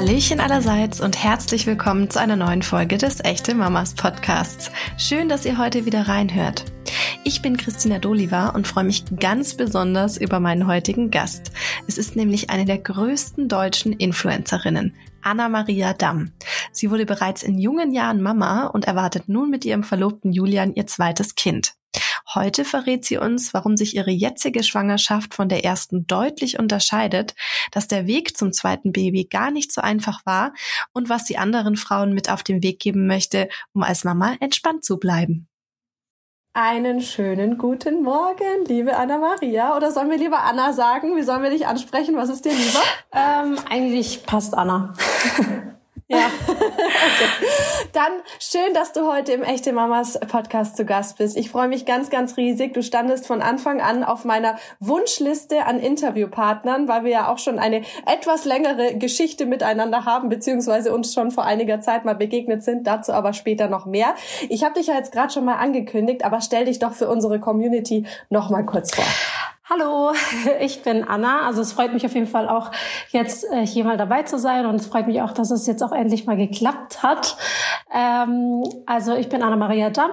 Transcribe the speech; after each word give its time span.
Hallöchen 0.00 0.40
allerseits 0.40 0.98
und 1.02 1.22
herzlich 1.22 1.66
willkommen 1.66 2.08
zu 2.08 2.18
einer 2.18 2.34
neuen 2.34 2.62
Folge 2.62 2.96
des 2.96 3.22
Echte 3.22 3.54
Mamas 3.54 3.92
Podcasts. 3.92 4.70
Schön, 4.96 5.28
dass 5.28 5.44
ihr 5.44 5.58
heute 5.58 5.84
wieder 5.84 6.08
reinhört. 6.08 6.64
Ich 7.22 7.42
bin 7.42 7.58
Christina 7.58 7.98
Doliva 7.98 8.48
und 8.48 8.66
freue 8.66 8.84
mich 8.84 9.04
ganz 9.20 9.58
besonders 9.58 10.16
über 10.16 10.40
meinen 10.40 10.66
heutigen 10.66 11.10
Gast. 11.10 11.52
Es 11.86 11.98
ist 11.98 12.16
nämlich 12.16 12.48
eine 12.48 12.64
der 12.64 12.78
größten 12.78 13.48
deutschen 13.48 13.92
Influencerinnen, 13.92 14.94
Anna-Maria 15.20 15.92
Damm. 15.92 16.32
Sie 16.72 16.90
wurde 16.90 17.04
bereits 17.04 17.42
in 17.42 17.58
jungen 17.58 17.92
Jahren 17.92 18.22
Mama 18.22 18.68
und 18.68 18.86
erwartet 18.86 19.28
nun 19.28 19.50
mit 19.50 19.66
ihrem 19.66 19.82
Verlobten 19.82 20.32
Julian 20.32 20.72
ihr 20.72 20.86
zweites 20.86 21.34
Kind. 21.34 21.74
Heute 22.34 22.64
verrät 22.64 23.04
sie 23.04 23.18
uns, 23.18 23.52
warum 23.54 23.76
sich 23.76 23.96
ihre 23.96 24.10
jetzige 24.10 24.62
Schwangerschaft 24.62 25.34
von 25.34 25.48
der 25.48 25.64
ersten 25.64 26.06
deutlich 26.06 26.58
unterscheidet, 26.58 27.34
dass 27.72 27.88
der 27.88 28.06
Weg 28.06 28.36
zum 28.36 28.52
zweiten 28.52 28.92
Baby 28.92 29.24
gar 29.24 29.50
nicht 29.50 29.72
so 29.72 29.80
einfach 29.80 30.24
war 30.24 30.52
und 30.92 31.08
was 31.08 31.26
sie 31.26 31.38
anderen 31.38 31.76
Frauen 31.76 32.12
mit 32.12 32.30
auf 32.30 32.44
den 32.44 32.62
Weg 32.62 32.78
geben 32.78 33.06
möchte, 33.06 33.48
um 33.72 33.82
als 33.82 34.04
Mama 34.04 34.36
entspannt 34.38 34.84
zu 34.84 34.98
bleiben. 34.98 35.48
Einen 36.52 37.00
schönen 37.00 37.58
guten 37.58 38.02
Morgen, 38.02 38.64
liebe 38.66 38.96
Anna-Maria. 38.96 39.76
Oder 39.76 39.92
sollen 39.92 40.10
wir 40.10 40.18
lieber 40.18 40.42
Anna 40.42 40.72
sagen? 40.72 41.16
Wie 41.16 41.22
sollen 41.22 41.42
wir 41.42 41.50
dich 41.50 41.66
ansprechen? 41.66 42.16
Was 42.16 42.28
ist 42.28 42.44
dir 42.44 42.52
lieber? 42.52 42.82
Ähm, 43.12 43.56
eigentlich 43.68 44.24
passt 44.24 44.54
Anna. 44.54 44.94
Ja. 46.10 46.26
okay. 46.48 47.46
Dann 47.92 48.12
schön, 48.40 48.74
dass 48.74 48.92
du 48.92 49.06
heute 49.06 49.32
im 49.32 49.44
Echte 49.44 49.72
Mamas 49.72 50.18
Podcast 50.18 50.76
zu 50.76 50.84
Gast 50.84 51.18
bist. 51.18 51.36
Ich 51.36 51.50
freue 51.50 51.68
mich 51.68 51.86
ganz, 51.86 52.10
ganz 52.10 52.36
riesig. 52.36 52.74
Du 52.74 52.82
standest 52.82 53.28
von 53.28 53.40
Anfang 53.40 53.80
an 53.80 54.02
auf 54.02 54.24
meiner 54.24 54.56
Wunschliste 54.80 55.66
an 55.66 55.78
Interviewpartnern, 55.78 56.88
weil 56.88 57.04
wir 57.04 57.12
ja 57.12 57.28
auch 57.28 57.38
schon 57.38 57.60
eine 57.60 57.82
etwas 58.06 58.44
längere 58.44 58.96
Geschichte 58.96 59.46
miteinander 59.46 60.04
haben, 60.04 60.28
beziehungsweise 60.28 60.92
uns 60.92 61.14
schon 61.14 61.30
vor 61.30 61.44
einiger 61.44 61.80
Zeit 61.80 62.04
mal 62.04 62.16
begegnet 62.16 62.64
sind. 62.64 62.88
Dazu 62.88 63.12
aber 63.12 63.32
später 63.32 63.68
noch 63.68 63.86
mehr. 63.86 64.14
Ich 64.48 64.64
habe 64.64 64.74
dich 64.74 64.88
ja 64.88 64.94
jetzt 64.94 65.12
gerade 65.12 65.32
schon 65.32 65.44
mal 65.44 65.56
angekündigt, 65.56 66.24
aber 66.24 66.40
stell 66.40 66.64
dich 66.64 66.80
doch 66.80 66.92
für 66.92 67.08
unsere 67.08 67.38
Community 67.38 68.04
noch 68.30 68.50
mal 68.50 68.64
kurz 68.64 68.92
vor. 68.92 69.04
Hallo, 69.72 70.10
ich 70.60 70.82
bin 70.82 71.04
Anna. 71.04 71.46
Also 71.46 71.62
es 71.62 71.72
freut 71.72 71.92
mich 71.92 72.04
auf 72.04 72.14
jeden 72.14 72.26
Fall 72.26 72.48
auch 72.48 72.72
jetzt 73.10 73.44
äh, 73.52 73.64
hier 73.64 73.84
mal 73.84 73.96
dabei 73.96 74.24
zu 74.24 74.36
sein 74.36 74.66
und 74.66 74.74
es 74.74 74.86
freut 74.86 75.06
mich 75.06 75.22
auch, 75.22 75.30
dass 75.30 75.52
es 75.52 75.64
jetzt 75.68 75.80
auch 75.84 75.92
endlich 75.92 76.26
mal 76.26 76.36
geklappt 76.36 77.04
hat. 77.04 77.36
Ähm, 77.94 78.64
also 78.86 79.14
ich 79.14 79.28
bin 79.28 79.44
Anna 79.44 79.54
Maria 79.54 79.90
Damm. 79.90 80.10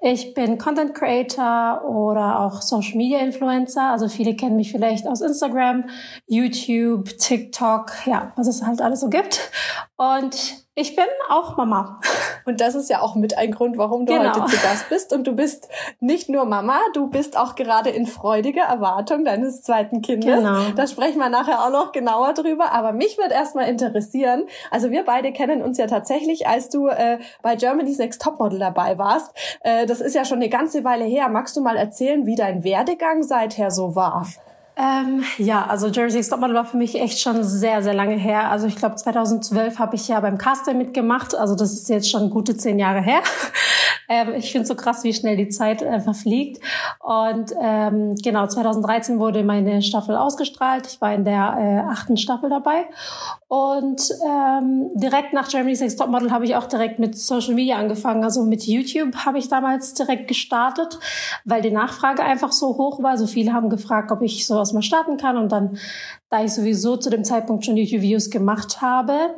Ich 0.00 0.32
bin 0.32 0.56
Content 0.56 0.94
Creator 0.94 1.84
oder 1.84 2.40
auch 2.40 2.62
Social 2.62 2.96
Media 2.96 3.18
Influencer. 3.18 3.90
Also 3.90 4.08
viele 4.08 4.34
kennen 4.34 4.56
mich 4.56 4.72
vielleicht 4.72 5.06
aus 5.06 5.20
Instagram, 5.20 5.90
YouTube, 6.26 7.18
TikTok, 7.18 7.92
ja, 8.06 8.32
was 8.36 8.46
es 8.46 8.64
halt 8.64 8.80
alles 8.80 9.00
so 9.00 9.10
gibt. 9.10 9.50
Und 9.98 10.65
ich 10.78 10.94
bin 10.94 11.06
auch 11.30 11.56
Mama. 11.56 12.00
Und 12.44 12.60
das 12.60 12.74
ist 12.74 12.90
ja 12.90 13.00
auch 13.00 13.14
mit 13.14 13.38
ein 13.38 13.50
Grund, 13.50 13.78
warum 13.78 14.04
du 14.04 14.12
genau. 14.12 14.34
heute 14.34 14.44
zu 14.44 14.62
Gast 14.62 14.90
bist. 14.90 15.12
Und 15.14 15.26
du 15.26 15.32
bist 15.32 15.68
nicht 16.00 16.28
nur 16.28 16.44
Mama, 16.44 16.78
du 16.92 17.08
bist 17.08 17.38
auch 17.38 17.54
gerade 17.54 17.88
in 17.88 18.06
freudiger 18.06 18.64
Erwartung 18.64 19.24
deines 19.24 19.62
zweiten 19.62 20.02
Kindes. 20.02 20.40
Genau. 20.40 20.70
Da 20.76 20.86
sprechen 20.86 21.18
wir 21.18 21.30
nachher 21.30 21.64
auch 21.64 21.70
noch 21.70 21.92
genauer 21.92 22.34
drüber. 22.34 22.72
Aber 22.72 22.92
mich 22.92 23.16
wird 23.16 23.32
erstmal 23.32 23.70
interessieren. 23.70 24.44
Also 24.70 24.90
wir 24.90 25.06
beide 25.06 25.32
kennen 25.32 25.62
uns 25.62 25.78
ja 25.78 25.86
tatsächlich, 25.86 26.46
als 26.46 26.68
du 26.68 26.88
äh, 26.88 27.20
bei 27.40 27.56
Germany's 27.56 27.96
Next 27.96 28.20
Topmodel 28.20 28.58
dabei 28.58 28.98
warst. 28.98 29.34
Äh, 29.60 29.86
das 29.86 30.02
ist 30.02 30.14
ja 30.14 30.26
schon 30.26 30.38
eine 30.38 30.50
ganze 30.50 30.84
Weile 30.84 31.06
her. 31.06 31.30
Magst 31.30 31.56
du 31.56 31.62
mal 31.62 31.78
erzählen, 31.78 32.26
wie 32.26 32.34
dein 32.36 32.64
Werdegang 32.64 33.22
seither 33.22 33.70
so 33.70 33.96
war? 33.96 34.26
Ähm, 34.78 35.24
ja, 35.38 35.64
also 35.66 35.86
Jersey 35.86 36.22
Stopmodel 36.22 36.54
war 36.54 36.66
für 36.66 36.76
mich 36.76 37.00
echt 37.00 37.18
schon 37.18 37.42
sehr, 37.44 37.82
sehr 37.82 37.94
lange 37.94 38.16
her. 38.16 38.50
Also 38.50 38.66
ich 38.66 38.76
glaube 38.76 38.96
2012 38.96 39.78
habe 39.78 39.96
ich 39.96 40.06
ja 40.08 40.20
beim 40.20 40.36
Casting 40.36 40.76
mitgemacht. 40.76 41.34
Also 41.34 41.54
das 41.54 41.72
ist 41.72 41.88
jetzt 41.88 42.10
schon 42.10 42.28
gute 42.28 42.56
zehn 42.56 42.78
Jahre 42.78 43.00
her. 43.00 43.22
Ähm, 44.08 44.34
ich 44.36 44.52
finde 44.52 44.66
so 44.66 44.74
krass, 44.74 45.04
wie 45.04 45.12
schnell 45.12 45.36
die 45.36 45.48
Zeit 45.48 45.82
äh, 45.82 46.00
verfliegt. 46.00 46.62
Und 47.00 47.52
ähm, 47.60 48.14
genau, 48.22 48.46
2013 48.46 49.18
wurde 49.18 49.42
meine 49.44 49.82
Staffel 49.82 50.16
ausgestrahlt. 50.16 50.86
Ich 50.86 51.00
war 51.00 51.14
in 51.14 51.24
der 51.24 51.56
äh, 51.58 51.90
achten 51.90 52.16
Staffel 52.16 52.50
dabei. 52.50 52.86
Und 53.48 54.10
ähm, 54.26 54.90
direkt 54.94 55.32
nach 55.32 55.48
Germany's 55.48 55.80
Next 55.80 55.98
Topmodel 55.98 56.32
habe 56.32 56.44
ich 56.44 56.56
auch 56.56 56.66
direkt 56.66 56.98
mit 56.98 57.16
Social 57.16 57.54
Media 57.54 57.76
angefangen. 57.76 58.24
Also 58.24 58.42
mit 58.44 58.66
YouTube 58.66 59.14
habe 59.24 59.38
ich 59.38 59.48
damals 59.48 59.94
direkt 59.94 60.28
gestartet, 60.28 60.98
weil 61.44 61.62
die 61.62 61.70
Nachfrage 61.70 62.22
einfach 62.22 62.52
so 62.52 62.76
hoch 62.76 63.02
war. 63.02 63.16
So 63.18 63.26
viele 63.26 63.52
haben 63.52 63.70
gefragt, 63.70 64.10
ob 64.10 64.22
ich 64.22 64.46
so 64.46 64.56
was 64.56 64.72
mal 64.72 64.82
starten 64.82 65.16
kann. 65.16 65.36
Und 65.36 65.52
dann, 65.52 65.78
da 66.30 66.42
ich 66.44 66.52
sowieso 66.52 66.96
zu 66.96 67.10
dem 67.10 67.24
Zeitpunkt 67.24 67.64
schon 67.64 67.76
YouTube-Videos 67.76 68.30
gemacht 68.30 68.80
habe, 68.82 69.34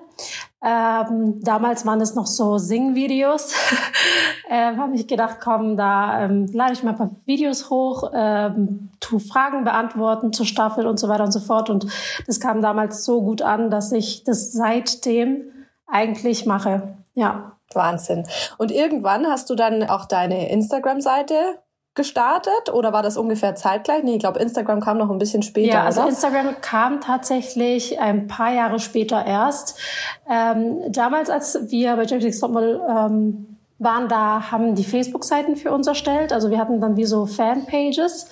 ähm, 0.61 1.41
damals 1.43 1.87
waren 1.87 2.01
es 2.01 2.15
noch 2.15 2.27
so 2.27 2.59
Sing-Videos, 2.59 3.55
äh, 4.51 4.77
habe 4.77 4.97
ich 4.97 5.07
gedacht, 5.07 5.39
komm, 5.41 5.77
da 5.77 6.25
ähm, 6.25 6.47
lade 6.53 6.73
ich 6.73 6.83
mal 6.83 6.91
ein 6.91 6.97
paar 6.97 7.11
Videos 7.27 7.71
hoch, 7.71 8.11
ähm, 8.13 8.91
tu 9.01 9.19
Fragen 9.19 9.65
beantworten 9.65 10.33
zur 10.33 10.47
Staffel 10.47 10.87
und 10.87 10.99
so 10.99 11.09
weiter 11.09 11.25
und 11.25 11.33
so 11.33 11.41
fort. 11.41 11.71
Und 11.71 11.87
das 12.27 12.41
kam 12.41 12.61
damals 12.61 13.05
so 13.05 13.23
gut 13.23 13.43
an, 13.43 13.71
dass 13.71 13.93
ich 13.93 14.25
das 14.25 14.53
seitdem 14.53 15.45
eigentlich 15.87 16.47
mache. 16.47 16.95
Ja. 17.15 17.53
Wahnsinn. 17.75 18.27
Und 18.57 18.71
irgendwann 18.71 19.27
hast 19.27 19.51
du 19.51 19.55
dann 19.55 19.89
auch 19.89 20.07
deine 20.07 20.51
Instagram-Seite 20.51 21.59
gestartet 21.99 22.73
oder 22.73 22.95
war 22.95 23.03
das 23.03 23.19
ungefähr 23.19 23.55
zeitgleich? 23.55 24.03
Nee, 24.03 24.15
ich 24.15 24.21
glaube, 24.21 24.39
Instagram 24.39 24.81
kam 24.81 24.97
noch 24.97 25.11
ein 25.11 25.19
bisschen 25.19 25.43
später. 25.43 25.75
Ja, 25.75 25.85
also 25.85 26.01
oder? 26.01 26.09
Instagram 26.09 26.61
kam 26.63 27.03
tatsächlich 27.03 28.01
ein 28.01 28.27
paar 28.27 28.55
Jahre 28.55 28.79
später 28.79 29.27
erst. 29.27 29.79
Ähm, 30.31 30.79
damals, 30.89 31.29
als 31.29 31.71
wir 31.71 31.97
bei 31.97 32.05
James 32.05 32.41
Topmodel 32.41 32.81
ähm, 32.89 33.58
waren 33.79 34.09
da, 34.09 34.51
haben 34.51 34.75
die 34.75 34.85
Facebook-Seiten 34.85 35.57
für 35.57 35.71
uns 35.71 35.87
erstellt. 35.87 36.33
Also 36.33 36.51
wir 36.51 36.59
hatten 36.59 36.81
dann 36.81 36.97
wie 36.97 37.05
so 37.05 37.27
Fanpages. 37.27 38.29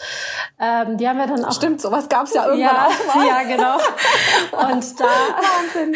Ähm, 0.58 0.96
die 0.96 1.08
haben 1.08 1.18
wir 1.18 1.26
dann 1.26 1.44
auch. 1.44 1.52
Stimmt, 1.52 1.80
sowas 1.80 2.08
gab's 2.08 2.34
ja 2.34 2.46
irgendwann 2.46 2.74
ja, 2.74 2.88
auch 2.88 3.14
mal. 3.14 3.26
Ja, 3.26 3.42
genau. 3.42 3.74
Und 4.74 5.00
da, 5.00 5.04
Wahnsinn. 5.04 5.94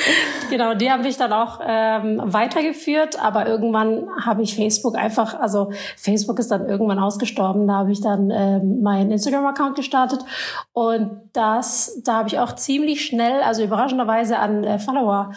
genau, 0.50 0.74
die 0.74 0.90
haben 0.90 1.02
mich 1.02 1.16
dann 1.16 1.32
auch 1.32 1.60
ähm, 1.64 2.20
weitergeführt. 2.24 3.20
Aber 3.22 3.46
irgendwann 3.46 4.08
habe 4.24 4.42
ich 4.42 4.54
Facebook 4.54 4.96
einfach, 4.96 5.38
also 5.38 5.72
Facebook 5.96 6.38
ist 6.38 6.50
dann 6.50 6.68
irgendwann 6.68 7.00
ausgestorben. 7.00 7.66
Da 7.66 7.74
habe 7.74 7.92
ich 7.92 8.00
dann 8.00 8.30
ähm, 8.30 8.82
meinen 8.82 9.10
Instagram-Account 9.10 9.74
gestartet 9.74 10.24
und 10.72 11.20
das, 11.32 12.00
da 12.04 12.18
habe 12.18 12.28
ich 12.28 12.38
auch 12.38 12.54
ziemlich 12.54 13.04
schnell, 13.04 13.42
also 13.42 13.62
überraschenderweise 13.62 14.38
an 14.38 14.64
äh, 14.64 14.78
Follower 14.78 15.32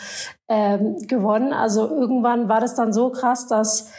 ähm, 0.47 0.97
gewonnen. 1.07 1.53
Also 1.53 1.89
irgendwann 1.89 2.49
war 2.49 2.59
das 2.59 2.75
dann 2.75 2.93
so 2.93 3.11
krass, 3.11 3.47
dass 3.47 3.91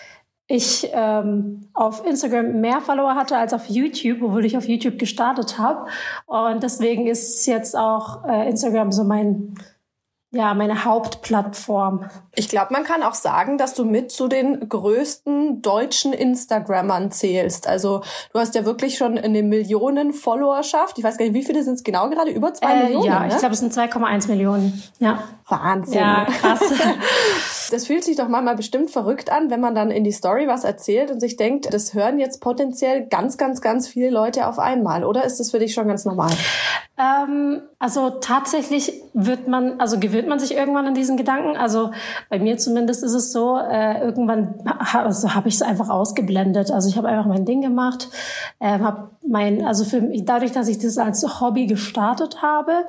ich 0.46 0.90
ähm, 0.92 1.70
auf 1.72 2.04
Instagram 2.04 2.60
mehr 2.60 2.80
Follower 2.80 3.14
hatte 3.14 3.36
als 3.36 3.54
auf 3.54 3.66
YouTube, 3.68 4.22
obwohl 4.22 4.44
ich 4.44 4.56
auf 4.56 4.68
YouTube 4.68 4.98
gestartet 4.98 5.58
habe. 5.58 5.86
Und 6.26 6.62
deswegen 6.62 7.06
ist 7.06 7.46
jetzt 7.46 7.76
auch 7.76 8.24
äh, 8.26 8.48
Instagram 8.48 8.92
so 8.92 9.04
mein 9.04 9.54
ja, 10.34 10.52
meine 10.52 10.84
Hauptplattform. 10.84 12.10
Ich 12.34 12.48
glaube, 12.48 12.72
man 12.72 12.82
kann 12.82 13.04
auch 13.04 13.14
sagen, 13.14 13.56
dass 13.56 13.74
du 13.74 13.84
mit 13.84 14.10
zu 14.10 14.26
den 14.26 14.68
größten 14.68 15.62
deutschen 15.62 16.12
Instagrammern 16.12 17.12
zählst. 17.12 17.68
Also 17.68 18.02
du 18.32 18.40
hast 18.40 18.56
ja 18.56 18.64
wirklich 18.64 18.98
schon 18.98 19.16
eine 19.16 19.44
Millionen 19.44 20.12
Followerschaft. 20.12 20.98
Ich 20.98 21.04
weiß 21.04 21.18
gar 21.18 21.24
nicht, 21.24 21.34
wie 21.34 21.44
viele 21.44 21.62
sind 21.62 21.74
es 21.74 21.84
genau 21.84 22.10
gerade? 22.10 22.32
Über 22.32 22.52
zwei 22.52 22.72
äh, 22.72 22.82
Millionen? 22.84 23.06
Ja, 23.06 23.20
ne? 23.20 23.28
ich 23.28 23.38
glaube, 23.38 23.54
es 23.54 23.60
sind 23.60 23.72
2,1 23.72 24.26
Millionen. 24.28 24.82
Ja. 24.98 25.22
Wahnsinn. 25.48 25.98
Ja, 25.98 26.24
krass. 26.24 26.60
das 27.70 27.86
fühlt 27.86 28.02
sich 28.02 28.16
doch 28.16 28.28
manchmal 28.28 28.56
bestimmt 28.56 28.90
verrückt 28.90 29.30
an, 29.30 29.50
wenn 29.50 29.60
man 29.60 29.76
dann 29.76 29.92
in 29.92 30.02
die 30.02 30.12
Story 30.12 30.48
was 30.48 30.64
erzählt 30.64 31.12
und 31.12 31.20
sich 31.20 31.36
denkt, 31.36 31.72
das 31.72 31.94
hören 31.94 32.18
jetzt 32.18 32.40
potenziell 32.40 33.06
ganz, 33.06 33.36
ganz, 33.36 33.60
ganz 33.60 33.86
viele 33.86 34.10
Leute 34.10 34.48
auf 34.48 34.58
einmal. 34.58 35.04
Oder 35.04 35.24
ist 35.24 35.38
das 35.38 35.52
für 35.52 35.60
dich 35.60 35.74
schon 35.74 35.86
ganz 35.86 36.04
normal? 36.04 36.32
Ähm, 36.96 37.62
also 37.78 38.10
tatsächlich 38.10 39.02
wird 39.14 39.48
man, 39.48 39.80
also 39.80 39.98
gewöhnt 39.98 40.23
man 40.28 40.38
sich 40.38 40.54
irgendwann 40.54 40.86
an 40.86 40.94
diesen 40.94 41.16
Gedanken. 41.16 41.56
Also 41.56 41.90
bei 42.30 42.38
mir 42.38 42.58
zumindest 42.58 43.02
ist 43.02 43.14
es 43.14 43.32
so, 43.32 43.58
äh, 43.58 44.00
irgendwann 44.00 44.54
also 44.92 45.34
habe 45.34 45.48
ich 45.48 45.54
es 45.54 45.62
einfach 45.62 45.88
ausgeblendet. 45.88 46.70
Also 46.70 46.88
ich 46.88 46.96
habe 46.96 47.08
einfach 47.08 47.26
mein 47.26 47.44
Ding 47.44 47.60
gemacht, 47.60 48.08
äh, 48.60 48.78
habe 48.78 49.10
mein, 49.26 49.64
also 49.64 49.84
für 49.84 50.00
dadurch, 50.22 50.52
dass 50.52 50.68
ich 50.68 50.78
das 50.78 50.98
als 50.98 51.40
Hobby 51.40 51.66
gestartet 51.66 52.42
habe, 52.42 52.84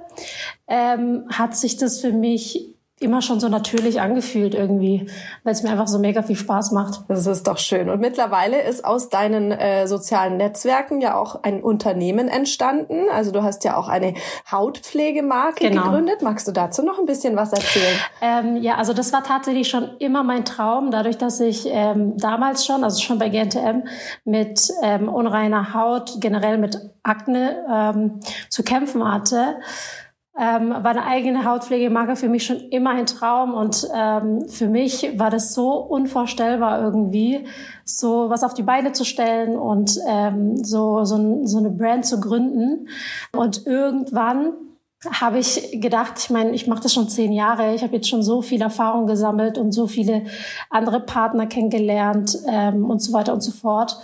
ähm, 0.67 1.25
hat 1.29 1.55
sich 1.55 1.77
das 1.77 2.01
für 2.01 2.11
mich 2.11 2.74
immer 3.01 3.21
schon 3.21 3.41
so 3.41 3.49
natürlich 3.49 3.99
angefühlt 3.99 4.55
irgendwie, 4.55 5.07
weil 5.43 5.51
es 5.51 5.63
mir 5.63 5.69
einfach 5.69 5.87
so 5.87 5.99
mega 5.99 6.23
viel 6.23 6.37
Spaß 6.37 6.71
macht. 6.71 7.01
Das 7.09 7.27
ist 7.27 7.45
doch 7.45 7.57
schön. 7.57 7.89
Und 7.89 7.99
mittlerweile 7.99 8.61
ist 8.61 8.85
aus 8.85 9.09
deinen 9.09 9.51
äh, 9.51 9.85
sozialen 9.85 10.37
Netzwerken 10.37 11.01
ja 11.01 11.17
auch 11.17 11.43
ein 11.43 11.61
Unternehmen 11.61 12.29
entstanden. 12.29 13.09
Also 13.11 13.31
du 13.31 13.43
hast 13.43 13.65
ja 13.65 13.75
auch 13.75 13.89
eine 13.89 14.13
Hautpflegemarke 14.49 15.67
genau. 15.67 15.83
gegründet. 15.83 16.21
Magst 16.21 16.47
du 16.47 16.53
dazu 16.53 16.83
noch 16.83 16.97
ein 16.97 17.05
bisschen 17.05 17.35
was 17.35 17.51
erzählen? 17.51 17.97
Ähm, 18.21 18.57
ja, 18.57 18.75
also 18.75 18.93
das 18.93 19.11
war 19.11 19.23
tatsächlich 19.23 19.67
schon 19.67 19.97
immer 19.99 20.23
mein 20.23 20.45
Traum, 20.45 20.89
dadurch, 20.89 21.17
dass 21.17 21.41
ich 21.41 21.67
ähm, 21.69 22.17
damals 22.17 22.65
schon, 22.65 22.85
also 22.85 23.01
schon 23.01 23.19
bei 23.19 23.27
GNTM, 23.27 23.87
mit 24.23 24.71
ähm, 24.81 25.09
unreiner 25.09 25.73
Haut, 25.73 26.15
generell 26.21 26.57
mit 26.57 26.79
Akne 27.03 27.65
ähm, 27.69 28.19
zu 28.49 28.63
kämpfen 28.63 29.03
hatte 29.03 29.57
ähm, 30.37 30.69
war 30.69 30.91
eine 30.91 31.05
eigene 31.05 31.45
Hautpflegemarke 31.45 32.17
für 32.17 32.27
mich 32.27 32.45
schon 32.45 32.59
immer 32.69 32.89
ein 32.89 33.05
Traum 33.05 33.53
und 33.53 33.87
ähm, 33.95 34.47
für 34.49 34.67
mich 34.67 35.17
war 35.17 35.29
das 35.29 35.53
so 35.53 35.73
unvorstellbar 35.73 36.81
irgendwie, 36.81 37.45
so 37.85 38.29
was 38.29 38.43
auf 38.43 38.53
die 38.53 38.63
Beine 38.63 38.91
zu 38.91 39.05
stellen 39.05 39.57
und 39.57 39.97
ähm, 40.07 40.57
so, 40.63 41.05
so, 41.05 41.45
so 41.45 41.57
eine 41.57 41.69
Brand 41.69 42.05
zu 42.05 42.19
gründen. 42.19 42.89
Und 43.31 43.65
irgendwann 43.65 44.53
habe 45.09 45.39
ich 45.39 45.79
gedacht, 45.79 46.13
ich 46.17 46.29
meine, 46.29 46.51
ich 46.51 46.67
mache 46.67 46.83
das 46.83 46.93
schon 46.93 47.07
zehn 47.07 47.31
Jahre, 47.31 47.73
ich 47.73 47.83
habe 47.83 47.95
jetzt 47.95 48.09
schon 48.09 48.23
so 48.23 48.41
viel 48.41 48.61
Erfahrung 48.61 49.07
gesammelt 49.07 49.57
und 49.57 49.71
so 49.71 49.87
viele 49.87 50.23
andere 50.69 50.99
Partner 50.99 51.45
kennengelernt 51.45 52.37
ähm, 52.47 52.85
und 52.85 53.01
so 53.01 53.13
weiter 53.13 53.33
und 53.33 53.41
so 53.41 53.51
fort. 53.51 53.97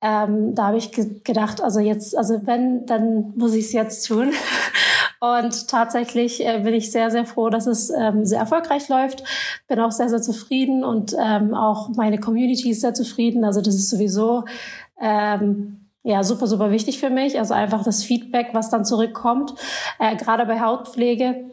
Ähm, 0.00 0.54
da 0.54 0.68
habe 0.68 0.76
ich 0.76 0.92
ge 0.92 1.20
gedacht, 1.24 1.62
also 1.62 1.80
jetzt, 1.80 2.16
also 2.16 2.46
wenn, 2.46 2.86
dann 2.86 3.32
muss 3.36 3.54
ich 3.54 3.66
es 3.66 3.72
jetzt 3.72 4.06
tun. 4.06 4.32
Und 5.24 5.68
tatsächlich 5.68 6.44
äh, 6.44 6.60
bin 6.60 6.74
ich 6.74 6.90
sehr, 6.90 7.10
sehr 7.10 7.24
froh, 7.24 7.48
dass 7.50 7.66
es 7.66 7.90
ähm, 7.90 8.24
sehr 8.24 8.40
erfolgreich 8.40 8.88
läuft. 8.88 9.24
Bin 9.68 9.80
auch 9.80 9.92
sehr, 9.92 10.08
sehr 10.08 10.22
zufrieden 10.22 10.84
und 10.84 11.14
ähm, 11.18 11.54
auch 11.54 11.88
meine 11.90 12.18
Community 12.18 12.70
ist 12.70 12.80
sehr 12.80 12.94
zufrieden. 12.94 13.44
Also 13.44 13.60
das 13.60 13.74
ist 13.74 13.90
sowieso 13.90 14.44
ähm, 15.00 15.88
ja, 16.02 16.22
super, 16.22 16.46
super 16.46 16.70
wichtig 16.70 16.98
für 16.98 17.10
mich. 17.10 17.38
Also 17.38 17.54
einfach 17.54 17.82
das 17.82 18.04
Feedback, 18.04 18.50
was 18.52 18.70
dann 18.70 18.84
zurückkommt, 18.84 19.54
äh, 19.98 20.16
gerade 20.16 20.46
bei 20.46 20.60
Hautpflege. 20.60 21.50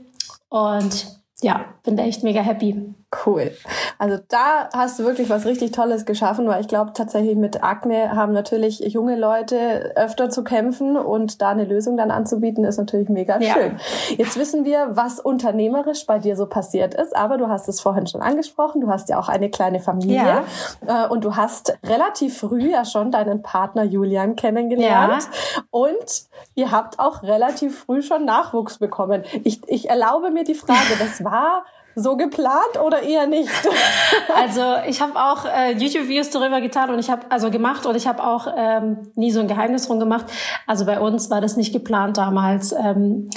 Und 0.49 1.07
ja, 1.41 1.65
bin 1.83 1.95
da 1.95 2.03
echt 2.03 2.23
mega 2.23 2.41
happy. 2.41 2.93
Cool. 3.25 3.51
Also 3.97 4.19
da 4.29 4.69
hast 4.73 4.97
du 4.97 5.03
wirklich 5.03 5.29
was 5.29 5.45
richtig 5.45 5.73
Tolles 5.73 6.05
geschaffen, 6.05 6.47
weil 6.47 6.61
ich 6.61 6.69
glaube 6.69 6.93
tatsächlich 6.93 7.35
mit 7.35 7.61
Akne 7.61 8.15
haben 8.15 8.31
natürlich 8.31 8.79
junge 8.79 9.17
Leute 9.17 9.91
öfter 9.97 10.29
zu 10.29 10.45
kämpfen 10.45 10.95
und 10.95 11.41
da 11.41 11.49
eine 11.49 11.65
Lösung 11.65 11.97
dann 11.97 12.09
anzubieten 12.09 12.63
ist 12.63 12.77
natürlich 12.77 13.09
mega 13.09 13.37
ja. 13.39 13.53
schön. 13.53 13.79
Jetzt 14.17 14.37
wissen 14.37 14.63
wir, 14.63 14.91
was 14.91 15.19
unternehmerisch 15.19 16.05
bei 16.05 16.19
dir 16.19 16.37
so 16.37 16.45
passiert 16.45 16.93
ist, 16.93 17.13
aber 17.13 17.37
du 17.37 17.49
hast 17.49 17.67
es 17.67 17.81
vorhin 17.81 18.07
schon 18.07 18.21
angesprochen, 18.21 18.79
du 18.79 18.87
hast 18.87 19.09
ja 19.09 19.19
auch 19.19 19.27
eine 19.27 19.49
kleine 19.49 19.81
Familie 19.81 20.43
ja. 20.87 21.05
Äh, 21.05 21.07
und 21.09 21.25
du 21.25 21.35
hast 21.35 21.77
relativ 21.85 22.37
früh 22.37 22.71
ja 22.71 22.85
schon 22.85 23.11
deinen 23.11 23.41
Partner 23.41 23.83
Julian 23.83 24.37
kennengelernt 24.37 25.27
ja. 25.55 25.63
und 25.69 26.23
ihr 26.55 26.71
habt 26.71 26.97
auch 26.99 27.23
relativ 27.23 27.77
früh 27.79 28.01
schon 28.01 28.23
Nachwuchs 28.23 28.77
bekommen. 28.77 29.23
Ich, 29.43 29.59
ich 29.67 29.89
erlaube 29.89 30.31
mir 30.31 30.45
die 30.45 30.55
Frage, 30.55 30.95
das 30.97 31.25
war 31.25 31.65
so 31.95 32.17
geplant 32.17 32.79
oder 32.83 33.01
eher 33.01 33.27
nicht? 33.27 33.51
also 34.35 34.61
ich 34.87 35.01
habe 35.01 35.15
auch 35.15 35.45
äh, 35.45 35.73
YouTube-Videos 35.73 36.29
darüber 36.29 36.61
getan 36.61 36.89
und 36.89 36.99
ich 36.99 37.09
habe 37.09 37.23
also 37.29 37.51
gemacht 37.51 37.85
und 37.85 37.95
ich 37.95 38.07
habe 38.07 38.23
auch 38.23 38.47
ähm, 38.55 39.11
nie 39.15 39.31
so 39.31 39.39
ein 39.39 39.47
Geheimnis 39.47 39.87
drum 39.87 39.99
gemacht. 39.99 40.25
Also 40.67 40.85
bei 40.85 40.99
uns 40.99 41.29
war 41.29 41.41
das 41.41 41.57
nicht 41.57 41.73
geplant 41.73 42.17
damals. 42.17 42.71
Ähm, 42.71 43.29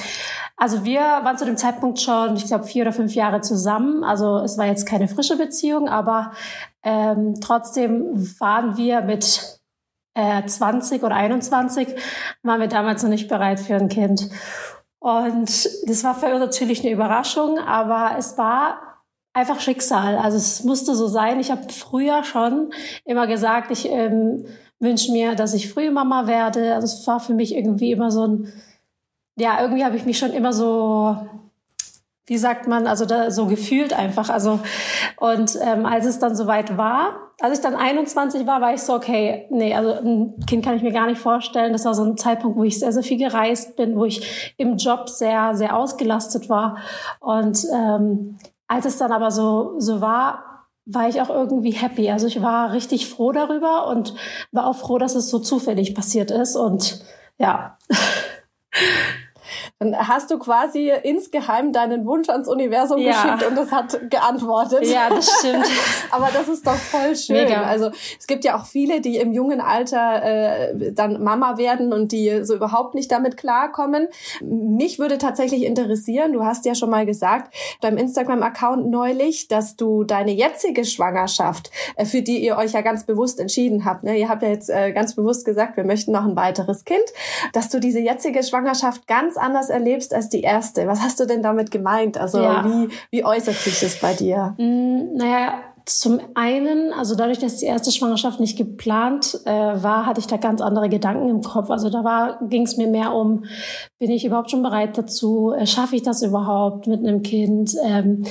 also 0.57 0.85
wir 0.85 1.01
waren 1.01 1.37
zu 1.37 1.45
dem 1.45 1.57
Zeitpunkt 1.57 2.01
schon, 2.01 2.37
ich 2.37 2.47
glaube, 2.47 2.65
vier 2.65 2.83
oder 2.83 2.93
fünf 2.93 3.15
Jahre 3.15 3.41
zusammen. 3.41 4.05
Also 4.05 4.39
es 4.39 4.57
war 4.57 4.67
jetzt 4.67 4.87
keine 4.87 5.09
frische 5.09 5.37
Beziehung, 5.37 5.89
aber 5.89 6.33
ähm, 6.85 7.35
trotzdem 7.41 8.15
waren 8.39 8.77
wir 8.77 9.01
mit 9.01 9.61
äh, 10.15 10.47
20 10.47 11.03
oder 11.03 11.17
21, 11.17 11.89
waren 12.43 12.61
wir 12.61 12.69
damals 12.69 13.03
noch 13.03 13.11
nicht 13.11 13.29
bereit 13.29 13.59
für 13.59 13.75
ein 13.75 13.89
Kind. 13.89 14.31
Und 15.05 15.69
das 15.87 16.03
war 16.03 16.15
für 16.15 16.29
uns 16.29 16.41
natürlich 16.41 16.81
eine 16.81 16.91
Überraschung, 16.91 17.59
aber 17.59 18.17
es 18.17 18.39
war 18.39 19.03
einfach 19.35 19.61
Schicksal. 19.61 20.17
Also 20.17 20.39
es 20.39 20.65
musste 20.65 20.95
so 20.95 21.09
sein. 21.09 21.41
Ich 21.41 21.51
habe 21.51 21.71
früher 21.71 22.25
schon 22.25 22.73
immer 23.05 23.27
gesagt, 23.27 23.71
ich 23.71 23.87
ähm, 23.91 24.47
wünsche 24.79 25.13
mir, 25.13 25.35
dass 25.35 25.53
ich 25.53 25.71
früh 25.71 25.91
Mama 25.91 26.27
werde. 26.27 26.75
Also 26.75 26.87
es 26.87 27.07
war 27.07 27.21
für 27.21 27.35
mich 27.35 27.55
irgendwie 27.55 27.93
immer 27.93 28.11
so 28.11 28.27
ein, 28.27 28.53
ja, 29.37 29.61
irgendwie 29.61 29.85
habe 29.85 29.99
ich 29.99 30.07
mich 30.07 30.19
schon 30.19 30.33
immer 30.33 30.55
so 30.55 31.19
wie 32.27 32.39
sagt 32.39 32.67
man, 32.67 32.87
also 32.87 33.05
da 33.05 33.31
so 33.31 33.47
gefühlt 33.47 33.93
einfach. 33.93 34.31
Also 34.31 34.61
und 35.19 35.59
ähm, 35.61 35.85
als 35.85 36.07
es 36.07 36.19
dann 36.19 36.35
soweit 36.35 36.77
war, 36.77 37.33
als 37.41 37.59
ich 37.59 37.63
dann 37.63 37.75
21 37.75 38.47
war, 38.47 38.61
war 38.61 38.73
ich 38.73 38.83
so 38.83 38.95
okay, 38.95 39.47
nee, 39.51 39.75
also 39.75 39.93
ein 39.93 40.35
Kind 40.47 40.65
kann 40.65 40.77
ich 40.77 40.83
mir 40.83 40.93
gar 40.93 41.07
nicht 41.07 41.21
vorstellen. 41.21 41.73
Das 41.73 41.85
war 41.85 41.95
so 41.95 42.05
ein 42.05 42.17
Zeitpunkt, 42.17 42.57
wo 42.57 42.65
ich 42.65 42.79
sehr 42.79 42.93
sehr 42.93 43.03
viel 43.03 43.19
gereist 43.19 43.77
bin, 43.77 43.97
wo 43.97 44.05
ich 44.05 44.55
im 44.57 44.77
Job 44.77 45.09
sehr 45.09 45.55
sehr 45.57 45.77
ausgelastet 45.77 46.49
war 46.49 46.79
und 47.21 47.65
ähm, 47.75 48.39
als 48.67 48.87
es 48.87 48.97
dann 48.97 49.13
aber 49.13 49.31
so 49.31 49.75
so 49.79 50.01
war, 50.01 50.55
war 50.87 51.09
ich 51.09 51.21
auch 51.21 51.31
irgendwie 51.31 51.73
happy. 51.73 52.11
Also 52.11 52.27
ich 52.27 52.43
war 52.43 52.73
richtig 52.73 53.09
froh 53.09 53.33
darüber 53.33 53.87
und 53.89 54.15
war 54.53 54.67
auch 54.67 54.77
froh, 54.77 54.99
dass 54.99 55.15
es 55.15 55.31
so 55.31 55.39
zufällig 55.39 55.95
passiert 55.95 56.31
ist 56.31 56.57
und 56.57 57.05
ja. 57.39 57.79
Dann 59.81 59.97
hast 59.97 60.31
du 60.31 60.39
quasi 60.39 60.93
insgeheim 61.03 61.73
deinen 61.73 62.07
Wunsch 62.07 62.29
ans 62.29 62.49
Universum 62.49 62.99
ja. 62.99 63.35
geschickt 63.35 63.51
und 63.51 63.59
es 63.59 63.73
hat 63.73 64.11
geantwortet. 64.11 64.87
Ja, 64.87 65.11
das 65.11 65.29
stimmt. 65.41 65.67
Aber 66.11 66.29
das 66.33 66.49
ist 66.49 66.67
doch 66.67 66.77
voll 66.77 67.17
schön. 67.17 67.37
Mega. 67.37 67.63
Also 67.63 67.91
es 68.19 68.27
gibt 68.27 68.45
ja 68.45 68.57
auch 68.57 68.67
viele, 68.67 69.01
die 69.01 69.17
im 69.17 69.33
jungen 69.33 69.61
Alter 69.61 70.23
äh, 70.23 70.93
dann 70.93 71.23
Mama 71.23 71.59
werden 71.59 71.93
und 71.93 72.13
die 72.13 72.45
so 72.45 72.55
überhaupt 72.55 72.95
nicht 72.95 73.11
damit 73.11 73.37
klarkommen. 73.37 74.09
Mich 74.43 74.99
würde 74.99 75.19
tatsächlich 75.19 75.65
interessieren, 75.65 76.33
du 76.33 76.45
hast 76.45 76.65
ja 76.65 76.75
schon 76.75 76.91
mal 76.91 77.05
gesagt, 77.05 77.53
beim 77.81 77.97
Instagram-Account 77.97 78.87
neulich, 78.89 79.49
dass 79.49 79.77
du 79.77 80.05
deine 80.05 80.33
jetzige 80.33 80.85
Schwangerschaft, 80.85 81.71
äh, 81.97 82.05
für 82.05 82.23
die 82.23 82.39
ihr 82.39 82.57
euch 82.57 82.73
ja 82.73 82.81
ganz 82.81 83.05
bewusst 83.05 83.41
entschieden 83.41 83.85
habt, 83.85 84.05
ne? 84.05 84.17
ihr 84.17 84.29
habt 84.29 84.43
ja 84.43 84.49
jetzt 84.49 84.71
äh, 84.71 84.93
ganz 84.93 85.15
bewusst 85.17 85.45
gesagt, 85.45 85.77
wir 85.77 85.85
möchten 85.85 86.13
noch 86.13 86.25
ein 86.25 86.37
weiteres 86.37 86.85
Kind, 86.85 87.05
dass 87.53 87.69
du 87.69 87.81
diese 87.81 87.99
jetzige 87.99 88.43
Schwangerschaft 88.43 89.07
ganz 89.07 89.37
anders 89.37 89.74
erlebst 89.75 90.15
als 90.15 90.31
die 90.31 90.41
erste. 90.41 90.87
Was 90.87 91.01
hast 91.01 91.21
du 91.21 91.27
denn 91.27 91.43
damit 91.43 91.71
gemeint? 91.71 92.17
Also 92.17 92.41
ja. 92.41 92.65
wie, 92.65 92.89
wie 93.11 93.25
äußert 93.25 93.57
sich 93.57 93.81
das 93.81 93.99
bei 94.01 94.15
dir? 94.15 94.55
Mm, 94.59 95.17
naja, 95.17 95.55
zum 95.87 96.19
einen, 96.35 96.95
also 96.95 97.15
dadurch, 97.15 97.41
dass 97.41 97.59
die 97.59 97.67
erste 97.67 97.93
Schwangerschaft 97.93 98.41
nicht 98.41 98.57
geplant 98.57 99.39
äh, 99.45 99.51
war, 99.51 100.07
hatte 100.07 100.21
ich 100.21 100.27
da 100.27 100.39
ganz 100.39 100.63
andere 100.63 100.89
Gedanken 100.89 101.29
im 101.29 101.43
Kopf. 101.43 101.69
Also 101.69 101.91
da 101.91 102.05
war, 102.05 102.39
ging 102.49 102.63
es 102.63 102.79
mir 102.79 102.87
mehr 102.87 103.13
um, 103.13 103.45
bin 103.99 104.11
ich 104.11 104.25
überhaupt 104.25 104.51
schon 104.51 104.63
bereit 104.63 104.97
dazu? 104.97 105.53
Äh, 105.53 105.67
Schaffe 105.67 105.97
ich 105.97 106.03
das 106.03 106.23
überhaupt 106.23 106.87
mit 106.87 107.01
einem 107.01 107.23
Kind? 107.23 107.77
Ähm, 107.85 108.25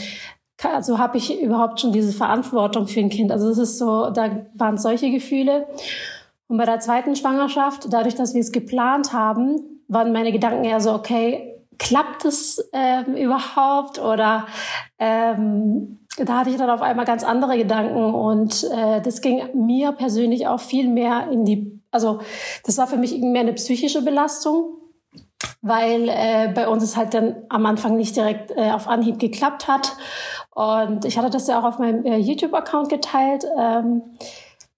also 0.64 0.98
habe 0.98 1.18
ich 1.18 1.42
überhaupt 1.42 1.80
schon 1.80 1.92
diese 1.92 2.14
Verantwortung 2.14 2.88
für 2.88 3.02
ein 3.02 3.10
Kind? 3.10 3.32
Also 3.32 3.50
das 3.50 3.58
ist 3.58 3.78
so, 3.78 4.10
da 4.10 4.48
waren 4.56 4.78
solche 4.80 5.12
Gefühle. 5.12 5.68
Und 6.48 6.58
bei 6.58 6.66
der 6.66 6.80
zweiten 6.80 7.16
Schwangerschaft, 7.16 7.88
dadurch, 7.92 8.16
dass 8.16 8.34
wir 8.34 8.42
es 8.42 8.52
geplant 8.52 9.14
haben, 9.14 9.73
waren 9.94 10.12
meine 10.12 10.32
Gedanken 10.32 10.64
eher 10.64 10.82
so, 10.82 10.94
okay, 10.94 11.54
klappt 11.78 12.26
es 12.26 12.70
ähm, 12.74 13.16
überhaupt? 13.16 14.00
Oder 14.00 14.48
ähm, 15.00 16.00
da 16.18 16.40
hatte 16.40 16.50
ich 16.50 16.58
dann 16.58 16.70
auf 16.70 16.82
einmal 16.82 17.06
ganz 17.06 17.24
andere 17.24 17.58
Gedanken 17.58 18.14
und 18.14 18.64
äh, 18.72 19.02
das 19.02 19.22
ging 19.22 19.42
mir 19.54 19.92
persönlich 19.94 20.48
auch 20.48 20.60
viel 20.60 20.88
mehr 20.88 21.30
in 21.32 21.46
die, 21.46 21.82
also 21.92 22.20
das 22.66 22.78
war 22.78 22.88
für 22.88 22.98
mich 22.98 23.20
mehr 23.20 23.42
eine 23.42 23.54
psychische 23.54 24.04
Belastung, 24.04 24.78
weil 25.62 26.10
äh, 26.10 26.52
bei 26.54 26.68
uns 26.68 26.84
es 26.84 26.96
halt 26.96 27.14
dann 27.14 27.36
am 27.50 27.66
Anfang 27.66 27.96
nicht 27.96 28.16
direkt 28.16 28.52
äh, 28.52 28.72
auf 28.72 28.88
Anhieb 28.88 29.18
geklappt 29.20 29.68
hat. 29.68 29.96
Und 30.52 31.06
ich 31.06 31.18
hatte 31.18 31.32
das 31.32 31.48
ja 31.48 31.60
auch 31.60 31.64
auf 31.64 31.80
meinem 31.80 32.06
äh, 32.06 32.18
YouTube-Account 32.18 32.90
geteilt. 32.90 33.46
Ähm, 33.60 34.04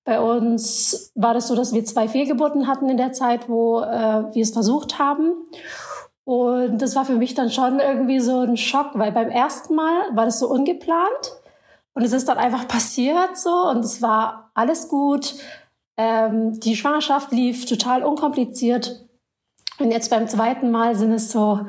bei 0.06 0.22
uns 0.22 1.12
war 1.16 1.34
das 1.34 1.48
so, 1.48 1.56
dass 1.56 1.74
wir 1.74 1.84
zwei 1.84 2.08
Fehlgeburten 2.08 2.68
hatten 2.68 2.90
in 2.90 2.98
der 2.98 3.12
Zeit, 3.12 3.50
wo 3.50 3.82
äh, 3.82 4.34
wir 4.34 4.44
es 4.44 4.52
versucht 4.52 5.00
haben. 5.00 5.34
Und 6.24 6.82
das 6.82 6.96
war 6.96 7.06
für 7.06 7.16
mich 7.16 7.34
dann 7.34 7.50
schon 7.50 7.80
irgendwie 7.80 8.20
so 8.20 8.40
ein 8.40 8.56
Schock, 8.56 8.92
weil 8.94 9.12
beim 9.12 9.30
ersten 9.30 9.76
Mal 9.76 10.16
war 10.16 10.26
das 10.26 10.40
so 10.40 10.48
ungeplant 10.48 11.42
und 11.94 12.04
es 12.04 12.14
ist 12.14 12.28
dann 12.28 12.38
einfach 12.38 12.68
passiert 12.68 13.38
so 13.38 13.70
und 13.70 13.86
es 13.86 14.02
war 14.02 14.52
alles 14.54 14.90
gut. 14.90 15.36
Ähm, 15.98 16.60
die 16.60 16.76
Schwangerschaft 16.76 17.32
lief 17.32 17.66
total 17.66 18.04
unkompliziert 18.04 19.06
und 19.80 19.92
jetzt 19.92 20.10
beim 20.10 20.28
zweiten 20.28 20.72
Mal 20.72 20.96
sind 20.96 21.12
es 21.12 21.32
so 21.32 21.62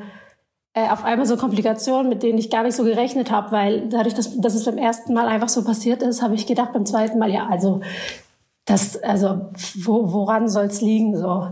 äh, 0.73 0.89
auf 0.89 1.03
einmal 1.03 1.25
so 1.25 1.37
Komplikationen, 1.37 2.09
mit 2.09 2.23
denen 2.23 2.37
ich 2.37 2.49
gar 2.49 2.63
nicht 2.63 2.75
so 2.75 2.83
gerechnet 2.83 3.31
habe, 3.31 3.51
weil 3.51 3.89
dadurch, 3.89 4.15
dass, 4.15 4.39
dass 4.39 4.55
es 4.55 4.65
beim 4.65 4.77
ersten 4.77 5.13
Mal 5.13 5.27
einfach 5.27 5.49
so 5.49 5.63
passiert 5.63 6.03
ist, 6.03 6.21
habe 6.21 6.35
ich 6.35 6.45
gedacht 6.45 6.73
beim 6.73 6.85
zweiten 6.85 7.19
Mal, 7.19 7.31
ja, 7.31 7.47
also 7.47 7.81
das, 8.67 9.01
also 9.01 9.49
wo, 9.75 10.11
woran 10.11 10.49
soll 10.49 10.65
es 10.65 10.81
liegen? 10.81 11.17
So, 11.17 11.49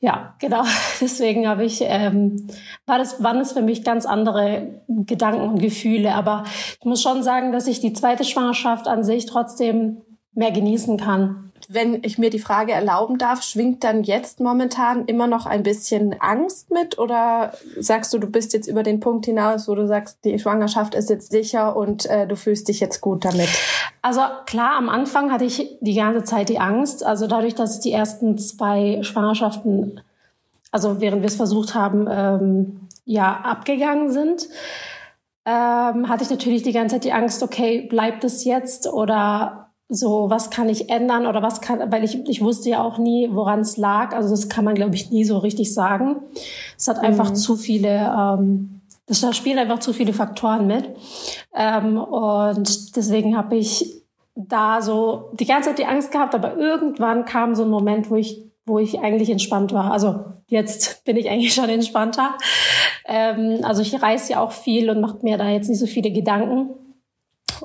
ja, 0.00 0.34
genau. 0.40 0.64
Deswegen 1.00 1.46
habe 1.46 1.64
ich, 1.64 1.80
ähm, 1.82 2.48
war 2.86 2.98
das, 2.98 3.22
waren 3.22 3.38
es 3.38 3.52
für 3.52 3.62
mich 3.62 3.84
ganz 3.84 4.06
andere 4.06 4.82
Gedanken 4.88 5.42
und 5.42 5.58
Gefühle. 5.60 6.14
Aber 6.14 6.44
ich 6.80 6.84
muss 6.84 7.02
schon 7.02 7.22
sagen, 7.22 7.52
dass 7.52 7.68
ich 7.68 7.80
die 7.80 7.92
zweite 7.92 8.24
Schwangerschaft 8.24 8.88
an 8.88 9.04
sich 9.04 9.26
trotzdem 9.26 10.02
mehr 10.32 10.50
genießen 10.50 10.96
kann 10.96 11.45
wenn 11.68 12.02
ich 12.02 12.18
mir 12.18 12.30
die 12.30 12.38
Frage 12.38 12.72
erlauben 12.72 13.18
darf, 13.18 13.42
schwingt 13.42 13.84
dann 13.84 14.02
jetzt 14.02 14.40
momentan 14.40 15.06
immer 15.06 15.26
noch 15.26 15.46
ein 15.46 15.62
bisschen 15.62 16.20
Angst 16.20 16.70
mit 16.70 16.98
oder 16.98 17.52
sagst 17.78 18.12
du, 18.12 18.18
du 18.18 18.28
bist 18.28 18.52
jetzt 18.52 18.68
über 18.68 18.82
den 18.82 19.00
Punkt 19.00 19.26
hinaus, 19.26 19.68
wo 19.68 19.74
du 19.74 19.86
sagst, 19.86 20.18
die 20.24 20.38
Schwangerschaft 20.38 20.94
ist 20.94 21.10
jetzt 21.10 21.30
sicher 21.30 21.76
und 21.76 22.06
äh, 22.06 22.26
du 22.26 22.36
fühlst 22.36 22.68
dich 22.68 22.80
jetzt 22.80 23.00
gut 23.00 23.24
damit? 23.24 23.48
Also 24.02 24.20
klar, 24.46 24.76
am 24.76 24.88
Anfang 24.88 25.32
hatte 25.32 25.44
ich 25.44 25.76
die 25.80 25.94
ganze 25.94 26.24
Zeit 26.24 26.48
die 26.48 26.58
Angst. 26.58 27.04
Also 27.04 27.26
dadurch, 27.26 27.54
dass 27.54 27.80
die 27.80 27.92
ersten 27.92 28.38
zwei 28.38 29.02
Schwangerschaften, 29.02 30.00
also 30.70 31.00
während 31.00 31.22
wir 31.22 31.28
es 31.28 31.36
versucht 31.36 31.74
haben, 31.74 32.06
ähm, 32.10 32.80
ja 33.04 33.40
abgegangen 33.44 34.12
sind, 34.12 34.48
ähm, 35.44 36.08
hatte 36.08 36.24
ich 36.24 36.30
natürlich 36.30 36.62
die 36.62 36.72
ganze 36.72 36.96
Zeit 36.96 37.04
die 37.04 37.12
Angst, 37.12 37.42
okay, 37.42 37.82
bleibt 37.82 38.24
es 38.24 38.44
jetzt 38.44 38.86
oder 38.88 39.65
so, 39.88 40.30
was 40.30 40.50
kann 40.50 40.68
ich 40.68 40.90
ändern 40.90 41.26
oder 41.26 41.42
was 41.42 41.60
kann, 41.60 41.92
weil 41.92 42.02
ich, 42.02 42.28
ich 42.28 42.42
wusste 42.42 42.70
ja 42.70 42.82
auch 42.82 42.98
nie, 42.98 43.28
woran 43.32 43.60
es 43.60 43.76
lag. 43.76 44.14
Also 44.14 44.30
das 44.30 44.48
kann 44.48 44.64
man, 44.64 44.74
glaube 44.74 44.96
ich, 44.96 45.10
nie 45.10 45.24
so 45.24 45.38
richtig 45.38 45.72
sagen. 45.72 46.16
Es 46.76 46.88
hat 46.88 46.98
einfach 46.98 47.30
mhm. 47.30 47.34
zu 47.36 47.56
viele, 47.56 48.12
ähm, 48.16 48.80
das 49.06 49.36
spielen 49.36 49.58
einfach 49.58 49.78
zu 49.78 49.92
viele 49.92 50.12
Faktoren 50.12 50.66
mit. 50.66 50.90
Ähm, 51.54 51.98
und 51.98 52.96
deswegen 52.96 53.36
habe 53.36 53.56
ich 53.56 54.02
da 54.34 54.82
so 54.82 55.30
die 55.34 55.46
ganze 55.46 55.70
Zeit 55.70 55.78
die 55.78 55.86
Angst 55.86 56.10
gehabt, 56.10 56.34
aber 56.34 56.56
irgendwann 56.56 57.24
kam 57.24 57.54
so 57.54 57.62
ein 57.62 57.70
Moment, 57.70 58.10
wo 58.10 58.16
ich, 58.16 58.42
wo 58.66 58.80
ich 58.80 58.98
eigentlich 58.98 59.30
entspannt 59.30 59.72
war. 59.72 59.92
Also 59.92 60.24
jetzt 60.48 61.04
bin 61.04 61.16
ich 61.16 61.30
eigentlich 61.30 61.54
schon 61.54 61.68
entspannter. 61.68 62.36
Ähm, 63.06 63.60
also 63.62 63.82
ich 63.82 64.02
reise 64.02 64.32
ja 64.32 64.40
auch 64.40 64.50
viel 64.50 64.90
und 64.90 65.00
mache 65.00 65.18
mir 65.22 65.38
da 65.38 65.48
jetzt 65.48 65.68
nicht 65.68 65.78
so 65.78 65.86
viele 65.86 66.10
Gedanken. 66.10 66.70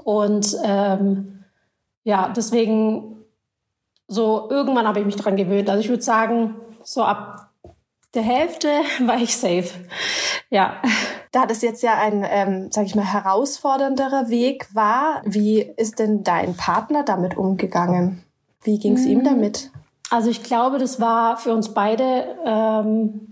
Und 0.03 0.55
ähm, 0.63 1.40
ja, 2.03 2.29
deswegen 2.29 3.17
so 4.08 4.50
irgendwann 4.50 4.88
habe 4.88 5.00
ich 5.00 5.05
mich 5.05 5.15
dran 5.15 5.38
gewöhnt. 5.38 5.70
Also 5.70 5.81
ich 5.81 5.89
würde 5.89 6.03
sagen, 6.03 6.55
so 6.84 7.03
ab 7.03 7.51
der 8.13 8.24
Hälfte 8.24 8.67
war 9.05 9.17
ich 9.17 9.38
safe. 9.38 9.70
Ja. 10.50 10.81
Da 11.31 11.46
das 11.46 11.62
jetzt 11.62 11.81
ja 11.81 11.98
ein, 11.98 12.25
ähm, 12.29 12.72
sag 12.72 12.86
ich 12.86 12.93
mal, 12.93 13.05
herausfordernderer 13.05 14.27
Weg 14.27 14.67
war, 14.75 15.22
wie 15.24 15.62
ist 15.62 16.00
denn 16.00 16.24
dein 16.24 16.58
Partner 16.58 17.03
damit 17.03 17.38
umgegangen? 17.38 18.24
Wie 18.63 18.79
ging 18.79 18.96
es 18.96 19.05
ihm 19.05 19.20
hm. 19.20 19.25
damit? 19.25 19.72
Also 20.10 20.29
ich 20.29 20.43
glaube, 20.43 20.77
das 20.77 21.00
war 21.00 21.38
für 21.38 21.53
uns 21.53 21.74
beide 21.74 22.36
ähm, 22.46 23.30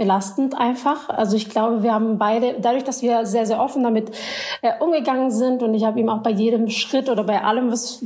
belastend 0.00 0.58
einfach. 0.58 1.10
Also 1.10 1.36
ich 1.36 1.50
glaube, 1.50 1.82
wir 1.82 1.92
haben 1.92 2.16
beide, 2.16 2.56
dadurch, 2.58 2.84
dass 2.84 3.02
wir 3.02 3.26
sehr, 3.26 3.44
sehr 3.44 3.60
offen 3.60 3.82
damit 3.82 4.10
äh, 4.62 4.72
umgegangen 4.80 5.30
sind 5.30 5.62
und 5.62 5.74
ich 5.74 5.84
habe 5.84 6.00
ihm 6.00 6.08
auch 6.08 6.22
bei 6.22 6.30
jedem 6.30 6.70
Schritt 6.70 7.10
oder 7.10 7.22
bei 7.22 7.42
allem, 7.42 7.70
was, 7.70 8.02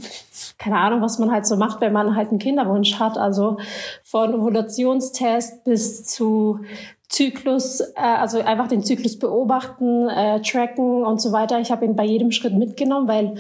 keine 0.59 0.79
Ahnung, 0.79 1.03
was 1.03 1.21
man 1.21 1.31
halt 1.31 1.47
so 1.47 1.55
macht, 1.57 1.81
wenn 1.81 1.93
man 1.93 2.17
halt 2.17 2.31
einen 2.31 2.41
Kinderwunsch 2.41 2.99
hat, 2.99 3.17
also 3.17 3.59
von 4.03 4.35
Ovulationstest 4.35 5.63
bis 5.63 6.05
zu 6.05 6.63
Zyklus, 7.09 7.79
äh, 7.79 7.93
also 7.95 8.41
einfach 8.41 8.67
den 8.67 8.83
Zyklus 8.83 9.17
beobachten, 9.17 10.09
äh, 10.09 10.43
tracken 10.43 11.05
und 11.05 11.23
so 11.23 11.31
weiter. 11.31 11.61
Ich 11.61 11.71
habe 11.71 11.85
ihn 11.85 11.95
bei 11.95 12.05
jedem 12.05 12.33
Schritt 12.33 12.55
mitgenommen, 12.55 13.07
weil 13.07 13.37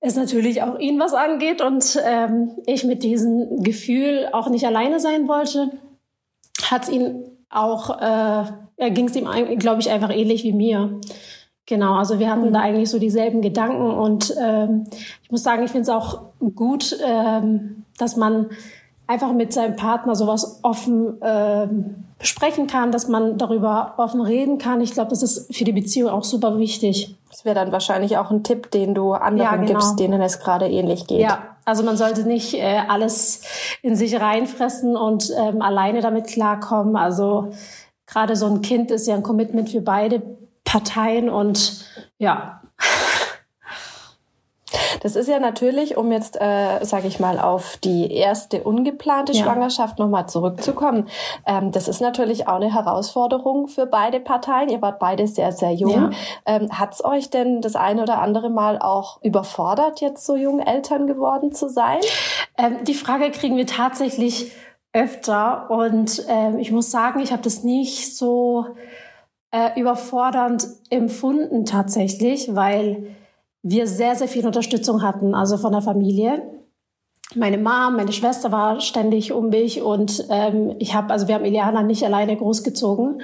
es 0.00 0.16
natürlich 0.16 0.62
auch 0.62 0.78
ihn 0.78 0.98
was 0.98 1.12
angeht 1.12 1.60
und 1.60 2.00
ähm, 2.02 2.52
ich 2.64 2.84
mit 2.84 3.02
diesem 3.02 3.62
Gefühl 3.62 4.30
auch 4.32 4.48
nicht 4.48 4.64
alleine 4.64 4.98
sein 4.98 5.28
wollte, 5.28 5.72
hat 6.70 6.88
ihn 6.88 7.35
auch 7.50 8.00
äh, 8.00 8.90
ging 8.90 9.08
es 9.08 9.16
ihm, 9.16 9.26
glaube 9.58 9.80
ich, 9.80 9.90
einfach 9.90 10.10
ähnlich 10.10 10.44
wie 10.44 10.52
mir. 10.52 11.00
Genau, 11.66 11.94
also 11.94 12.20
wir 12.20 12.30
hatten 12.30 12.48
mhm. 12.48 12.52
da 12.52 12.60
eigentlich 12.60 12.90
so 12.90 12.98
dieselben 12.98 13.42
Gedanken 13.42 13.90
und 13.90 14.34
ähm, 14.40 14.84
ich 15.22 15.30
muss 15.30 15.42
sagen, 15.42 15.64
ich 15.64 15.72
finde 15.72 15.82
es 15.82 15.88
auch 15.88 16.20
gut, 16.54 16.96
ähm, 17.04 17.84
dass 17.98 18.16
man 18.16 18.46
einfach 19.08 19.32
mit 19.32 19.52
seinem 19.52 19.74
Partner 19.74 20.14
sowas 20.14 20.60
offen 20.62 21.18
ähm, 21.22 22.04
besprechen 22.18 22.66
kann, 22.66 22.92
dass 22.92 23.08
man 23.08 23.36
darüber 23.36 23.94
offen 23.98 24.20
reden 24.20 24.58
kann. 24.58 24.80
Ich 24.80 24.92
glaube, 24.92 25.10
das 25.10 25.22
ist 25.22 25.54
für 25.54 25.64
die 25.64 25.72
Beziehung 25.72 26.10
auch 26.10 26.24
super 26.24 26.58
wichtig. 26.58 27.16
Das 27.36 27.44
wäre 27.44 27.54
dann 27.54 27.70
wahrscheinlich 27.70 28.16
auch 28.16 28.30
ein 28.30 28.44
Tipp, 28.44 28.70
den 28.70 28.94
du 28.94 29.12
anderen 29.12 29.50
ja, 29.50 29.56
genau. 29.56 29.72
gibst, 29.72 30.00
denen 30.00 30.22
es 30.22 30.40
gerade 30.40 30.70
ähnlich 30.70 31.06
geht. 31.06 31.20
Ja, 31.20 31.58
also 31.66 31.82
man 31.82 31.98
sollte 31.98 32.26
nicht 32.26 32.54
äh, 32.54 32.78
alles 32.88 33.42
in 33.82 33.94
sich 33.94 34.18
reinfressen 34.18 34.96
und 34.96 35.30
ähm, 35.36 35.60
alleine 35.60 36.00
damit 36.00 36.28
klarkommen. 36.28 36.96
Also 36.96 37.50
gerade 38.06 38.36
so 38.36 38.46
ein 38.46 38.62
Kind 38.62 38.90
ist 38.90 39.06
ja 39.06 39.14
ein 39.14 39.22
Commitment 39.22 39.68
für 39.68 39.82
beide 39.82 40.22
Parteien 40.64 41.28
und 41.28 41.84
ja, 42.16 42.62
das 45.00 45.16
ist 45.16 45.28
ja 45.28 45.38
natürlich, 45.38 45.96
um 45.96 46.12
jetzt, 46.12 46.40
äh, 46.40 46.84
sage 46.84 47.08
ich 47.08 47.20
mal, 47.20 47.38
auf 47.38 47.76
die 47.78 48.12
erste 48.12 48.62
ungeplante 48.62 49.32
ja. 49.32 49.44
Schwangerschaft 49.44 49.98
nochmal 49.98 50.28
zurückzukommen. 50.28 51.08
Ähm, 51.46 51.72
das 51.72 51.88
ist 51.88 52.00
natürlich 52.00 52.48
auch 52.48 52.56
eine 52.56 52.72
Herausforderung 52.72 53.68
für 53.68 53.86
beide 53.86 54.20
Parteien. 54.20 54.68
Ihr 54.68 54.82
wart 54.82 54.98
beide 54.98 55.26
sehr, 55.26 55.52
sehr 55.52 55.72
jung. 55.72 55.90
Ja. 55.90 56.10
Ähm, 56.46 56.78
Hat 56.78 56.94
es 56.94 57.04
euch 57.04 57.30
denn 57.30 57.60
das 57.60 57.76
eine 57.76 58.02
oder 58.02 58.18
andere 58.20 58.50
Mal 58.50 58.78
auch 58.78 59.22
überfordert, 59.22 60.00
jetzt 60.00 60.26
so 60.26 60.36
jung 60.36 60.60
Eltern 60.60 61.06
geworden 61.06 61.52
zu 61.52 61.68
sein? 61.68 62.00
Ähm, 62.58 62.84
die 62.84 62.94
Frage 62.94 63.30
kriegen 63.30 63.56
wir 63.56 63.66
tatsächlich 63.66 64.52
öfter 64.92 65.70
und 65.70 66.24
ähm, 66.28 66.58
ich 66.58 66.72
muss 66.72 66.90
sagen, 66.90 67.20
ich 67.20 67.32
habe 67.32 67.42
das 67.42 67.62
nicht 67.62 68.16
so 68.16 68.66
äh, 69.50 69.78
überfordernd 69.78 70.66
empfunden 70.90 71.66
tatsächlich, 71.66 72.54
weil 72.54 73.14
wir 73.68 73.86
sehr, 73.86 74.14
sehr 74.14 74.28
viel 74.28 74.46
Unterstützung 74.46 75.02
hatten, 75.02 75.34
also 75.34 75.56
von 75.56 75.72
der 75.72 75.82
Familie. 75.82 76.42
Meine 77.34 77.58
Mom, 77.58 77.96
meine 77.96 78.12
Schwester 78.12 78.52
war 78.52 78.80
ständig 78.80 79.32
um 79.32 79.48
mich 79.48 79.82
und 79.82 80.24
ähm, 80.30 80.76
ich 80.78 80.94
habe, 80.94 81.12
also 81.12 81.26
wir 81.26 81.34
haben 81.34 81.44
Iliana 81.44 81.82
nicht 81.82 82.04
alleine 82.04 82.36
großgezogen. 82.36 83.20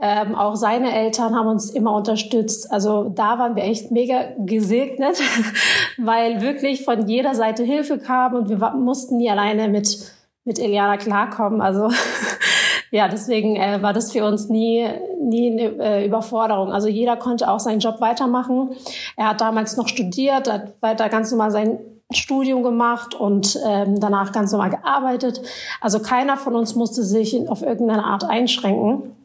Ähm, 0.00 0.34
auch 0.34 0.56
seine 0.56 0.94
Eltern 0.94 1.34
haben 1.34 1.46
uns 1.48 1.70
immer 1.70 1.94
unterstützt. 1.94 2.70
Also 2.70 3.08
da 3.08 3.38
waren 3.38 3.56
wir 3.56 3.64
echt 3.64 3.90
mega 3.90 4.34
gesegnet, 4.38 5.18
weil 5.96 6.42
wirklich 6.42 6.84
von 6.84 7.08
jeder 7.08 7.34
Seite 7.34 7.62
Hilfe 7.62 7.98
kam 7.98 8.34
und 8.34 8.48
wir 8.50 8.58
mussten 8.74 9.16
nie 9.16 9.30
alleine 9.30 9.68
mit 9.68 10.12
mit 10.44 10.58
Iliana 10.58 10.96
klarkommen. 10.96 11.60
Also 11.60 11.88
ja, 12.92 13.08
deswegen 13.08 13.56
äh, 13.56 13.82
war 13.82 13.94
das 13.94 14.12
für 14.12 14.22
uns 14.26 14.50
nie, 14.50 14.86
nie 15.18 15.50
eine 15.50 15.82
äh, 15.82 16.06
Überforderung. 16.06 16.70
Also 16.70 16.88
jeder 16.88 17.16
konnte 17.16 17.50
auch 17.50 17.58
seinen 17.58 17.80
Job 17.80 18.02
weitermachen. 18.02 18.76
Er 19.16 19.30
hat 19.30 19.40
damals 19.40 19.78
noch 19.78 19.88
studiert, 19.88 20.52
hat 20.52 20.74
weiter 20.82 21.08
ganz 21.08 21.30
normal 21.30 21.50
sein 21.50 21.78
Studium 22.10 22.62
gemacht 22.62 23.14
und 23.14 23.58
ähm, 23.66 23.98
danach 23.98 24.32
ganz 24.32 24.52
normal 24.52 24.68
gearbeitet. 24.68 25.40
Also 25.80 26.00
keiner 26.00 26.36
von 26.36 26.54
uns 26.54 26.74
musste 26.74 27.02
sich 27.02 27.48
auf 27.48 27.62
irgendeine 27.62 28.04
Art 28.04 28.24
einschränken. 28.24 29.16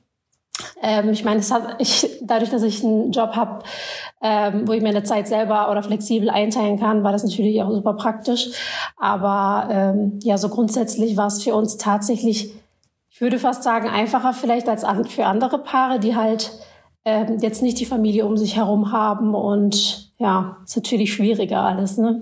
Ähm, 0.81 1.09
ich 1.09 1.25
meine, 1.25 1.41
ich, 1.79 2.21
dadurch, 2.21 2.50
dass 2.50 2.63
ich 2.63 2.86
einen 2.86 3.12
Job 3.12 3.36
habe, 3.36 3.65
ähm, 4.21 4.65
wo 4.65 4.71
ich 4.71 4.81
mir 4.81 4.89
eine 4.89 5.03
Zeit 5.03 5.27
selber 5.27 5.69
oder 5.69 5.83
flexibel 5.83 6.29
einteilen 6.29 6.79
kann, 6.79 7.03
war 7.03 7.12
das 7.12 7.25
natürlich 7.25 7.62
auch 7.62 7.71
super 7.71 7.95
praktisch. 7.95 8.50
Aber 8.95 9.67
ähm, 9.69 10.19
ja, 10.24 10.38
so 10.38 10.47
grundsätzlich 10.47 11.17
war 11.17 11.27
es 11.27 11.43
für 11.43 11.53
uns 11.53 11.75
tatsächlich 11.75 12.53
ich 13.17 13.21
würde 13.21 13.39
fast 13.39 13.63
sagen, 13.63 13.89
einfacher 13.89 14.31
vielleicht 14.31 14.69
als 14.69 14.86
für 15.07 15.25
andere 15.25 15.57
Paare, 15.57 15.97
die 15.97 16.15
halt 16.15 16.51
ähm, 17.03 17.39
jetzt 17.41 17.63
nicht 17.63 17.79
die 17.79 17.88
Familie 17.88 18.27
um 18.27 18.38
sich 18.38 18.57
herum 18.57 18.91
haben 18.91 19.33
und 19.33 20.12
ja, 20.19 20.57
ist 20.63 20.75
natürlich 20.75 21.12
schwieriger 21.12 21.63
alles, 21.63 21.97
ne? 21.97 22.21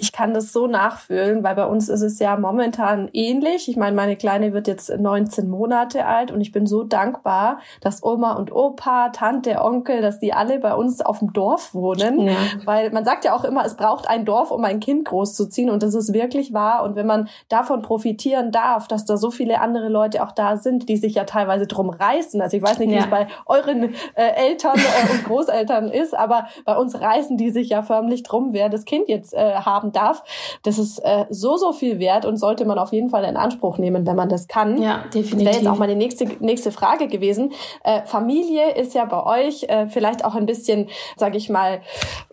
Ich 0.00 0.12
kann 0.12 0.34
das 0.34 0.52
so 0.52 0.66
nachfühlen, 0.66 1.44
weil 1.44 1.54
bei 1.54 1.66
uns 1.66 1.88
ist 1.88 2.02
es 2.02 2.18
ja 2.18 2.36
momentan 2.36 3.08
ähnlich. 3.12 3.68
Ich 3.68 3.76
meine, 3.76 3.94
meine 3.94 4.16
Kleine 4.16 4.52
wird 4.52 4.66
jetzt 4.66 4.90
19 4.90 5.48
Monate 5.48 6.06
alt 6.06 6.30
und 6.30 6.40
ich 6.40 6.52
bin 6.52 6.66
so 6.66 6.82
dankbar, 6.82 7.60
dass 7.80 8.02
Oma 8.02 8.32
und 8.32 8.52
Opa, 8.52 9.10
Tante, 9.10 9.62
Onkel, 9.62 10.02
dass 10.02 10.18
die 10.18 10.32
alle 10.32 10.58
bei 10.58 10.74
uns 10.74 11.00
auf 11.00 11.20
dem 11.20 11.32
Dorf 11.32 11.74
wohnen. 11.74 12.20
Ja. 12.20 12.36
Weil 12.64 12.90
man 12.90 13.04
sagt 13.04 13.24
ja 13.24 13.34
auch 13.34 13.44
immer, 13.44 13.64
es 13.64 13.76
braucht 13.76 14.08
ein 14.08 14.24
Dorf, 14.24 14.50
um 14.50 14.64
ein 14.64 14.80
Kind 14.80 15.06
großzuziehen 15.06 15.70
und 15.70 15.82
das 15.82 15.94
ist 15.94 16.12
wirklich 16.12 16.52
wahr. 16.52 16.82
Und 16.82 16.96
wenn 16.96 17.06
man 17.06 17.28
davon 17.48 17.82
profitieren 17.82 18.50
darf, 18.52 18.88
dass 18.88 19.04
da 19.04 19.16
so 19.16 19.30
viele 19.30 19.60
andere 19.60 19.88
Leute 19.88 20.24
auch 20.24 20.32
da 20.32 20.56
sind, 20.56 20.88
die 20.88 20.96
sich 20.96 21.14
ja 21.14 21.24
teilweise 21.24 21.66
drum 21.66 21.90
reißen. 21.90 22.40
Also 22.40 22.56
ich 22.56 22.62
weiß 22.62 22.78
nicht, 22.78 22.90
wie 22.90 22.94
ja. 22.94 23.02
es 23.02 23.10
bei 23.10 23.28
euren 23.46 23.94
äh, 24.14 24.48
Eltern 24.48 24.76
äh, 24.76 25.12
und 25.12 25.24
Großeltern 25.24 25.90
ist, 25.90 26.16
aber 26.16 26.48
bei 26.64 26.76
uns 26.76 27.00
reißen 27.00 27.10
reißen 27.20 27.36
die 27.36 27.50
sich 27.50 27.70
ja 27.70 27.82
förmlich 27.82 28.22
drum, 28.22 28.52
wer 28.52 28.68
das 28.68 28.84
Kind 28.84 29.08
jetzt 29.08 29.34
äh, 29.34 29.54
haben 29.54 29.89
darf. 29.92 30.22
Das 30.62 30.78
ist 30.78 30.98
äh, 30.98 31.26
so, 31.30 31.56
so 31.56 31.72
viel 31.72 31.98
wert 31.98 32.24
und 32.24 32.36
sollte 32.36 32.64
man 32.64 32.78
auf 32.78 32.92
jeden 32.92 33.10
Fall 33.10 33.24
in 33.24 33.36
Anspruch 33.36 33.78
nehmen, 33.78 34.06
wenn 34.06 34.16
man 34.16 34.28
das 34.28 34.48
kann. 34.48 34.80
Ja, 34.80 35.04
definitiv. 35.14 35.46
Wäre 35.46 35.56
jetzt 35.56 35.68
auch 35.68 35.78
meine 35.78 35.96
nächste, 35.96 36.26
nächste 36.40 36.72
Frage 36.72 37.08
gewesen. 37.08 37.52
Äh, 37.84 38.02
Familie 38.04 38.74
ist 38.74 38.94
ja 38.94 39.04
bei 39.04 39.24
euch 39.24 39.64
äh, 39.64 39.86
vielleicht 39.86 40.24
auch 40.24 40.34
ein 40.34 40.46
bisschen, 40.46 40.88
sage 41.16 41.36
ich 41.36 41.48
mal, 41.48 41.80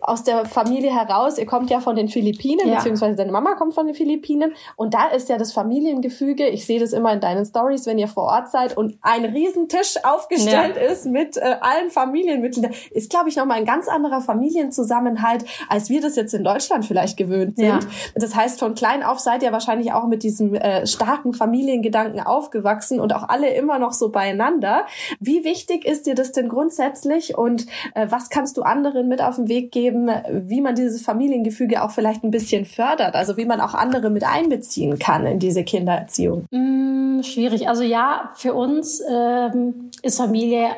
aus 0.00 0.24
der 0.24 0.44
Familie 0.44 0.94
heraus. 0.94 1.38
Ihr 1.38 1.46
kommt 1.46 1.70
ja 1.70 1.80
von 1.80 1.96
den 1.96 2.08
Philippinen, 2.08 2.68
ja. 2.68 2.76
beziehungsweise 2.76 3.16
deine 3.16 3.32
Mama 3.32 3.54
kommt 3.54 3.74
von 3.74 3.86
den 3.86 3.94
Philippinen. 3.94 4.54
Und 4.76 4.94
da 4.94 5.08
ist 5.08 5.28
ja 5.28 5.38
das 5.38 5.52
Familiengefüge, 5.52 6.48
ich 6.48 6.66
sehe 6.66 6.80
das 6.80 6.92
immer 6.92 7.12
in 7.12 7.20
deinen 7.20 7.44
Stories, 7.44 7.86
wenn 7.86 7.98
ihr 7.98 8.08
vor 8.08 8.24
Ort 8.24 8.50
seid 8.50 8.76
und 8.76 8.98
ein 9.02 9.24
Riesentisch 9.24 9.96
aufgestellt 10.04 10.76
ja. 10.76 10.82
ist 10.90 11.06
mit 11.06 11.36
äh, 11.36 11.56
allen 11.60 11.90
Familienmitgliedern, 11.90 12.72
ist, 12.90 13.10
glaube 13.10 13.28
ich, 13.28 13.36
nochmal 13.36 13.58
ein 13.58 13.64
ganz 13.64 13.88
anderer 13.88 14.20
Familienzusammenhalt 14.20 14.88
Zusammenhalt, 14.88 15.44
als 15.68 15.90
wir 15.90 16.00
das 16.00 16.16
jetzt 16.16 16.34
in 16.34 16.44
Deutschland 16.44 16.84
vielleicht 16.84 17.16
gewöhnt 17.16 17.47
gewöhnt 17.48 17.56
sind. 17.56 17.66
Ja. 17.66 17.80
Das 18.14 18.34
heißt, 18.34 18.58
von 18.58 18.74
klein 18.74 19.02
auf 19.02 19.18
seid 19.18 19.42
ihr 19.42 19.52
wahrscheinlich 19.52 19.92
auch 19.92 20.06
mit 20.06 20.22
diesem 20.22 20.54
äh, 20.54 20.86
starken 20.86 21.32
Familiengedanken 21.32 22.20
aufgewachsen 22.20 23.00
und 23.00 23.14
auch 23.14 23.28
alle 23.28 23.52
immer 23.54 23.78
noch 23.78 23.92
so 23.92 24.10
beieinander. 24.10 24.86
Wie 25.20 25.44
wichtig 25.44 25.84
ist 25.84 26.06
dir 26.06 26.14
das 26.14 26.32
denn 26.32 26.48
grundsätzlich 26.48 27.36
und 27.36 27.66
äh, 27.94 28.06
was 28.10 28.30
kannst 28.30 28.56
du 28.56 28.62
anderen 28.62 29.08
mit 29.08 29.22
auf 29.22 29.36
den 29.36 29.48
Weg 29.48 29.72
geben, 29.72 30.10
wie 30.30 30.60
man 30.60 30.74
dieses 30.74 31.02
Familiengefüge 31.02 31.82
auch 31.82 31.90
vielleicht 31.90 32.24
ein 32.24 32.30
bisschen 32.30 32.64
fördert? 32.64 33.14
Also 33.14 33.36
wie 33.36 33.44
man 33.44 33.60
auch 33.60 33.74
andere 33.74 34.10
mit 34.10 34.24
einbeziehen 34.24 34.98
kann 34.98 35.26
in 35.26 35.38
diese 35.38 35.64
Kindererziehung? 35.64 36.46
Mm, 36.50 37.22
schwierig. 37.22 37.68
Also 37.68 37.82
ja, 37.82 38.30
für 38.34 38.54
uns 38.54 39.02
ähm, 39.08 39.90
ist 40.02 40.18
Familie 40.18 40.68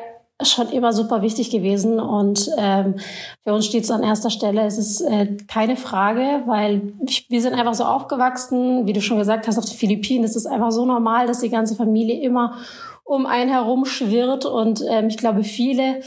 schon 0.43 0.69
immer 0.69 0.93
super 0.93 1.21
wichtig 1.21 1.49
gewesen 1.49 1.99
und 1.99 2.49
ähm, 2.57 2.95
für 3.43 3.53
uns 3.53 3.65
steht 3.65 3.83
es 3.83 3.91
an 3.91 4.03
erster 4.03 4.29
Stelle. 4.29 4.63
Es 4.63 4.77
ist 4.77 5.01
äh, 5.01 5.37
keine 5.47 5.75
Frage, 5.75 6.43
weil 6.45 6.93
wir 7.29 7.41
sind 7.41 7.53
einfach 7.53 7.73
so 7.73 7.83
aufgewachsen, 7.83 8.85
wie 8.85 8.93
du 8.93 9.01
schon 9.01 9.17
gesagt 9.17 9.47
hast, 9.47 9.57
auf 9.57 9.65
den 9.65 9.77
Philippinen 9.77 10.23
ist 10.23 10.35
es 10.35 10.45
einfach 10.45 10.71
so 10.71 10.85
normal, 10.85 11.27
dass 11.27 11.39
die 11.39 11.49
ganze 11.49 11.75
Familie 11.75 12.21
immer 12.21 12.57
um 13.03 13.25
einen 13.25 13.49
herum 13.49 13.85
schwirrt 13.85 14.45
und 14.45 14.83
ähm, 14.87 15.07
ich 15.07 15.17
glaube, 15.17 15.43
viele 15.43 16.01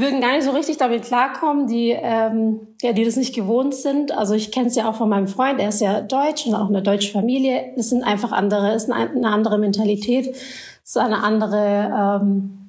würden 0.00 0.20
gar 0.20 0.32
nicht 0.32 0.44
so 0.44 0.50
richtig 0.50 0.78
damit 0.78 1.02
klarkommen, 1.02 1.66
die, 1.66 1.90
ähm, 1.90 2.60
ja, 2.80 2.92
die 2.92 3.04
das 3.04 3.16
nicht 3.16 3.34
gewohnt 3.34 3.74
sind. 3.74 4.12
Also 4.12 4.34
ich 4.34 4.50
kenne 4.50 4.68
es 4.68 4.74
ja 4.74 4.88
auch 4.88 4.94
von 4.94 5.08
meinem 5.08 5.28
Freund, 5.28 5.60
er 5.60 5.68
ist 5.68 5.80
ja 5.80 6.00
deutsch 6.00 6.46
und 6.46 6.54
auch 6.54 6.68
eine 6.68 6.82
deutsche 6.82 7.12
Familie. 7.12 7.72
Es 7.76 7.90
sind 7.90 8.02
einfach 8.02 8.32
andere, 8.32 8.72
es 8.72 8.84
ist 8.84 8.90
eine, 8.90 9.28
andere 9.28 9.58
Mentalität, 9.58 10.28
es 10.28 10.90
ist 10.90 10.96
eine 10.96 11.22
andere 11.22 12.20
ähm, 12.22 12.59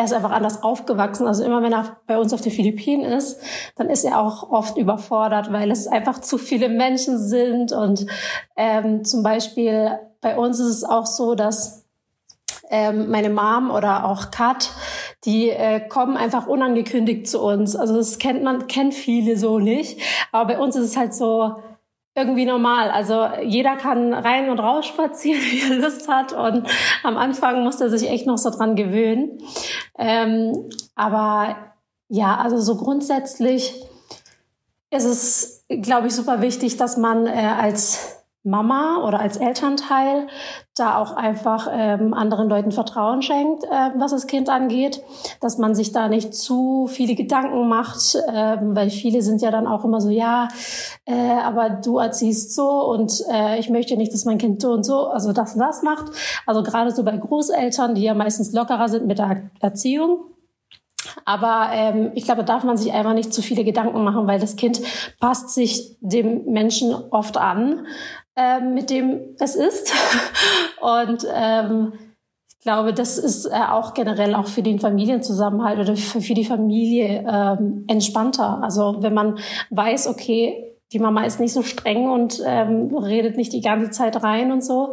er 0.00 0.06
ist 0.06 0.14
einfach 0.14 0.30
anders 0.30 0.62
aufgewachsen. 0.62 1.26
Also 1.26 1.44
immer 1.44 1.62
wenn 1.62 1.74
er 1.74 1.98
bei 2.06 2.16
uns 2.16 2.32
auf 2.32 2.40
den 2.40 2.52
Philippinen 2.52 3.04
ist, 3.04 3.38
dann 3.76 3.90
ist 3.90 4.02
er 4.04 4.18
auch 4.18 4.50
oft 4.50 4.78
überfordert, 4.78 5.52
weil 5.52 5.70
es 5.70 5.86
einfach 5.86 6.22
zu 6.22 6.38
viele 6.38 6.70
Menschen 6.70 7.18
sind. 7.18 7.72
Und 7.72 8.06
ähm, 8.56 9.04
zum 9.04 9.22
Beispiel 9.22 9.98
bei 10.22 10.38
uns 10.38 10.58
ist 10.58 10.68
es 10.68 10.84
auch 10.84 11.04
so, 11.04 11.34
dass 11.34 11.84
ähm, 12.70 13.10
meine 13.10 13.28
Mom 13.28 13.70
oder 13.70 14.06
auch 14.06 14.30
Kat, 14.30 14.70
die 15.26 15.50
äh, 15.50 15.86
kommen 15.86 16.16
einfach 16.16 16.46
unangekündigt 16.46 17.28
zu 17.28 17.42
uns. 17.42 17.76
Also 17.76 17.94
das 17.96 18.18
kennt 18.18 18.42
man, 18.42 18.68
kennt 18.68 18.94
viele 18.94 19.36
so 19.36 19.58
nicht. 19.58 20.00
Aber 20.32 20.54
bei 20.54 20.58
uns 20.58 20.76
ist 20.76 20.84
es 20.84 20.96
halt 20.96 21.12
so, 21.12 21.56
irgendwie 22.20 22.44
normal. 22.44 22.90
Also 22.90 23.26
jeder 23.42 23.76
kann 23.76 24.12
rein 24.12 24.50
und 24.50 24.60
raus 24.60 24.86
spazieren, 24.86 25.40
wie 25.50 25.60
er 25.60 25.76
Lust 25.76 26.08
hat. 26.08 26.32
Und 26.32 26.68
am 27.02 27.16
Anfang 27.16 27.64
muss 27.64 27.80
er 27.80 27.90
sich 27.90 28.08
echt 28.08 28.26
noch 28.26 28.38
so 28.38 28.50
dran 28.50 28.76
gewöhnen. 28.76 29.38
Ähm, 29.98 30.68
aber 30.94 31.56
ja, 32.08 32.36
also 32.36 32.60
so 32.60 32.76
grundsätzlich 32.76 33.74
ist 34.90 35.04
es, 35.04 35.64
glaube 35.68 36.08
ich, 36.08 36.14
super 36.14 36.42
wichtig, 36.42 36.76
dass 36.76 36.96
man 36.96 37.26
äh, 37.26 37.30
als 37.30 38.20
Mama 38.42 39.04
oder 39.06 39.20
als 39.20 39.36
Elternteil 39.36 40.26
da 40.74 40.96
auch 40.96 41.12
einfach 41.12 41.68
ähm, 41.70 42.14
anderen 42.14 42.48
Leuten 42.48 42.72
Vertrauen 42.72 43.20
schenkt, 43.20 43.64
äh, 43.64 43.90
was 43.96 44.12
das 44.12 44.26
Kind 44.26 44.48
angeht, 44.48 45.02
dass 45.42 45.58
man 45.58 45.74
sich 45.74 45.92
da 45.92 46.08
nicht 46.08 46.34
zu 46.34 46.86
viele 46.86 47.14
Gedanken 47.14 47.68
macht, 47.68 48.14
äh, 48.14 48.56
weil 48.62 48.88
viele 48.88 49.20
sind 49.20 49.42
ja 49.42 49.50
dann 49.50 49.66
auch 49.66 49.84
immer 49.84 50.00
so, 50.00 50.08
ja, 50.08 50.48
äh, 51.10 51.40
aber 51.42 51.70
du 51.70 51.98
erziehst 51.98 52.54
so 52.54 52.84
und 52.84 53.22
äh, 53.32 53.58
ich 53.58 53.70
möchte 53.70 53.96
nicht, 53.96 54.12
dass 54.12 54.24
mein 54.24 54.38
Kind 54.38 54.62
so 54.62 54.72
und 54.72 54.84
so, 54.84 55.08
also 55.08 55.32
das 55.32 55.54
und 55.54 55.60
das 55.60 55.82
macht. 55.82 56.12
Also 56.46 56.62
gerade 56.62 56.90
so 56.92 57.02
bei 57.02 57.16
Großeltern, 57.16 57.94
die 57.94 58.02
ja 58.02 58.14
meistens 58.14 58.52
lockerer 58.52 58.88
sind 58.88 59.06
mit 59.06 59.18
der 59.18 59.50
Erziehung, 59.60 60.24
aber 61.24 61.70
ähm, 61.72 62.12
ich 62.14 62.24
glaube, 62.24 62.44
da 62.44 62.54
darf 62.54 62.64
man 62.64 62.76
sich 62.76 62.92
einfach 62.92 63.14
nicht 63.14 63.32
zu 63.32 63.42
viele 63.42 63.64
Gedanken 63.64 64.04
machen, 64.04 64.26
weil 64.26 64.38
das 64.38 64.56
Kind 64.56 64.80
passt 65.18 65.50
sich 65.50 65.96
dem 66.00 66.44
Menschen 66.44 66.94
oft 67.10 67.36
an 67.36 67.86
äh, 68.36 68.60
mit 68.60 68.90
dem 68.90 69.36
es 69.38 69.54
ist. 69.54 69.92
Und 70.80 71.26
ähm, 71.32 71.92
ich 72.48 72.60
glaube, 72.60 72.92
das 72.92 73.18
ist 73.18 73.46
äh, 73.46 73.50
auch 73.70 73.94
generell 73.94 74.34
auch 74.34 74.46
für 74.46 74.62
den 74.62 74.80
Familienzusammenhalt 74.80 75.78
oder 75.78 75.96
für, 75.96 76.20
für 76.20 76.34
die 76.34 76.44
Familie 76.44 77.24
ähm, 77.26 77.84
entspannter. 77.88 78.62
Also 78.62 78.96
wenn 79.00 79.14
man 79.14 79.38
weiß, 79.70 80.08
okay, 80.08 80.69
die 80.92 80.98
Mama 80.98 81.24
ist 81.24 81.40
nicht 81.40 81.52
so 81.52 81.62
streng 81.62 82.10
und 82.10 82.42
ähm, 82.44 82.94
redet 82.96 83.36
nicht 83.36 83.52
die 83.52 83.60
ganze 83.60 83.90
Zeit 83.90 84.22
rein 84.22 84.52
und 84.52 84.64
so. 84.64 84.92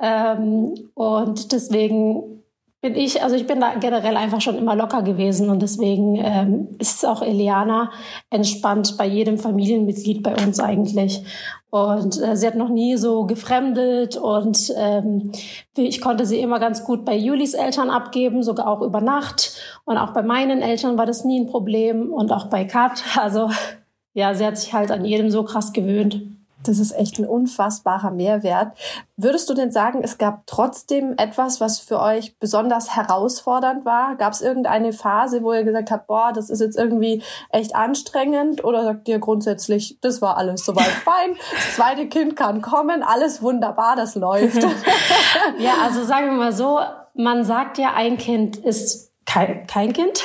Ähm, 0.00 0.74
und 0.94 1.52
deswegen 1.52 2.42
bin 2.82 2.96
ich, 2.96 3.22
also 3.22 3.36
ich 3.36 3.46
bin 3.46 3.60
da 3.60 3.76
generell 3.76 4.16
einfach 4.16 4.40
schon 4.40 4.58
immer 4.58 4.74
locker 4.74 5.02
gewesen 5.02 5.50
und 5.50 5.62
deswegen 5.62 6.16
ähm, 6.16 6.68
ist 6.80 7.06
auch 7.06 7.22
Eliana 7.22 7.92
entspannt 8.28 8.96
bei 8.98 9.06
jedem 9.06 9.38
Familienmitglied 9.38 10.22
bei 10.22 10.34
uns 10.34 10.58
eigentlich. 10.58 11.22
Und 11.70 12.20
äh, 12.20 12.36
sie 12.36 12.46
hat 12.46 12.56
noch 12.56 12.68
nie 12.68 12.96
so 12.96 13.24
gefremdet 13.24 14.16
und 14.16 14.74
ähm, 14.76 15.30
ich 15.76 16.00
konnte 16.00 16.26
sie 16.26 16.40
immer 16.40 16.58
ganz 16.58 16.84
gut 16.84 17.04
bei 17.04 17.16
Julis 17.16 17.54
Eltern 17.54 17.88
abgeben, 17.88 18.42
sogar 18.42 18.66
auch 18.66 18.82
über 18.82 19.00
Nacht. 19.00 19.56
Und 19.84 19.96
auch 19.96 20.12
bei 20.12 20.22
meinen 20.22 20.60
Eltern 20.60 20.98
war 20.98 21.06
das 21.06 21.24
nie 21.24 21.40
ein 21.40 21.46
Problem 21.46 22.12
und 22.12 22.32
auch 22.32 22.46
bei 22.46 22.64
Kat. 22.64 23.02
Also 23.16 23.48
ja, 24.14 24.34
sie 24.34 24.44
hat 24.44 24.58
sich 24.58 24.72
halt 24.74 24.90
an 24.90 25.04
jedem 25.04 25.30
so 25.30 25.44
krass 25.44 25.72
gewöhnt. 25.72 26.22
Das 26.64 26.78
ist 26.78 26.92
echt 26.92 27.18
ein 27.18 27.26
unfassbarer 27.26 28.10
Mehrwert. 28.10 28.76
Würdest 29.16 29.50
du 29.50 29.54
denn 29.54 29.72
sagen, 29.72 30.00
es 30.02 30.18
gab 30.18 30.46
trotzdem 30.46 31.14
etwas, 31.16 31.60
was 31.60 31.80
für 31.80 32.00
euch 32.00 32.38
besonders 32.38 32.94
herausfordernd 32.94 33.84
war? 33.84 34.16
Gab 34.16 34.32
es 34.32 34.42
irgendeine 34.42 34.92
Phase, 34.92 35.42
wo 35.42 35.52
ihr 35.52 35.64
gesagt 35.64 35.90
habt, 35.90 36.06
boah, 36.06 36.32
das 36.32 36.50
ist 36.50 36.60
jetzt 36.60 36.78
irgendwie 36.78 37.22
echt 37.50 37.74
anstrengend? 37.74 38.64
Oder 38.64 38.84
sagt 38.84 39.08
ihr 39.08 39.18
grundsätzlich, 39.18 39.98
das 40.00 40.22
war 40.22 40.36
alles 40.36 40.64
soweit 40.64 40.84
fein, 41.04 41.36
das 41.52 41.76
zweite 41.76 42.06
Kind 42.06 42.36
kann 42.36 42.62
kommen, 42.62 43.02
alles 43.02 43.42
wunderbar, 43.42 43.96
das 43.96 44.14
läuft? 44.14 44.62
ja, 45.58 45.74
also 45.82 46.04
sagen 46.04 46.26
wir 46.26 46.36
mal 46.36 46.52
so, 46.52 46.80
man 47.14 47.44
sagt 47.44 47.78
ja, 47.78 47.92
ein 47.94 48.18
Kind 48.18 48.56
ist 48.56 49.10
kein, 49.26 49.66
kein 49.66 49.92
Kind. 49.92 50.22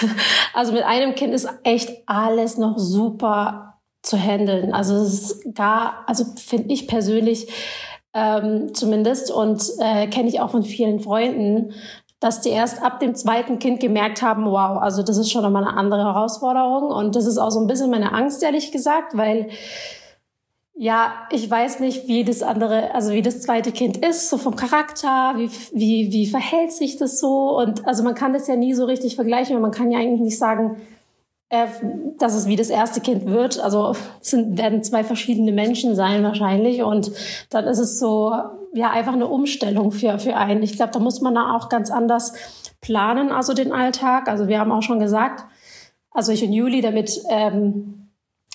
Also 0.54 0.72
mit 0.72 0.84
einem 0.84 1.16
Kind 1.16 1.34
ist 1.34 1.48
echt 1.64 2.04
alles 2.08 2.58
noch 2.58 2.78
super 2.78 3.67
zu 4.08 4.18
handeln. 4.18 4.74
Also 4.74 4.96
es 4.96 5.14
ist 5.14 5.56
gar, 5.56 6.04
also 6.08 6.26
finde 6.36 6.74
ich 6.74 6.88
persönlich 6.88 7.48
ähm, 8.14 8.74
zumindest 8.74 9.32
und 9.32 9.62
äh, 9.80 10.08
kenne 10.08 10.30
ich 10.30 10.40
auch 10.40 10.50
von 10.52 10.64
vielen 10.64 11.00
Freunden, 11.00 11.74
dass 12.20 12.42
die 12.42 12.50
erst 12.50 12.82
ab 12.82 13.00
dem 13.00 13.14
zweiten 13.14 13.60
Kind 13.60 13.80
gemerkt 13.80 14.22
haben, 14.22 14.46
wow, 14.46 14.82
also 14.82 15.04
das 15.04 15.18
ist 15.18 15.32
schon 15.32 15.44
nochmal 15.44 15.64
eine 15.66 15.78
andere 15.78 16.04
Herausforderung 16.04 16.90
und 16.90 17.16
das 17.16 17.28
ist 17.28 17.38
auch 17.38 17.52
so 17.52 17.60
ein 17.60 17.68
bisschen 17.68 17.92
meine 17.92 18.14
Angst, 18.14 18.42
ehrlich 18.42 18.72
gesagt, 18.72 19.16
weil 19.16 19.50
ja, 20.80 21.12
ich 21.32 21.50
weiß 21.50 21.80
nicht, 21.80 22.08
wie 22.08 22.24
das 22.24 22.44
andere, 22.44 22.94
also 22.94 23.12
wie 23.12 23.24
das 23.24 23.42
zweite 23.42 23.72
Kind 23.72 23.98
ist, 23.98 24.30
so 24.30 24.38
vom 24.38 24.56
Charakter, 24.56 25.34
wie, 25.36 25.50
wie, 25.74 26.12
wie 26.12 26.28
verhält 26.28 26.72
sich 26.72 26.98
das 26.98 27.20
so 27.20 27.58
und 27.58 27.88
also 27.88 28.04
man 28.04 28.16
kann 28.16 28.34
das 28.34 28.48
ja 28.48 28.56
nie 28.56 28.74
so 28.74 28.86
richtig 28.86 29.16
vergleichen 29.16 29.56
und 29.56 29.62
man 29.62 29.72
kann 29.72 29.92
ja 29.92 30.00
eigentlich 30.00 30.22
nicht 30.22 30.38
sagen, 30.38 30.78
äh, 31.50 31.68
dass 32.18 32.36
es 32.36 32.48
wie 32.48 32.56
das 32.56 32.70
erste 32.70 33.00
Kind 33.00 33.26
wird. 33.26 33.60
Also 33.60 33.96
es 34.22 34.32
sind, 34.32 34.58
werden 34.58 34.84
zwei 34.84 35.04
verschiedene 35.04 35.52
Menschen 35.52 35.96
sein 35.96 36.24
wahrscheinlich. 36.24 36.84
Und 36.84 37.12
dann 37.50 37.66
ist 37.66 37.80
es 37.80 38.00
so, 38.00 38.34
ja, 38.74 38.92
einfach 38.92 39.14
eine 39.14 39.28
Umstellung 39.28 39.92
für, 39.92 40.20
für 40.20 40.36
einen. 40.36 40.64
Ich 40.64 40.74
glaube, 40.74 40.92
da 40.92 41.00
muss 41.00 41.22
man 41.22 41.36
da 41.36 41.56
auch 41.56 41.70
ganz 41.70 41.90
anders 41.90 42.34
planen, 42.82 43.32
also 43.32 43.54
den 43.54 43.72
Alltag. 43.72 44.28
Also 44.28 44.48
wir 44.48 44.60
haben 44.60 44.72
auch 44.72 44.84
schon 44.84 45.00
gesagt, 45.00 45.46
also 46.12 46.32
ich 46.32 46.44
und 46.44 46.52
Juli, 46.54 46.82
damit 46.82 47.22
ähm, 47.30 48.07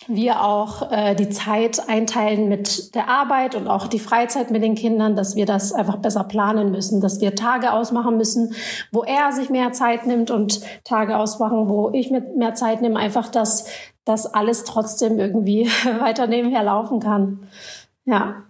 wir 0.08 0.44
auch 0.44 0.90
äh, 0.90 1.14
die 1.14 1.28
Zeit 1.28 1.88
einteilen 1.88 2.48
mit 2.48 2.94
der 2.94 3.08
Arbeit 3.08 3.54
und 3.54 3.68
auch 3.68 3.86
die 3.86 3.98
Freizeit 3.98 4.50
mit 4.50 4.62
den 4.62 4.74
Kindern, 4.74 5.16
dass 5.16 5.36
wir 5.36 5.46
das 5.46 5.72
einfach 5.72 5.96
besser 5.96 6.24
planen 6.24 6.70
müssen, 6.70 7.00
dass 7.00 7.20
wir 7.20 7.34
Tage 7.34 7.72
ausmachen 7.72 8.16
müssen, 8.16 8.54
wo 8.90 9.02
er 9.02 9.32
sich 9.32 9.50
mehr 9.50 9.72
Zeit 9.72 10.06
nimmt 10.06 10.30
und 10.30 10.60
Tage 10.84 11.16
ausmachen, 11.16 11.68
wo 11.68 11.90
ich 11.90 12.10
mit 12.10 12.36
mehr 12.36 12.54
Zeit 12.54 12.82
nehme, 12.82 12.98
einfach, 12.98 13.28
dass 13.28 13.66
das 14.04 14.26
alles 14.26 14.64
trotzdem 14.64 15.18
irgendwie 15.18 15.66
weiter 16.00 16.26
nebenher 16.26 16.62
laufen 16.62 17.00
kann. 17.00 17.48
Ja. 18.04 18.44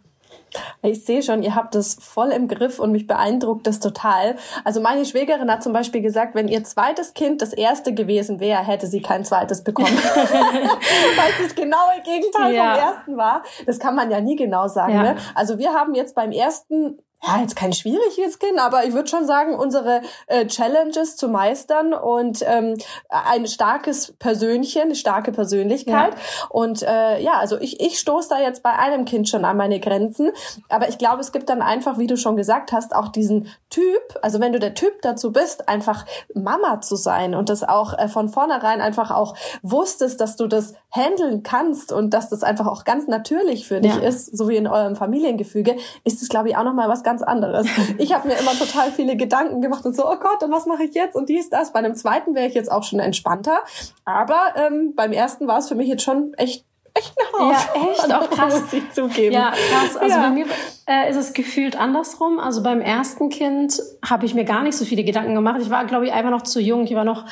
Ich 0.82 1.04
sehe 1.04 1.22
schon, 1.22 1.42
ihr 1.42 1.54
habt 1.54 1.74
das 1.74 1.96
voll 2.00 2.30
im 2.30 2.48
Griff 2.48 2.78
und 2.78 2.92
mich 2.92 3.06
beeindruckt 3.06 3.66
das 3.66 3.80
total. 3.80 4.36
Also 4.64 4.80
meine 4.80 5.04
Schwägerin 5.04 5.50
hat 5.50 5.62
zum 5.62 5.72
Beispiel 5.72 6.02
gesagt, 6.02 6.34
wenn 6.34 6.48
ihr 6.48 6.64
zweites 6.64 7.14
Kind 7.14 7.42
das 7.42 7.52
erste 7.52 7.94
gewesen 7.94 8.40
wäre, 8.40 8.64
hätte 8.64 8.86
sie 8.86 9.00
kein 9.00 9.24
zweites 9.24 9.64
bekommen. 9.64 9.96
Weil 9.96 11.30
es 11.38 11.48
das 11.48 11.54
genaue 11.54 12.00
Gegenteil 12.04 12.54
ja. 12.54 12.74
vom 12.74 12.82
ersten 12.82 13.16
war. 13.16 13.42
Das 13.66 13.78
kann 13.78 13.94
man 13.94 14.10
ja 14.10 14.20
nie 14.20 14.36
genau 14.36 14.68
sagen. 14.68 14.94
Ja. 14.94 15.02
Ne? 15.02 15.16
Also 15.34 15.58
wir 15.58 15.72
haben 15.72 15.94
jetzt 15.94 16.14
beim 16.14 16.32
ersten 16.32 16.98
ja, 17.24 17.40
jetzt 17.40 17.54
kein 17.54 17.72
schwieriges 17.72 18.40
Kind, 18.40 18.58
aber 18.58 18.84
ich 18.84 18.94
würde 18.94 19.08
schon 19.08 19.26
sagen, 19.26 19.54
unsere 19.54 20.02
äh, 20.26 20.46
Challenges 20.46 21.16
zu 21.16 21.28
meistern 21.28 21.94
und 21.94 22.42
ähm, 22.44 22.76
ein 23.08 23.46
starkes 23.46 24.12
Persönchen, 24.18 24.82
eine 24.82 24.96
starke 24.96 25.30
Persönlichkeit. 25.30 26.14
Ja. 26.14 26.46
Und 26.48 26.82
äh, 26.82 27.20
ja, 27.20 27.34
also 27.34 27.60
ich, 27.60 27.80
ich 27.80 28.00
stoße 28.00 28.28
da 28.28 28.40
jetzt 28.40 28.64
bei 28.64 28.72
einem 28.72 29.04
Kind 29.04 29.28
schon 29.28 29.44
an 29.44 29.56
meine 29.56 29.78
Grenzen. 29.78 30.32
Aber 30.68 30.88
ich 30.88 30.98
glaube, 30.98 31.20
es 31.20 31.30
gibt 31.30 31.48
dann 31.48 31.62
einfach, 31.62 31.96
wie 31.98 32.08
du 32.08 32.16
schon 32.16 32.36
gesagt 32.36 32.72
hast, 32.72 32.94
auch 32.94 33.08
diesen 33.08 33.48
Typ, 33.70 34.02
also 34.20 34.40
wenn 34.40 34.52
du 34.52 34.58
der 34.58 34.74
Typ 34.74 35.00
dazu 35.02 35.30
bist, 35.30 35.68
einfach 35.68 36.04
Mama 36.34 36.80
zu 36.80 36.96
sein 36.96 37.36
und 37.36 37.48
das 37.48 37.62
auch 37.62 37.96
äh, 37.96 38.08
von 38.08 38.30
vornherein 38.30 38.80
einfach 38.80 39.12
auch 39.12 39.36
wusstest, 39.62 40.20
dass 40.20 40.34
du 40.34 40.48
das 40.48 40.74
handeln 40.90 41.44
kannst 41.44 41.92
und 41.92 42.12
dass 42.12 42.28
das 42.28 42.42
einfach 42.42 42.66
auch 42.66 42.84
ganz 42.84 43.06
natürlich 43.06 43.68
für 43.68 43.80
dich 43.80 43.94
ja. 43.94 44.02
ist, 44.02 44.36
so 44.36 44.48
wie 44.48 44.56
in 44.56 44.66
eurem 44.66 44.96
Familiengefüge, 44.96 45.76
ist 46.04 46.20
es, 46.20 46.28
glaube 46.28 46.48
ich, 46.48 46.56
auch 46.56 46.64
nochmal 46.64 46.88
was 46.88 47.02
ganz 47.02 47.11
ganz 47.12 47.22
anderes. 47.22 47.66
Ich 47.98 48.14
habe 48.14 48.28
mir 48.28 48.34
immer 48.34 48.52
total 48.52 48.90
viele 48.90 49.16
Gedanken 49.16 49.60
gemacht 49.60 49.84
und 49.84 49.94
so, 49.94 50.10
oh 50.10 50.16
Gott, 50.16 50.42
und 50.42 50.50
was 50.50 50.64
mache 50.64 50.84
ich 50.84 50.94
jetzt 50.94 51.14
und 51.14 51.28
dies, 51.28 51.50
das. 51.50 51.72
Bei 51.72 51.78
einem 51.78 51.94
zweiten 51.94 52.34
wäre 52.34 52.46
ich 52.46 52.54
jetzt 52.54 52.72
auch 52.72 52.84
schon 52.84 53.00
entspannter. 53.00 53.58
Aber 54.06 54.40
ähm, 54.56 54.94
beim 54.96 55.12
ersten 55.12 55.46
war 55.46 55.58
es 55.58 55.68
für 55.68 55.74
mich 55.74 55.88
jetzt 55.88 56.02
schon 56.02 56.32
echt 56.34 56.64
echt 56.94 57.14
eine 57.18 57.50
Ja, 57.50 57.58
echt, 57.90 58.14
auch 58.14 58.30
krass. 58.36 58.60
Muss 58.60 58.72
ich 58.72 58.92
zugeben. 58.92 59.32
Ja, 59.32 59.50
krass. 59.50 59.96
Also 59.96 60.14
ja. 60.14 60.22
bei 60.22 60.30
mir 60.30 60.46
äh, 60.86 61.10
ist 61.10 61.16
es 61.16 61.32
gefühlt 61.32 61.78
andersrum. 61.78 62.38
Also 62.38 62.62
beim 62.62 62.80
ersten 62.80 63.28
Kind 63.28 63.80
habe 64.06 64.26
ich 64.26 64.34
mir 64.34 64.44
gar 64.44 64.62
nicht 64.62 64.76
so 64.76 64.84
viele 64.84 65.04
Gedanken 65.04 65.34
gemacht. 65.34 65.58
Ich 65.60 65.70
war, 65.70 65.84
glaube 65.86 66.06
ich, 66.06 66.12
einfach 66.12 66.30
noch 66.30 66.42
zu 66.42 66.60
jung. 66.60 66.84
Ich 66.84 66.94
war 66.94 67.04
noch 67.04 67.24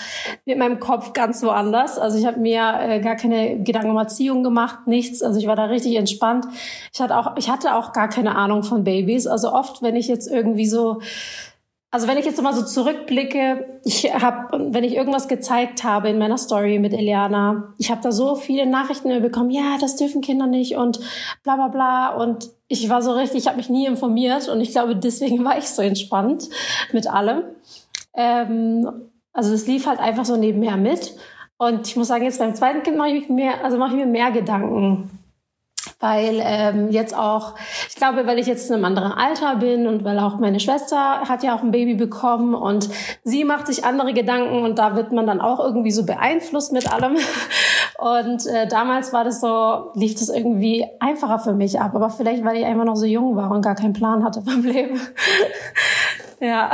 mit 0.45 0.59
meinem 0.59 0.81
Kopf 0.81 1.13
ganz 1.13 1.43
woanders. 1.43 1.99
Also 1.99 2.19
ich 2.19 2.27
habe 2.27 2.41
mir 2.41 2.75
äh, 2.81 3.01
gar 3.01 3.17
keine 3.17 3.63
Gedanken 3.63 3.91
um 3.91 3.99
Erziehung 3.99 4.43
gemacht, 4.43 4.87
nichts. 4.87 5.23
Also 5.23 5.39
ich 5.39 5.47
war 5.47 5.57
da 5.57 5.65
richtig 5.65 5.97
entspannt. 5.97 6.47
Ich 6.93 7.01
hatte 7.01 7.17
auch, 7.17 7.37
ich 7.37 7.51
hatte 7.51 7.75
auch 7.75 7.93
gar 7.93 8.09
keine 8.09 8.37
Ahnung 8.37 8.63
von 8.63 8.85
Babys. 8.85 9.27
Also 9.27 9.53
oft, 9.53 9.83
wenn 9.83 9.97
ich 9.97 10.09
jetzt 10.09 10.31
irgendwie 10.31 10.67
so 10.67 11.01
also 11.93 12.07
wenn 12.07 12.19
ich 12.19 12.25
jetzt 12.25 12.41
mal 12.41 12.55
so 12.55 12.65
zurückblicke, 12.65 13.81
ich 13.85 14.15
habe, 14.15 14.73
wenn 14.73 14.85
ich 14.85 14.95
irgendwas 14.95 15.27
gezeigt 15.27 15.83
habe 15.83 16.09
in 16.09 16.19
meiner 16.19 16.39
Story 16.39 16.79
mit 16.79 16.93
Eliana, 16.93 17.75
ich 17.79 17.91
habe 17.91 18.01
da 18.01 18.13
so 18.13 18.37
viele 18.37 18.67
Nachrichten 18.67 19.21
bekommen, 19.21 19.51
ja, 19.51 19.77
das 19.81 19.97
dürfen 19.97 20.21
Kinder 20.21 20.47
nicht 20.47 20.77
und 20.77 21.01
bla 21.43 21.57
bla 21.57 21.69
bla. 21.69 22.15
Und 22.15 22.51
ich 22.69 22.89
war 22.89 23.03
so 23.03 23.13
richtig, 23.13 23.39
ich 23.39 23.47
habe 23.49 23.57
mich 23.57 23.71
nie 23.71 23.87
informiert 23.87 24.49
und 24.49 24.61
ich 24.61 24.71
glaube, 24.71 24.95
deswegen 24.95 25.45
war 25.45 25.59
ich 25.59 25.69
so 25.69 25.83
entspannt 25.83 26.49
mit 26.93 27.09
allem. 27.09 27.43
Ähm, 28.15 28.89
also 29.33 29.53
es 29.53 29.67
lief 29.67 29.87
halt 29.87 29.99
einfach 29.99 30.25
so 30.25 30.37
nebenher 30.37 30.77
mit. 30.77 31.17
Und 31.59 31.89
ich 31.89 31.97
muss 31.97 32.09
sagen, 32.09 32.25
jetzt 32.25 32.39
beim 32.39 32.55
zweiten 32.55 32.85
Kind 32.85 32.97
mache 32.97 33.11
ich 33.11 33.29
mir 33.29 33.35
mehr, 33.35 33.65
also 33.65 33.79
mache 33.79 33.91
ich 33.91 33.97
mir 33.97 34.07
mehr 34.07 34.31
Gedanken 34.31 35.11
weil 36.01 36.41
ähm, 36.43 36.91
jetzt 36.91 37.15
auch, 37.17 37.55
ich 37.89 37.95
glaube, 37.95 38.27
weil 38.27 38.39
ich 38.39 38.47
jetzt 38.47 38.69
in 38.71 38.77
einem 38.77 38.87
anderen 38.87 39.13
Alter 39.13 39.57
bin 39.57 39.87
und 39.87 40.03
weil 40.03 40.19
auch 40.19 40.39
meine 40.39 40.59
Schwester 40.59 41.21
hat 41.29 41.43
ja 41.43 41.55
auch 41.55 41.63
ein 41.63 41.71
Baby 41.71 41.95
bekommen 41.95 42.55
und 42.55 42.89
sie 43.23 43.45
macht 43.45 43.67
sich 43.67 43.85
andere 43.85 44.15
Gedanken 44.15 44.65
und 44.65 44.79
da 44.79 44.97
wird 44.97 45.13
man 45.13 45.27
dann 45.27 45.41
auch 45.41 45.61
irgendwie 45.61 45.91
so 45.93 46.05
beeinflusst 46.05 46.73
mit 46.73 46.91
allem. 46.91 47.17
Und 47.99 48.47
äh, 48.47 48.67
damals 48.67 49.13
war 49.13 49.25
das 49.25 49.43
so, 49.43 49.91
lief 49.93 50.15
das 50.15 50.31
irgendwie 50.31 50.87
einfacher 51.01 51.39
für 51.39 51.53
mich 51.53 51.79
ab, 51.79 51.95
aber 51.95 52.09
vielleicht, 52.09 52.43
weil 52.47 52.57
ich 52.57 52.65
einfach 52.65 52.87
noch 52.87 52.97
so 52.97 53.05
jung 53.05 53.37
war 53.37 53.51
und 53.51 53.61
gar 53.61 53.75
keinen 53.75 53.93
Plan 53.93 54.25
hatte 54.25 54.41
vom 54.41 54.63
Leben. 54.63 54.99
Ja, 56.41 56.71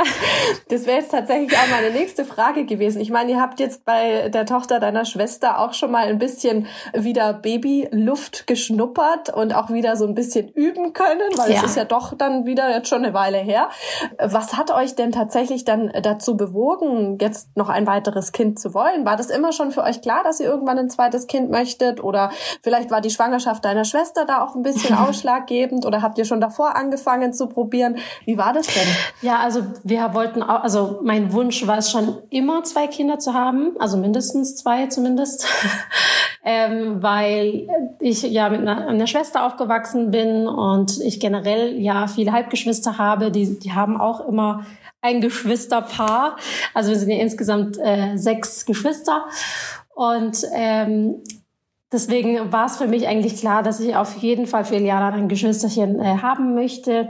das 0.69 0.85
wäre 0.85 0.99
jetzt 0.99 1.11
tatsächlich 1.11 1.51
auch 1.57 1.69
meine 1.69 1.91
nächste 1.91 2.23
Frage 2.23 2.65
gewesen. 2.65 3.01
Ich 3.01 3.09
meine, 3.09 3.31
ihr 3.31 3.41
habt 3.41 3.59
jetzt 3.59 3.83
bei 3.83 4.29
der 4.29 4.45
Tochter 4.45 4.79
deiner 4.79 5.03
Schwester 5.03 5.59
auch 5.59 5.73
schon 5.73 5.91
mal 5.91 6.07
ein 6.07 6.19
bisschen 6.19 6.67
wieder 6.93 7.33
Babyluft 7.33 8.47
geschnuppert 8.47 9.33
und 9.33 9.53
auch 9.53 9.69
wieder 9.69 9.97
so 9.97 10.07
ein 10.07 10.15
bisschen 10.15 10.47
üben 10.47 10.93
können, 10.93 11.29
weil 11.35 11.51
ja. 11.51 11.57
es 11.57 11.63
ist 11.63 11.75
ja 11.75 11.83
doch 11.83 12.13
dann 12.13 12.45
wieder 12.45 12.69
jetzt 12.69 12.87
schon 12.87 13.03
eine 13.03 13.13
Weile 13.13 13.39
her. 13.39 13.67
Was 14.19 14.55
hat 14.55 14.71
euch 14.71 14.95
denn 14.95 15.11
tatsächlich 15.11 15.65
dann 15.65 15.91
dazu 16.01 16.37
bewogen, 16.37 17.17
jetzt 17.19 17.57
noch 17.57 17.67
ein 17.67 17.85
weiteres 17.87 18.31
Kind 18.31 18.59
zu 18.59 18.73
wollen? 18.73 19.05
War 19.05 19.17
das 19.17 19.29
immer 19.29 19.51
schon 19.51 19.71
für 19.71 19.83
euch 19.83 20.01
klar, 20.01 20.23
dass 20.23 20.39
ihr 20.39 20.47
irgendwann 20.47 20.79
ein 20.79 20.89
zweites 20.89 21.27
Kind 21.27 21.51
möchtet? 21.51 22.01
Oder 22.01 22.31
vielleicht 22.61 22.89
war 22.89 23.01
die 23.01 23.09
Schwangerschaft 23.09 23.65
deiner 23.65 23.83
Schwester 23.83 24.23
da 24.23 24.41
auch 24.41 24.55
ein 24.55 24.63
bisschen 24.63 24.97
ausschlaggebend? 24.97 25.85
Oder 25.85 26.01
habt 26.01 26.17
ihr 26.17 26.25
schon 26.25 26.39
davor 26.39 26.77
angefangen 26.77 27.33
zu 27.33 27.47
probieren? 27.47 27.97
Wie 28.23 28.37
war 28.37 28.53
das 28.53 28.67
denn? 28.67 28.87
Ja, 29.21 29.39
also 29.39 29.56
also 29.57 29.71
wir 29.83 30.13
wollten 30.13 30.43
auch, 30.43 30.63
also 30.63 30.99
mein 31.03 31.33
Wunsch 31.33 31.65
war 31.67 31.77
es 31.77 31.91
schon 31.91 32.17
immer, 32.29 32.63
zwei 32.63 32.87
Kinder 32.87 33.19
zu 33.19 33.33
haben, 33.33 33.75
also 33.79 33.97
mindestens 33.97 34.55
zwei 34.55 34.87
zumindest, 34.87 35.47
ähm, 36.43 37.01
weil 37.01 37.67
ich 37.99 38.23
ja 38.23 38.49
mit 38.49 38.61
einer, 38.61 38.87
einer, 38.87 39.07
Schwester 39.07 39.45
aufgewachsen 39.45 40.11
bin 40.11 40.47
und 40.47 40.99
ich 41.01 41.19
generell 41.19 41.79
ja 41.79 42.07
viele 42.07 42.31
Halbgeschwister 42.31 42.97
habe, 42.97 43.31
die, 43.31 43.59
die 43.59 43.73
haben 43.73 43.99
auch 43.99 44.27
immer 44.27 44.65
ein 45.01 45.21
Geschwisterpaar. 45.21 46.37
Also 46.73 46.89
wir 46.89 46.97
sind 46.97 47.09
ja 47.09 47.17
insgesamt 47.17 47.77
äh, 47.79 48.17
sechs 48.17 48.65
Geschwister 48.65 49.25
und 49.95 50.43
ähm, 50.53 51.23
Deswegen 51.91 52.51
war 52.51 52.65
es 52.65 52.75
für 52.75 52.87
mich 52.87 53.07
eigentlich 53.07 53.37
klar, 53.37 53.63
dass 53.63 53.79
ich 53.79 53.95
auf 53.95 54.17
jeden 54.17 54.45
Fall 54.45 54.65
für 54.65 54.75
Iliana 54.75 55.09
ein 55.09 55.29
Geschwisterchen 55.29 55.99
äh, 56.01 56.17
haben 56.21 56.53
möchte. 56.53 57.09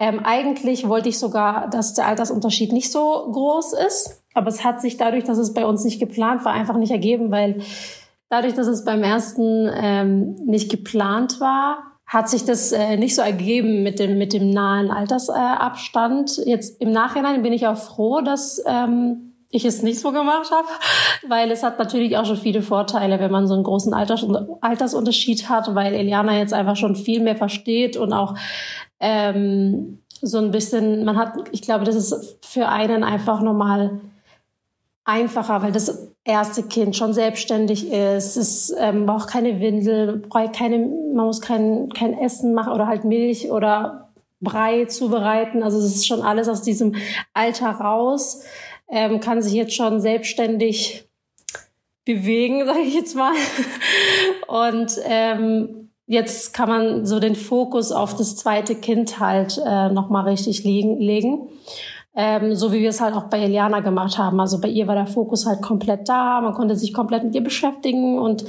Ähm, 0.00 0.20
eigentlich 0.24 0.88
wollte 0.88 1.08
ich 1.08 1.18
sogar, 1.18 1.70
dass 1.70 1.94
der 1.94 2.08
Altersunterschied 2.08 2.72
nicht 2.72 2.90
so 2.90 3.30
groß 3.30 3.74
ist. 3.86 4.24
Aber 4.34 4.48
es 4.48 4.64
hat 4.64 4.80
sich 4.80 4.96
dadurch, 4.96 5.24
dass 5.24 5.38
es 5.38 5.54
bei 5.54 5.64
uns 5.64 5.84
nicht 5.84 6.00
geplant 6.00 6.44
war, 6.44 6.52
einfach 6.52 6.76
nicht 6.76 6.90
ergeben, 6.90 7.30
weil 7.30 7.62
dadurch, 8.28 8.54
dass 8.54 8.66
es 8.66 8.84
beim 8.84 9.04
ersten 9.04 9.70
ähm, 9.72 10.34
nicht 10.44 10.70
geplant 10.70 11.40
war, 11.40 11.96
hat 12.04 12.28
sich 12.28 12.44
das 12.44 12.72
äh, 12.72 12.96
nicht 12.96 13.14
so 13.14 13.22
ergeben 13.22 13.84
mit 13.84 13.98
dem, 14.00 14.18
mit 14.18 14.32
dem 14.32 14.50
nahen 14.50 14.90
Altersabstand. 14.90 16.38
Äh, 16.38 16.50
Jetzt 16.50 16.80
im 16.80 16.90
Nachhinein 16.90 17.42
bin 17.42 17.52
ich 17.52 17.66
auch 17.66 17.78
froh, 17.78 18.20
dass 18.20 18.60
ähm, 18.66 19.35
ich 19.56 19.64
es 19.64 19.82
nicht 19.82 19.98
so 19.98 20.12
gemacht 20.12 20.50
habe, 20.50 20.68
weil 21.28 21.50
es 21.50 21.62
hat 21.62 21.78
natürlich 21.78 22.16
auch 22.16 22.24
schon 22.24 22.36
viele 22.36 22.62
Vorteile, 22.62 23.18
wenn 23.18 23.30
man 23.30 23.46
so 23.46 23.54
einen 23.54 23.64
großen 23.64 23.94
Alters 23.94 24.26
Altersunterschied 24.60 25.48
hat, 25.48 25.74
weil 25.74 25.94
Eliana 25.94 26.36
jetzt 26.36 26.52
einfach 26.52 26.76
schon 26.76 26.94
viel 26.94 27.20
mehr 27.20 27.36
versteht 27.36 27.96
und 27.96 28.12
auch 28.12 28.34
ähm, 29.00 30.00
so 30.22 30.38
ein 30.38 30.50
bisschen, 30.50 31.04
man 31.04 31.16
hat, 31.16 31.34
ich 31.52 31.62
glaube, 31.62 31.84
das 31.84 31.94
ist 31.94 32.38
für 32.44 32.68
einen 32.68 33.04
einfach 33.04 33.40
nochmal 33.40 34.00
einfacher, 35.04 35.62
weil 35.62 35.72
das 35.72 36.12
erste 36.24 36.64
Kind 36.64 36.96
schon 36.96 37.12
selbstständig 37.12 37.90
ist, 37.92 38.36
es 38.36 38.74
ähm, 38.76 39.06
braucht 39.06 39.28
keine 39.28 39.60
Windel, 39.60 40.18
braucht 40.18 40.54
keine, 40.54 40.78
man 40.78 41.26
muss 41.26 41.40
kein, 41.40 41.90
kein 41.90 42.18
Essen 42.18 42.54
machen 42.54 42.72
oder 42.72 42.86
halt 42.86 43.04
Milch 43.04 43.50
oder 43.50 44.10
Brei 44.40 44.84
zubereiten. 44.84 45.62
Also 45.62 45.78
es 45.78 45.84
ist 45.84 46.06
schon 46.06 46.22
alles 46.22 46.48
aus 46.48 46.62
diesem 46.62 46.96
Alter 47.32 47.70
raus 47.70 48.42
ähm, 48.88 49.20
kann 49.20 49.42
sich 49.42 49.52
jetzt 49.52 49.74
schon 49.74 50.00
selbstständig 50.00 51.04
bewegen, 52.04 52.64
sage 52.66 52.80
ich 52.80 52.94
jetzt 52.94 53.16
mal. 53.16 53.32
Und 54.46 54.92
ähm, 55.04 55.90
jetzt 56.06 56.54
kann 56.54 56.68
man 56.68 57.06
so 57.06 57.20
den 57.20 57.34
Fokus 57.34 57.92
auf 57.92 58.16
das 58.16 58.36
zweite 58.36 58.74
Kind 58.76 59.20
halt 59.20 59.60
äh, 59.64 59.88
nochmal 59.88 60.28
richtig 60.28 60.64
liegen, 60.64 60.98
legen. 60.98 61.48
Ähm, 62.18 62.54
so 62.54 62.72
wie 62.72 62.80
wir 62.80 62.88
es 62.88 63.02
halt 63.02 63.14
auch 63.14 63.24
bei 63.24 63.40
Eliana 63.40 63.80
gemacht 63.80 64.16
haben. 64.16 64.40
Also 64.40 64.58
bei 64.58 64.68
ihr 64.68 64.86
war 64.86 64.94
der 64.94 65.06
Fokus 65.06 65.44
halt 65.44 65.60
komplett 65.60 66.08
da, 66.08 66.40
man 66.40 66.54
konnte 66.54 66.74
sich 66.74 66.94
komplett 66.94 67.24
mit 67.24 67.34
ihr 67.34 67.44
beschäftigen 67.44 68.18
und 68.18 68.42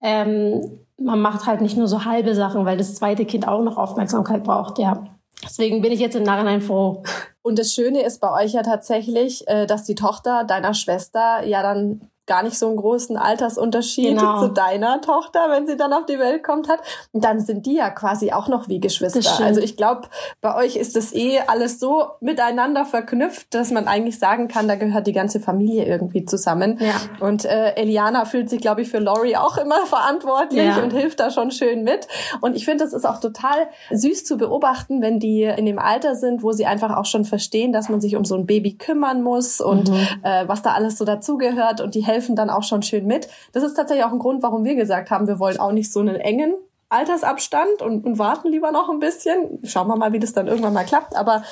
ähm, 0.00 0.78
man 0.98 1.20
macht 1.20 1.46
halt 1.46 1.60
nicht 1.60 1.76
nur 1.76 1.86
so 1.86 2.06
halbe 2.06 2.34
Sachen, 2.34 2.64
weil 2.64 2.78
das 2.78 2.94
zweite 2.94 3.26
Kind 3.26 3.46
auch 3.46 3.62
noch 3.62 3.76
Aufmerksamkeit 3.76 4.42
braucht, 4.42 4.78
ja. 4.78 5.04
Deswegen 5.42 5.80
bin 5.82 5.92
ich 5.92 6.00
jetzt 6.00 6.16
im 6.16 6.22
Nachhinein 6.22 6.60
froh. 6.60 7.02
Und 7.42 7.58
das 7.58 7.72
Schöne 7.72 8.02
ist 8.04 8.20
bei 8.20 8.44
euch 8.44 8.52
ja 8.52 8.62
tatsächlich, 8.62 9.48
äh, 9.48 9.66
dass 9.66 9.84
die 9.84 9.94
Tochter 9.94 10.44
deiner 10.44 10.74
Schwester 10.74 11.44
ja 11.44 11.62
dann 11.62 12.10
gar 12.30 12.44
nicht 12.44 12.56
so 12.56 12.68
einen 12.68 12.76
großen 12.76 13.16
Altersunterschied 13.16 14.16
genau. 14.16 14.40
zu 14.40 14.52
deiner 14.52 15.00
Tochter, 15.00 15.50
wenn 15.50 15.66
sie 15.66 15.76
dann 15.76 15.92
auf 15.92 16.06
die 16.06 16.20
Welt 16.20 16.44
kommt 16.44 16.68
hat. 16.68 16.78
Und 17.10 17.24
dann 17.24 17.40
sind 17.40 17.66
die 17.66 17.74
ja 17.74 17.90
quasi 17.90 18.30
auch 18.30 18.46
noch 18.46 18.68
wie 18.68 18.78
Geschwister. 18.78 19.44
Also 19.44 19.60
ich 19.60 19.76
glaube, 19.76 20.02
bei 20.40 20.54
euch 20.54 20.76
ist 20.76 20.94
das 20.94 21.12
eh 21.12 21.40
alles 21.40 21.80
so 21.80 22.04
miteinander 22.20 22.84
verknüpft, 22.84 23.52
dass 23.52 23.72
man 23.72 23.88
eigentlich 23.88 24.20
sagen 24.20 24.46
kann, 24.46 24.68
da 24.68 24.76
gehört 24.76 25.08
die 25.08 25.12
ganze 25.12 25.40
Familie 25.40 25.86
irgendwie 25.86 26.24
zusammen. 26.24 26.78
Ja. 26.78 26.94
Und 27.18 27.46
äh, 27.46 27.74
Eliana 27.74 28.24
fühlt 28.26 28.48
sich, 28.48 28.60
glaube 28.60 28.82
ich, 28.82 28.88
für 28.88 29.00
Laurie 29.00 29.36
auch 29.36 29.56
immer 29.56 29.80
verantwortlich 29.86 30.66
ja. 30.66 30.80
und 30.84 30.92
hilft 30.92 31.18
da 31.18 31.32
schon 31.32 31.50
schön 31.50 31.82
mit. 31.82 32.06
Und 32.40 32.54
ich 32.54 32.64
finde, 32.64 32.84
das 32.84 32.92
ist 32.92 33.04
auch 33.04 33.18
total 33.18 33.66
süß 33.90 34.24
zu 34.24 34.36
beobachten, 34.36 35.02
wenn 35.02 35.18
die 35.18 35.42
in 35.42 35.66
dem 35.66 35.80
Alter 35.80 36.14
sind, 36.14 36.44
wo 36.44 36.52
sie 36.52 36.66
einfach 36.66 36.96
auch 36.96 37.06
schon 37.06 37.24
verstehen, 37.24 37.72
dass 37.72 37.88
man 37.88 38.00
sich 38.00 38.14
um 38.14 38.24
so 38.24 38.36
ein 38.36 38.46
Baby 38.46 38.76
kümmern 38.76 39.24
muss 39.24 39.60
und 39.60 39.90
mhm. 39.90 40.06
äh, 40.22 40.46
was 40.46 40.62
da 40.62 40.74
alles 40.74 40.96
so 40.96 41.04
dazugehört 41.04 41.80
und 41.80 41.96
die 41.96 42.04
helfen 42.04 42.19
helfen 42.20 42.36
dann 42.36 42.50
auch 42.50 42.62
schon 42.62 42.82
schön 42.82 43.06
mit. 43.06 43.28
Das 43.52 43.62
ist 43.62 43.74
tatsächlich 43.74 44.04
auch 44.04 44.12
ein 44.12 44.18
Grund, 44.18 44.42
warum 44.42 44.64
wir 44.64 44.74
gesagt 44.74 45.10
haben, 45.10 45.26
wir 45.26 45.38
wollen 45.38 45.58
auch 45.58 45.72
nicht 45.72 45.90
so 45.90 46.00
einen 46.00 46.16
engen 46.16 46.54
Altersabstand 46.90 47.82
und, 47.82 48.04
und 48.04 48.18
warten 48.18 48.48
lieber 48.48 48.72
noch 48.72 48.90
ein 48.90 48.98
bisschen. 48.98 49.60
Schauen 49.64 49.88
wir 49.88 49.96
mal, 49.96 50.12
wie 50.12 50.18
das 50.18 50.32
dann 50.32 50.48
irgendwann 50.48 50.74
mal 50.74 50.84
klappt. 50.84 51.16
Aber 51.16 51.44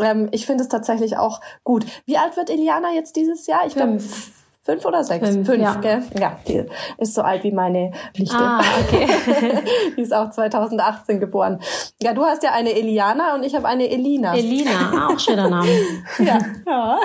ähm, 0.00 0.28
ich 0.32 0.46
finde 0.46 0.64
es 0.64 0.68
tatsächlich 0.68 1.16
auch 1.16 1.40
gut. 1.64 1.86
Wie 2.06 2.16
alt 2.16 2.36
wird 2.36 2.50
Eliana 2.50 2.92
jetzt 2.92 3.14
dieses 3.14 3.46
Jahr? 3.46 3.66
Ich 3.66 3.74
fünf. 3.74 4.32
Fünf 4.66 4.84
oder 4.84 5.04
sechs? 5.04 5.28
Fünf, 5.28 5.46
Fünf 5.46 5.62
ja. 5.62 5.74
gell? 5.76 6.02
Ja, 6.18 6.40
die 6.48 6.64
ist 6.98 7.14
so 7.14 7.22
alt 7.22 7.44
wie 7.44 7.52
meine 7.52 7.92
Nichte. 8.18 8.36
Ah, 8.36 8.60
okay. 8.80 9.06
die 9.96 10.00
ist 10.00 10.12
auch 10.12 10.30
2018 10.30 11.20
geboren. 11.20 11.60
Ja, 12.02 12.12
du 12.12 12.24
hast 12.24 12.42
ja 12.42 12.50
eine 12.50 12.72
Eliana 12.72 13.36
und 13.36 13.44
ich 13.44 13.54
habe 13.54 13.68
eine 13.68 13.88
Elina. 13.88 14.34
Elina, 14.34 15.08
auch 15.08 15.20
schöner 15.20 15.48
Name. 15.48 15.68
ja, 16.18 16.38
ja. 16.66 16.98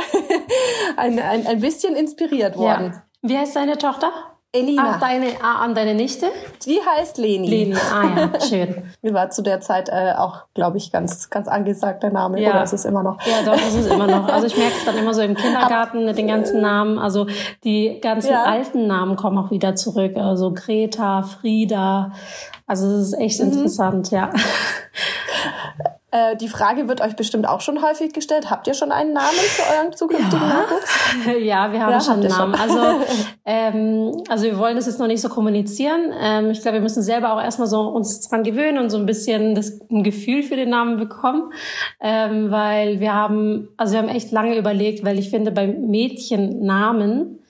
Ein, 0.98 1.20
ein, 1.20 1.46
ein 1.46 1.62
bisschen 1.62 1.96
inspiriert 1.96 2.58
worden. 2.58 2.94
Ja. 2.96 3.04
Wie 3.22 3.38
heißt 3.38 3.56
deine 3.56 3.78
Tochter? 3.78 4.12
Elina. 4.54 4.96
Ach, 4.96 5.00
deine, 5.00 5.28
ah, 5.42 5.64
an 5.64 5.76
deine 5.76 5.94
Nichte? 5.96 6.26
Die 6.66 6.78
heißt 6.86 7.18
Leni. 7.18 7.48
Leni, 7.48 7.74
ah 7.76 8.04
ja, 8.34 8.42
schön. 8.50 8.84
Die 9.02 9.14
war 9.14 9.30
zu 9.30 9.44
der 9.44 9.62
Zeit 9.62 9.88
äh, 9.88 10.14
auch, 10.18 10.44
glaube 10.54 10.76
ich, 10.78 10.92
ganz, 10.92 11.30
ganz 11.30 11.48
angesagt, 11.48 12.04
der 12.04 12.12
Name. 12.12 12.42
Ja. 12.42 12.50
Oder 12.50 12.64
ist 12.64 12.74
es 12.74 12.84
immer 12.84 13.02
noch? 13.02 13.18
Ja, 13.26 13.44
doch, 13.46 13.56
ist 13.56 13.76
es 13.76 13.88
immer 13.88 14.08
noch. 14.08 14.28
Also 14.28 14.48
ich 14.48 14.58
merke 14.58 14.74
es 14.78 14.84
dann 14.84 14.98
immer 14.98 15.14
so 15.14 15.22
im 15.22 15.36
Kindergarten 15.38 16.04
mit 16.04 16.18
den 16.18 16.28
ganzen 16.28 16.60
Namen. 16.60 17.00
Also 17.00 17.28
die 17.64 18.02
ganzen 18.02 18.32
Ja. 18.32 18.44
alten 18.44 18.88
Namen 18.88 19.16
kommen 19.16 19.38
auch 19.38 19.52
wieder 19.52 19.76
zurück. 19.76 20.18
Also 20.18 20.52
Greta, 20.54 21.22
Frieda. 21.22 22.12
Also 22.68 22.88
es 22.88 23.08
ist 23.08 23.20
echt 23.20 23.40
Mhm. 23.40 23.54
interessant, 23.54 24.12
ja. 24.12 24.32
Äh, 26.12 26.36
die 26.36 26.50
Frage 26.50 26.90
wird 26.90 27.00
euch 27.02 27.16
bestimmt 27.16 27.48
auch 27.48 27.62
schon 27.62 27.82
häufig 27.82 28.12
gestellt. 28.14 28.50
Habt 28.50 28.68
ihr 28.68 28.74
schon 28.74 28.92
einen 28.92 29.14
Namen 29.14 29.28
für 29.30 29.64
euren 29.76 29.94
zukünftigen 29.94 30.48
Nachwuchs? 30.48 31.00
Ja, 31.42 31.72
wir 31.72 31.82
haben 31.82 31.92
Ja, 31.92 32.02
schon 32.02 32.14
einen 32.16 32.24
ihr 32.24 32.30
schon. 32.30 32.52
Namen. 32.52 32.56
Also, 32.56 32.80
ähm, 33.46 34.24
also 34.28 34.44
wir 34.44 34.58
wollen 34.58 34.76
das 34.76 34.88
jetzt 34.88 35.00
noch 35.00 35.08
nicht 35.08 35.22
so 35.22 35.30
kommunizieren. 35.30 36.12
Ähm, 36.22 36.52
ich 36.52 36.62
glaube, 36.62 36.76
wir 36.76 36.82
müssen 36.82 37.02
selber 37.02 37.34
auch 37.34 37.42
erstmal 37.42 37.68
so 37.68 37.82
uns 37.82 38.28
dran 38.28 38.44
gewöhnen 38.44 38.78
und 38.78 38.90
so 38.90 38.98
ein 38.98 39.06
bisschen 39.06 39.56
das, 39.56 39.80
ein 39.90 40.04
Gefühl 40.04 40.44
für 40.44 40.56
den 40.56 40.70
Namen 40.70 40.98
bekommen. 40.98 41.52
Ähm, 42.02 42.52
weil 42.52 43.00
wir 43.00 43.14
haben, 43.14 43.70
also 43.78 43.94
wir 43.94 44.00
haben 44.00 44.10
echt 44.10 44.32
lange 44.32 44.58
überlegt, 44.58 45.06
weil 45.06 45.18
ich 45.18 45.30
finde, 45.30 45.52
bei 45.52 45.68
Mädchennamen 45.68 47.41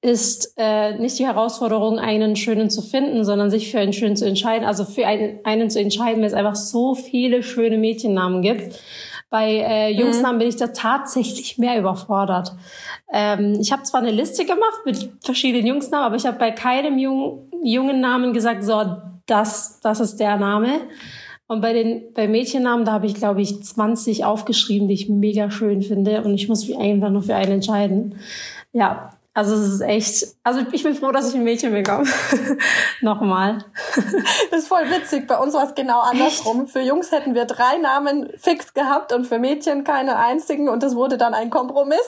ist 0.00 0.54
äh, 0.56 0.96
nicht 0.98 1.18
die 1.18 1.26
Herausforderung, 1.26 1.98
einen 1.98 2.36
schönen 2.36 2.70
zu 2.70 2.82
finden, 2.82 3.24
sondern 3.24 3.50
sich 3.50 3.70
für 3.70 3.80
einen 3.80 3.92
schönen 3.92 4.16
zu 4.16 4.26
entscheiden. 4.26 4.66
Also 4.66 4.84
für 4.84 5.06
einen, 5.06 5.40
einen 5.44 5.70
zu 5.70 5.80
entscheiden, 5.80 6.20
weil 6.20 6.28
es 6.28 6.34
einfach 6.34 6.54
so 6.54 6.94
viele 6.94 7.42
schöne 7.42 7.78
Mädchennamen 7.78 8.42
gibt. 8.42 8.80
Bei 9.30 9.56
äh, 9.56 9.90
Jungsnamen 9.90 10.38
bin 10.38 10.48
ich 10.48 10.56
da 10.56 10.68
tatsächlich 10.68 11.58
mehr 11.58 11.78
überfordert. 11.78 12.52
Ähm, 13.12 13.58
ich 13.60 13.72
habe 13.72 13.82
zwar 13.82 14.00
eine 14.00 14.12
Liste 14.12 14.44
gemacht 14.44 14.80
mit 14.86 15.10
verschiedenen 15.22 15.66
Jungsnamen, 15.66 16.06
aber 16.06 16.16
ich 16.16 16.26
habe 16.26 16.38
bei 16.38 16.50
keinem 16.50 16.96
jungen, 16.98 17.50
jungen 17.62 18.00
Namen 18.00 18.32
gesagt, 18.32 18.64
so, 18.64 18.96
das, 19.26 19.80
das 19.80 20.00
ist 20.00 20.18
der 20.18 20.36
Name. 20.36 20.80
Und 21.46 21.60
bei 21.60 21.72
den 21.72 22.12
bei 22.14 22.28
Mädchennamen, 22.28 22.84
da 22.84 22.92
habe 22.92 23.06
ich, 23.06 23.14
glaube 23.14 23.42
ich, 23.42 23.62
20 23.62 24.24
aufgeschrieben, 24.24 24.86
die 24.86 24.94
ich 24.94 25.08
mega 25.08 25.50
schön 25.50 25.82
finde. 25.82 26.22
Und 26.22 26.34
ich 26.34 26.48
muss 26.48 26.66
mich 26.68 26.78
einfach 26.78 27.10
nur 27.10 27.22
für 27.22 27.34
einen 27.34 27.52
entscheiden. 27.52 28.16
Ja, 28.72 29.10
also 29.38 29.54
es 29.54 29.74
ist 29.74 29.80
echt, 29.82 30.26
also 30.42 30.62
ich 30.72 30.82
bin 30.82 30.96
froh, 30.96 31.12
dass 31.12 31.28
ich 31.28 31.36
ein 31.36 31.44
Mädchen 31.44 31.72
bekomme. 31.72 32.04
Nochmal. 33.02 33.64
Das 34.50 34.58
ist 34.62 34.66
voll 34.68 34.82
witzig. 34.90 35.28
Bei 35.28 35.38
uns 35.38 35.54
war 35.54 35.62
es 35.64 35.76
genau 35.76 36.00
andersrum. 36.00 36.66
Für 36.66 36.80
Jungs 36.80 37.12
hätten 37.12 37.36
wir 37.36 37.44
drei 37.44 37.78
Namen 37.78 38.32
fix 38.36 38.74
gehabt 38.74 39.12
und 39.12 39.28
für 39.28 39.38
Mädchen 39.38 39.84
keine 39.84 40.16
einzigen. 40.16 40.68
Und 40.68 40.82
das 40.82 40.96
wurde 40.96 41.18
dann 41.18 41.34
ein 41.34 41.50
Kompromiss, 41.50 42.00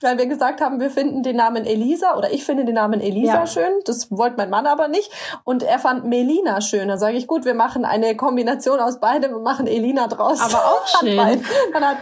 weil 0.00 0.16
wir 0.16 0.26
gesagt 0.26 0.60
haben, 0.60 0.78
wir 0.78 0.90
finden 0.90 1.24
den 1.24 1.34
Namen 1.34 1.64
Elisa 1.66 2.16
oder 2.16 2.32
ich 2.32 2.44
finde 2.44 2.64
den 2.64 2.76
Namen 2.76 3.00
Elisa 3.00 3.34
Ja. 3.40 3.46
schön. 3.48 3.72
Das 3.84 4.08
wollte 4.12 4.36
mein 4.36 4.50
Mann 4.50 4.68
aber 4.68 4.86
nicht. 4.86 5.10
Und 5.42 5.64
er 5.64 5.80
fand 5.80 6.04
Melina 6.04 6.60
schön. 6.60 6.86
Da 6.86 6.98
sage 6.98 7.16
ich, 7.16 7.26
gut, 7.26 7.44
wir 7.44 7.54
machen 7.54 7.84
eine 7.84 8.14
Kombination 8.16 8.78
aus 8.78 9.00
beidem 9.00 9.34
und 9.34 9.42
machen 9.42 9.66
Elina 9.66 10.06
draus. 10.06 10.40
Aber 10.40 10.64
auch 10.64 10.86
schön. 11.00 11.16
Dann 11.72 11.84
hat, 11.84 11.96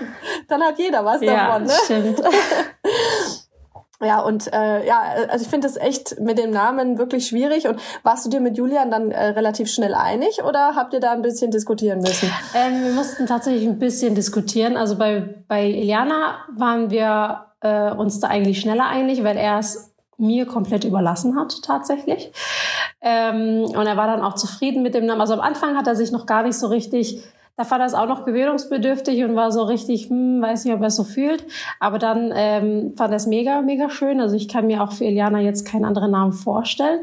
dann 0.48 0.62
hat 0.62 0.78
jeder 0.78 1.06
was 1.06 1.22
Ja, 1.22 1.46
davon. 1.46 1.62
Ne? 1.62 1.72
stimmt. 1.84 2.20
Ja, 4.00 4.20
und 4.20 4.52
äh, 4.52 4.86
ja, 4.86 5.00
also 5.28 5.44
ich 5.44 5.50
finde 5.50 5.68
das 5.68 5.76
echt 5.76 6.20
mit 6.20 6.36
dem 6.38 6.50
Namen 6.50 6.98
wirklich 6.98 7.28
schwierig. 7.28 7.68
Und 7.68 7.80
warst 8.02 8.26
du 8.26 8.30
dir 8.30 8.40
mit 8.40 8.56
Julian 8.56 8.90
dann 8.90 9.10
äh, 9.10 9.26
relativ 9.28 9.70
schnell 9.70 9.94
einig 9.94 10.42
oder 10.42 10.74
habt 10.74 10.94
ihr 10.94 11.00
da 11.00 11.12
ein 11.12 11.22
bisschen 11.22 11.50
diskutieren 11.50 12.00
müssen? 12.00 12.30
Ähm, 12.54 12.84
wir 12.84 12.92
mussten 12.92 13.26
tatsächlich 13.26 13.66
ein 13.66 13.78
bisschen 13.78 14.14
diskutieren. 14.14 14.76
Also 14.76 14.96
bei, 14.96 15.44
bei 15.46 15.64
Iliana 15.66 16.38
waren 16.56 16.90
wir 16.90 17.46
äh, 17.60 17.92
uns 17.92 18.20
da 18.20 18.28
eigentlich 18.28 18.60
schneller 18.60 18.86
einig, 18.86 19.22
weil 19.22 19.36
er 19.36 19.58
es 19.58 19.94
mir 20.16 20.46
komplett 20.46 20.84
überlassen 20.84 21.36
hat, 21.36 21.62
tatsächlich. 21.62 22.32
Ähm, 23.00 23.64
und 23.64 23.86
er 23.86 23.96
war 23.96 24.06
dann 24.06 24.22
auch 24.22 24.34
zufrieden 24.34 24.82
mit 24.82 24.94
dem 24.94 25.06
Namen. 25.06 25.20
Also 25.20 25.34
am 25.34 25.40
Anfang 25.40 25.76
hat 25.76 25.86
er 25.86 25.96
sich 25.96 26.12
noch 26.12 26.26
gar 26.26 26.42
nicht 26.42 26.58
so 26.58 26.68
richtig, 26.68 27.22
da 27.56 27.64
er 27.80 27.86
es 27.86 27.94
auch 27.94 28.08
noch 28.08 28.24
gewöhnungsbedürftig 28.24 29.22
und 29.24 29.36
war 29.36 29.52
so 29.52 29.62
richtig, 29.62 30.10
hm, 30.10 30.42
weiß 30.42 30.64
nicht, 30.64 30.74
ob 30.74 30.80
er 30.80 30.88
es 30.88 30.96
so 30.96 31.04
fühlt. 31.04 31.46
Aber 31.78 31.98
dann 31.98 32.32
ähm, 32.34 32.94
fand 32.96 33.12
er 33.12 33.16
es 33.16 33.26
mega, 33.26 33.62
mega 33.62 33.90
schön. 33.90 34.20
Also 34.20 34.34
ich 34.34 34.48
kann 34.48 34.66
mir 34.66 34.82
auch 34.82 34.92
für 34.92 35.04
Iliana 35.04 35.40
jetzt 35.40 35.66
keinen 35.66 35.84
anderen 35.84 36.10
Namen 36.10 36.32
vorstellen. 36.32 37.00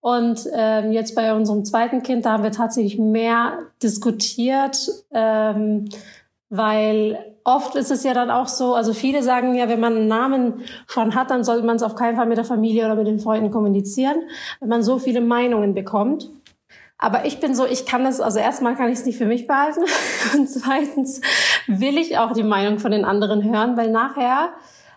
Und 0.00 0.46
ähm, 0.54 0.92
jetzt 0.92 1.14
bei 1.14 1.34
unserem 1.34 1.64
zweiten 1.64 2.02
Kind, 2.02 2.26
da 2.26 2.32
haben 2.32 2.42
wir 2.42 2.52
tatsächlich 2.52 2.98
mehr 2.98 3.58
diskutiert, 3.82 4.90
ähm, 5.10 5.88
weil 6.50 7.18
oft 7.42 7.74
ist 7.74 7.90
es 7.90 8.04
ja 8.04 8.12
dann 8.14 8.30
auch 8.30 8.48
so, 8.48 8.74
also 8.74 8.92
viele 8.92 9.22
sagen 9.22 9.54
ja, 9.54 9.68
wenn 9.68 9.80
man 9.80 9.96
einen 9.96 10.08
Namen 10.08 10.62
schon 10.86 11.14
hat, 11.14 11.30
dann 11.30 11.44
sollte 11.44 11.66
man 11.66 11.76
es 11.76 11.82
auf 11.82 11.94
keinen 11.94 12.16
Fall 12.16 12.26
mit 12.26 12.38
der 12.38 12.44
Familie 12.44 12.84
oder 12.84 12.96
mit 12.96 13.06
den 13.06 13.18
Freunden 13.18 13.50
kommunizieren, 13.50 14.16
wenn 14.60 14.68
man 14.68 14.82
so 14.82 14.98
viele 14.98 15.20
Meinungen 15.20 15.74
bekommt. 15.74 16.28
Aber 16.98 17.24
ich 17.24 17.40
bin 17.40 17.54
so, 17.54 17.66
ich 17.66 17.86
kann 17.86 18.04
das, 18.04 18.20
also 18.20 18.38
erstmal 18.38 18.76
kann 18.76 18.88
ich 18.88 18.98
es 18.98 19.04
nicht 19.04 19.18
für 19.18 19.26
mich 19.26 19.46
behalten 19.46 19.80
und 20.34 20.48
zweitens 20.48 21.20
will 21.66 21.98
ich 21.98 22.18
auch 22.18 22.32
die 22.32 22.42
Meinung 22.42 22.78
von 22.78 22.92
den 22.92 23.04
anderen 23.04 23.42
hören, 23.42 23.76
weil 23.76 23.90
nachher 23.90 24.50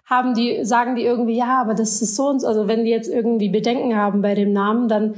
haben 0.05 0.33
die, 0.33 0.63
sagen 0.63 0.95
die 0.95 1.03
irgendwie, 1.03 1.37
ja, 1.37 1.59
aber 1.59 1.73
das 1.73 2.01
ist 2.01 2.15
so 2.15 2.27
und 2.27 2.39
so, 2.39 2.47
also 2.47 2.67
wenn 2.67 2.85
die 2.85 2.91
jetzt 2.91 3.09
irgendwie 3.09 3.49
Bedenken 3.49 3.95
haben 3.95 4.21
bei 4.21 4.35
dem 4.35 4.53
Namen, 4.53 4.87
dann 4.87 5.15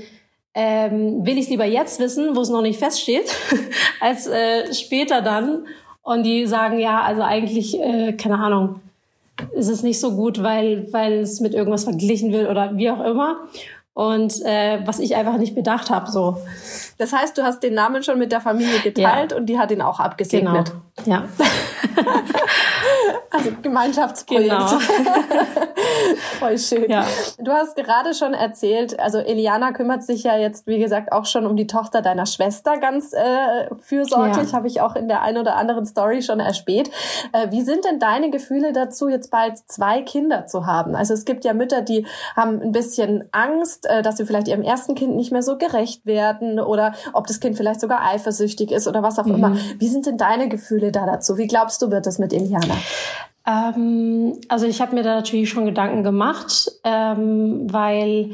ähm, 0.56 1.26
will 1.26 1.38
ich 1.38 1.50
lieber 1.50 1.66
jetzt 1.66 2.00
wissen, 2.00 2.36
wo 2.36 2.42
es 2.42 2.50
noch 2.50 2.62
nicht 2.62 2.80
feststeht, 2.80 3.36
als 4.02 4.28
äh, 4.28 4.74
später 4.74 5.22
dann. 5.22 5.66
Und 6.02 6.24
die 6.24 6.48
sagen, 6.48 6.80
ja, 6.80 7.02
also 7.02 7.22
eigentlich, 7.22 7.80
äh, 7.80 8.14
keine 8.14 8.40
Ahnung, 8.40 8.80
ist 9.54 9.70
es 9.70 9.84
nicht 9.84 10.00
so 10.00 10.16
gut, 10.16 10.42
weil, 10.42 10.92
weil 10.92 11.20
es 11.20 11.40
mit 11.40 11.54
irgendwas 11.54 11.84
verglichen 11.84 12.32
wird 12.32 12.50
oder 12.50 12.76
wie 12.78 12.90
auch 12.90 13.04
immer. 13.06 13.48
Und 14.00 14.46
äh, 14.46 14.80
was 14.86 15.00
ich 15.00 15.18
einfach 15.18 15.36
nicht 15.38 15.56
bedacht 15.56 15.90
habe, 15.90 16.10
so. 16.10 16.38
Das 16.98 17.12
heißt, 17.12 17.38
du 17.38 17.44
hast 17.44 17.62
den 17.64 17.74
Namen 17.74 18.02
schon 18.02 18.18
mit 18.18 18.32
der 18.32 18.40
Familie 18.40 18.80
geteilt 18.80 19.34
und 19.34 19.48
die 19.48 19.60
hat 19.60 19.72
ihn 19.72 19.82
auch 19.82 19.98
Genau. 19.98 20.08
abgesegnet. 20.08 20.72
Ja. 21.06 21.24
Also 23.32 23.52
Gemeinschaftsprojekt. 23.62 24.50
Genau. 24.50 24.68
Voll 26.40 26.58
schön. 26.58 26.90
Ja. 26.90 27.06
Du 27.38 27.52
hast 27.52 27.76
gerade 27.76 28.14
schon 28.14 28.34
erzählt, 28.34 29.00
also 29.00 29.20
Eliana 29.20 29.72
kümmert 29.72 30.04
sich 30.04 30.24
ja 30.24 30.36
jetzt, 30.38 30.66
wie 30.66 30.80
gesagt, 30.80 31.12
auch 31.12 31.26
schon 31.26 31.46
um 31.46 31.56
die 31.56 31.68
Tochter 31.68 32.02
deiner 32.02 32.26
Schwester 32.26 32.78
ganz 32.80 33.14
äh, 33.14 33.68
fürsorglich, 33.82 34.52
Ja. 34.52 34.58
habe 34.58 34.68
ich 34.68 34.82
auch 34.82 34.96
in 34.96 35.08
der 35.08 35.22
ein 35.22 35.38
oder 35.38 35.56
anderen 35.58 35.86
Story 35.86 36.22
schon 36.24 36.40
erspäht. 36.40 36.90
Äh, 37.32 37.52
wie 37.52 37.62
sind 37.62 37.86
denn 37.86 38.00
deine 38.00 38.30
Gefühle 38.32 38.74
dazu, 38.74 39.10
jetzt 39.10 39.30
bald 39.30 39.58
zwei 39.68 40.02
Kinder 40.02 40.48
zu 40.48 40.66
haben? 40.66 40.96
Also 40.96 41.14
es 41.14 41.24
gibt 41.26 41.46
ja 41.46 41.54
Mütter, 41.54 41.82
die 41.82 42.08
haben 42.36 42.60
ein 42.62 42.72
bisschen 42.72 43.26
Angst, 43.32 43.88
äh, 43.90 44.02
dass 44.02 44.18
sie 44.18 44.26
vielleicht 44.26 44.48
ihrem 44.48 44.62
ersten 44.62 44.96
Kind 44.96 45.16
nicht 45.16 45.32
mehr 45.32 45.44
so 45.44 45.58
gerecht 45.58 46.06
werden 46.06 46.60
oder 46.60 46.94
ob 47.14 47.28
das 47.28 47.40
Kind 47.40 47.58
vielleicht 47.58 47.82
sogar 47.82 48.06
eifersüchtig 48.06 48.72
ist 48.72 48.88
oder 48.88 49.04
was 49.04 49.20
auch 49.20 49.28
immer. 49.28 49.56
Wie 49.78 49.88
sind 49.88 50.06
denn 50.06 50.18
deine 50.18 50.50
Gefühle 50.50 50.92
da 50.92 51.06
dazu? 51.06 51.38
Wie 51.38 51.48
glaubst 51.48 51.82
du, 51.82 51.92
wird 51.92 52.08
es 52.08 52.20
mit 52.20 52.34
Eliana? 52.34 52.76
Ähm, 53.48 54.40
also 54.48 54.66
ich 54.66 54.82
habe 54.82 54.96
mir 54.96 55.04
da 55.04 55.16
natürlich 55.16 55.50
schon 55.50 55.66
Gedanken 55.66 56.04
gemacht, 56.04 56.72
ähm, 56.84 57.68
weil 57.72 58.32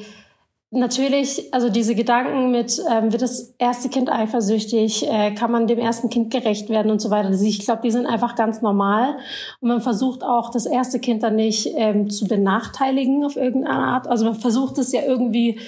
natürlich, 0.76 1.54
also 1.54 1.70
diese 1.70 1.96
Gedanken 1.96 2.52
mit, 2.52 2.82
ähm, 2.92 3.12
wird 3.12 3.22
das 3.22 3.54
erste 3.58 3.90
Kind 3.90 4.12
eifersüchtig, 4.12 5.08
äh, 5.10 5.32
kann 5.32 5.52
man 5.52 5.68
dem 5.68 5.80
ersten 5.80 6.10
Kind 6.10 6.32
gerecht 6.32 6.70
werden 6.70 6.92
und 6.92 7.02
so 7.02 7.10
weiter. 7.10 7.30
Also 7.30 7.46
ich 7.46 7.60
glaube, 7.60 7.82
die 7.84 7.92
sind 7.92 8.06
einfach 8.06 8.36
ganz 8.36 8.62
normal. 8.62 9.18
Und 9.62 9.70
man 9.70 9.82
versucht 9.82 10.24
auch, 10.24 10.52
das 10.52 10.66
erste 10.66 11.00
Kind 11.00 11.24
dann 11.24 11.36
nicht 11.36 11.70
ähm, 11.76 12.10
zu 12.10 12.28
benachteiligen 12.28 13.26
auf 13.26 13.36
irgendeine 13.36 13.84
Art. 13.84 14.08
Also 14.08 14.26
man 14.26 14.36
versucht 14.36 14.78
es 14.78 14.92
ja 14.92 15.02
irgendwie 15.02 15.60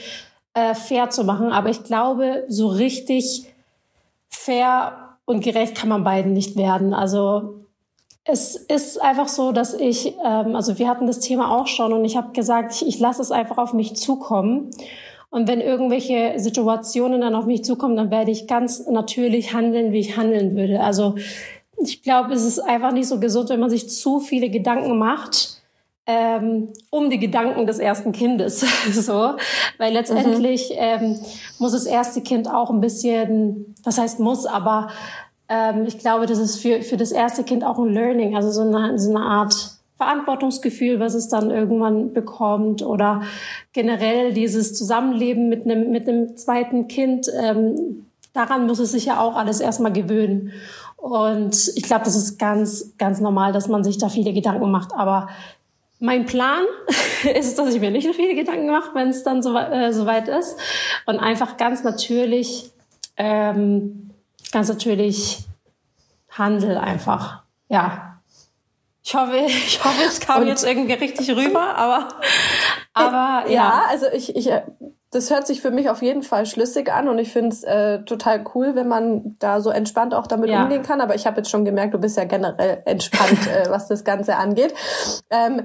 äh, 0.54 0.76
fair 0.76 1.10
zu 1.10 1.24
machen. 1.24 1.52
Aber 1.52 1.70
ich 1.70 1.84
glaube, 1.84 2.46
so 2.48 2.68
richtig 2.68 3.46
fair 4.30 5.18
und 5.26 5.44
gerecht 5.44 5.76
kann 5.76 5.90
man 5.90 6.04
beiden 6.04 6.34
nicht 6.34 6.56
werden. 6.56 6.94
Also 6.94 7.67
es 8.28 8.56
ist 8.56 9.02
einfach 9.02 9.28
so, 9.28 9.52
dass 9.52 9.74
ich, 9.74 10.16
ähm, 10.24 10.56
also 10.56 10.78
wir 10.78 10.88
hatten 10.88 11.08
das 11.08 11.20
Thema 11.20 11.58
auch 11.58 11.68
schon 11.68 11.94
und 11.94 12.06
ich 12.06 12.18
habe 12.18 12.34
gesagt, 12.34 12.74
ich, 12.74 12.88
ich 12.88 13.00
lasse 13.00 13.22
es 13.22 13.32
einfach 13.32 13.58
auf 13.58 13.74
mich 13.74 13.96
zukommen. 13.96 14.72
Und 15.30 15.48
wenn 15.48 15.62
irgendwelche 15.62 16.34
Situationen 16.38 17.22
dann 17.22 17.36
auf 17.36 17.46
mich 17.46 17.64
zukommen, 17.64 17.96
dann 17.96 18.12
werde 18.12 18.32
ich 18.32 18.48
ganz 18.48 18.86
natürlich 18.88 19.54
handeln, 19.54 19.92
wie 19.92 20.00
ich 20.00 20.18
handeln 20.18 20.56
würde. 20.56 20.82
Also 20.82 21.16
ich 21.78 22.02
glaube, 22.02 22.34
es 22.34 22.44
ist 22.44 22.60
einfach 22.60 22.92
nicht 22.92 23.08
so 23.08 23.20
gesund, 23.20 23.50
wenn 23.50 23.60
man 23.60 23.70
sich 23.70 23.90
zu 23.90 24.20
viele 24.20 24.50
Gedanken 24.50 24.98
macht 24.98 25.58
ähm, 26.08 26.70
um 26.90 27.10
die 27.10 27.20
Gedanken 27.20 27.68
des 27.68 27.80
ersten 27.80 28.14
Kindes. 28.14 28.62
so, 28.94 29.34
weil 29.78 29.94
letztendlich 29.94 30.72
ähm, 30.74 31.20
muss 31.60 31.74
das 31.74 31.86
erste 31.86 32.22
Kind 32.22 32.50
auch 32.50 32.72
ein 32.72 32.80
bisschen, 32.80 33.76
was 33.84 33.98
heißt 33.98 34.20
muss, 34.20 34.46
aber 34.46 34.88
ähm, 35.50 35.86
ich 35.86 35.98
glaube, 35.98 36.26
das 36.26 36.40
ist 36.40 36.60
für, 36.60 36.82
für 36.82 36.98
das 36.98 37.12
erste 37.12 37.44
Kind 37.44 37.64
auch 37.64 37.80
ein 37.80 37.94
Learning, 37.94 38.36
also 38.36 38.52
so 38.52 38.62
eine, 38.62 38.98
so 39.00 39.10
eine 39.10 39.26
Art 39.26 39.78
Verantwortungsgefühl, 39.98 41.00
was 41.00 41.16
es 41.16 41.28
dann 41.28 41.50
irgendwann 41.50 42.14
bekommt 42.14 42.84
oder 42.84 43.24
generell 43.74 44.32
dieses 44.32 44.76
Zusammenleben 44.76 45.50
mit 45.50 45.66
einem, 45.66 45.90
mit 45.90 46.08
einem 46.08 46.38
zweiten 46.38 46.88
Kind, 46.88 47.28
ähm, 47.42 48.06
daran 48.34 48.68
muss 48.68 48.80
es 48.80 48.92
sich 48.92 49.06
ja 49.06 49.20
auch 49.20 49.36
alles 49.36 49.60
erstmal 49.60 49.92
gewöhnen. 49.92 50.52
Und 50.98 51.72
ich 51.76 51.84
glaube, 51.84 52.06
das 52.06 52.16
ist 52.16 52.38
ganz, 52.38 52.94
ganz 52.98 53.20
normal, 53.20 53.54
dass 53.54 53.68
man 53.68 53.84
sich 53.84 53.98
da 53.98 54.10
viele 54.10 54.34
Gedanken 54.34 54.70
macht. 54.70 54.94
Aber 54.94 55.30
mein 56.00 56.26
Plan 56.26 56.64
ist, 57.36 57.58
dass 57.58 57.74
ich 57.74 57.82
mir 57.82 57.92
nicht 57.92 58.06
so 58.06 58.14
viele 58.14 58.36
Gedanken 58.36 58.68
mache, 58.68 58.94
wenn 58.94 59.10
es 59.10 59.24
dann 59.24 59.42
so, 59.42 59.58
äh, 59.58 59.92
so 59.94 60.08
ist. 60.08 60.58
Und 61.08 61.18
einfach 61.18 61.58
ganz 61.58 61.84
natürlich, 61.84 62.72
ähm, 63.16 64.12
ganz 64.52 64.70
natürlich 64.70 65.46
handel 66.30 66.78
einfach. 66.78 67.44
Ja, 67.70 68.08
ich 69.08 69.16
hoffe, 69.16 69.38
ich 69.38 69.84
hoffe, 69.84 70.04
es 70.06 70.20
kam 70.20 70.42
und, 70.42 70.48
jetzt 70.48 70.66
irgendwie 70.66 70.94
richtig 70.94 71.30
rüber, 71.32 71.76
aber, 71.76 72.10
aber 72.94 73.50
ja. 73.50 73.54
ja. 73.54 73.84
also 73.90 74.08
ich, 74.12 74.36
ich 74.36 74.50
das 75.12 75.32
hört 75.32 75.48
sich 75.48 75.62
für 75.62 75.72
mich 75.72 75.90
auf 75.90 76.02
jeden 76.02 76.22
Fall 76.22 76.46
schlüssig 76.46 76.92
an 76.92 77.08
und 77.08 77.18
ich 77.18 77.32
finde 77.32 77.50
es 77.50 77.64
äh, 77.64 78.00
total 78.00 78.44
cool, 78.54 78.76
wenn 78.76 78.90
man 78.90 79.38
da 79.40 79.62
so 79.62 79.70
entspannt 79.70 80.14
auch 80.14 80.28
damit 80.28 80.50
ja. 80.50 80.64
umgehen 80.64 80.82
kann. 80.82 81.00
Aber 81.00 81.16
ich 81.16 81.26
habe 81.26 81.38
jetzt 81.38 81.50
schon 81.50 81.64
gemerkt, 81.64 81.94
du 81.94 81.98
bist 81.98 82.18
ja 82.18 82.26
generell 82.26 82.82
entspannt, 82.84 83.48
äh, 83.48 83.70
was 83.70 83.88
das 83.88 84.04
Ganze 84.04 84.36
angeht. 84.36 84.74
Ähm, 85.30 85.62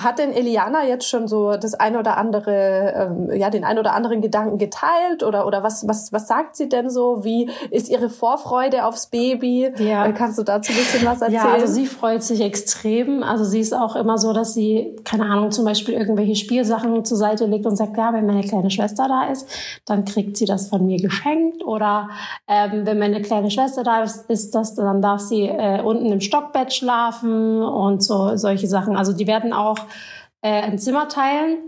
hat 0.00 0.20
denn 0.20 0.32
Eliana 0.32 0.86
jetzt 0.86 1.08
schon 1.08 1.26
so 1.26 1.56
das 1.56 1.74
ein 1.74 1.96
oder 1.96 2.16
andere, 2.16 2.94
ähm, 2.96 3.30
ja, 3.36 3.50
den 3.50 3.64
ein 3.64 3.80
oder 3.80 3.94
anderen 3.94 4.20
Gedanken 4.20 4.58
geteilt 4.58 5.24
oder 5.24 5.44
oder 5.44 5.64
was 5.64 5.88
was 5.88 6.12
was 6.12 6.28
sagt 6.28 6.54
sie 6.54 6.68
denn 6.68 6.88
so? 6.88 7.24
Wie 7.24 7.50
ist 7.72 7.88
ihre 7.88 8.08
Vorfreude 8.08 8.84
aufs 8.84 9.08
Baby? 9.08 9.72
Ja. 9.76 10.06
Äh, 10.06 10.12
kannst 10.12 10.38
du 10.38 10.44
dazu 10.44 10.70
ein 10.70 10.78
bisschen 10.78 11.04
was 11.04 11.20
erzählen? 11.20 11.42
Ja, 11.42 11.52
also 11.52 11.66
sie 11.66 11.86
freut 11.86 12.22
sich 12.22 12.40
extrem. 12.40 13.24
Also 13.24 13.42
sie 13.42 13.58
ist 13.58 13.74
auch 13.74 13.96
immer 13.96 14.18
so, 14.18 14.32
dass 14.32 14.54
sie 14.54 14.94
keine 15.04 15.24
Ahnung 15.24 15.50
zum 15.50 15.64
Beispiel 15.64 15.94
irgendwelche 15.94 16.36
Spielsachen 16.36 17.04
zur 17.04 17.18
Seite 17.18 17.46
legt 17.46 17.66
und 17.66 17.74
sagt, 17.74 17.96
ja, 17.96 18.12
wenn 18.12 18.24
meine 18.26 18.42
kleine 18.42 18.70
Schwester 18.70 18.83
Schwester 18.84 19.08
da 19.08 19.30
ist, 19.30 19.48
dann 19.86 20.04
kriegt 20.04 20.36
sie 20.36 20.44
das 20.44 20.68
von 20.68 20.84
mir 20.84 20.98
geschenkt. 20.98 21.64
Oder 21.64 22.10
ähm, 22.48 22.86
wenn 22.86 22.98
meine 22.98 23.22
kleine 23.22 23.50
Schwester 23.50 23.82
da 23.82 24.02
ist, 24.02 24.28
ist 24.28 24.54
das, 24.54 24.74
dann 24.74 25.00
darf 25.00 25.20
sie 25.20 25.42
äh, 25.42 25.80
unten 25.82 26.06
im 26.06 26.20
Stockbett 26.20 26.72
schlafen 26.72 27.62
und 27.62 28.02
so 28.02 28.36
solche 28.36 28.66
Sachen. 28.66 28.96
Also 28.96 29.12
die 29.12 29.26
werden 29.26 29.52
auch 29.52 29.78
äh, 30.42 30.62
ein 30.62 30.78
Zimmer 30.78 31.08
teilen. 31.08 31.58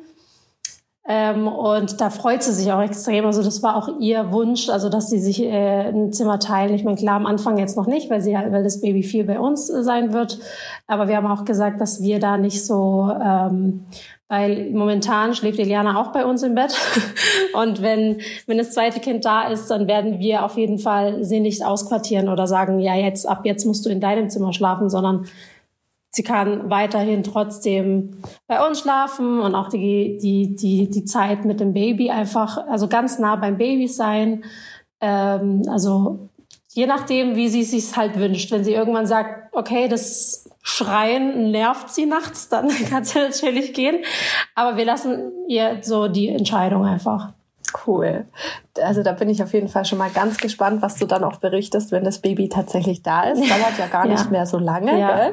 Ähm, 1.09 1.46
und 1.46 2.00
da 2.00 2.11
freut 2.11 2.42
sie 2.42 2.52
sich 2.52 2.72
auch 2.72 2.83
extrem. 2.83 3.26
Also 3.26 3.40
das 3.40 3.62
war 3.62 3.76
auch 3.76 4.00
ihr 4.00 4.33
Wunsch, 4.33 4.68
also 4.68 4.88
dass 4.88 5.09
sie 5.09 5.20
sich 5.20 5.40
äh, 5.40 5.88
ein 5.88 6.12
Zimmer 6.12 6.40
teilen. 6.40 6.74
Ich 6.74 6.83
meine, 6.83 6.96
klar, 6.96 7.14
am 7.14 7.26
Anfang 7.26 7.59
jetzt 7.59 7.76
noch 7.76 7.87
nicht, 7.87 8.11
weil 8.11 8.20
sie 8.20 8.33
weil 8.33 8.64
das 8.64 8.81
Baby 8.81 9.05
viel 9.05 9.22
bei 9.22 9.38
uns 9.38 9.68
sein 9.68 10.12
wird. 10.12 10.40
Aber 10.88 11.07
wir 11.07 11.16
haben 11.16 11.29
auch 11.29 11.44
gesagt, 11.44 11.81
dass 11.81 12.02
wir 12.02 12.18
da 12.18 12.38
nicht 12.38 12.66
so 12.66 13.09
ähm, 13.22 13.85
weil 14.28 14.70
momentan 14.72 15.34
schläft 15.34 15.58
Eliana 15.58 16.00
auch 16.00 16.12
bei 16.12 16.24
uns 16.24 16.42
im 16.42 16.54
Bett. 16.54 16.74
Und 17.54 17.80
wenn, 17.80 18.20
wenn 18.46 18.58
das 18.58 18.72
zweite 18.72 19.00
Kind 19.00 19.24
da 19.24 19.48
ist, 19.48 19.68
dann 19.68 19.86
werden 19.86 20.18
wir 20.18 20.44
auf 20.44 20.56
jeden 20.56 20.78
Fall 20.78 21.24
sie 21.24 21.40
nicht 21.40 21.64
ausquartieren 21.64 22.28
oder 22.28 22.46
sagen, 22.46 22.80
ja, 22.80 22.94
jetzt, 22.94 23.28
ab 23.28 23.42
jetzt 23.44 23.64
musst 23.64 23.86
du 23.86 23.90
in 23.90 24.00
deinem 24.00 24.28
Zimmer 24.28 24.52
schlafen, 24.52 24.90
sondern 24.90 25.26
sie 26.10 26.22
kann 26.22 26.70
weiterhin 26.70 27.22
trotzdem 27.22 28.22
bei 28.48 28.66
uns 28.66 28.80
schlafen 28.80 29.40
und 29.40 29.54
auch 29.54 29.68
die, 29.68 30.18
die, 30.20 30.56
die, 30.56 30.90
die 30.90 31.04
Zeit 31.04 31.44
mit 31.44 31.60
dem 31.60 31.72
Baby 31.72 32.10
einfach, 32.10 32.66
also 32.68 32.88
ganz 32.88 33.18
nah 33.18 33.36
beim 33.36 33.58
Baby 33.58 33.86
sein. 33.86 34.44
Ähm, 35.00 35.62
also 35.68 36.30
je 36.76 36.86
nachdem, 36.86 37.36
wie 37.36 37.48
sie 37.48 37.62
es 37.62 37.70
sich 37.70 37.96
halt 37.96 38.18
wünscht. 38.18 38.50
Wenn 38.50 38.62
sie 38.62 38.74
irgendwann 38.74 39.06
sagt, 39.06 39.54
okay, 39.54 39.88
das 39.88 40.50
Schreien 40.60 41.50
nervt 41.50 41.88
sie 41.88 42.04
nachts, 42.04 42.50
dann 42.50 42.68
kann 42.90 43.02
sie 43.02 43.18
natürlich 43.18 43.72
gehen. 43.72 44.04
Aber 44.54 44.76
wir 44.76 44.84
lassen 44.84 45.32
ihr 45.48 45.78
so 45.80 46.06
die 46.06 46.28
Entscheidung 46.28 46.84
einfach. 46.84 47.32
Cool. 47.86 48.26
Also 48.78 49.02
da 49.02 49.12
bin 49.12 49.28
ich 49.28 49.42
auf 49.42 49.52
jeden 49.52 49.68
Fall 49.68 49.84
schon 49.84 49.98
mal 49.98 50.10
ganz 50.10 50.38
gespannt, 50.38 50.82
was 50.82 50.96
du 50.96 51.06
dann 51.06 51.24
auch 51.24 51.36
berichtest, 51.38 51.92
wenn 51.92 52.04
das 52.04 52.20
Baby 52.20 52.48
tatsächlich 52.48 53.02
da 53.02 53.24
ist. 53.24 53.38
Dauert 53.50 53.78
ja 53.78 53.86
gar 53.86 54.06
ja. 54.06 54.12
nicht 54.12 54.30
mehr 54.30 54.46
so 54.46 54.58
lange. 54.58 54.98
Ja. 54.98 55.32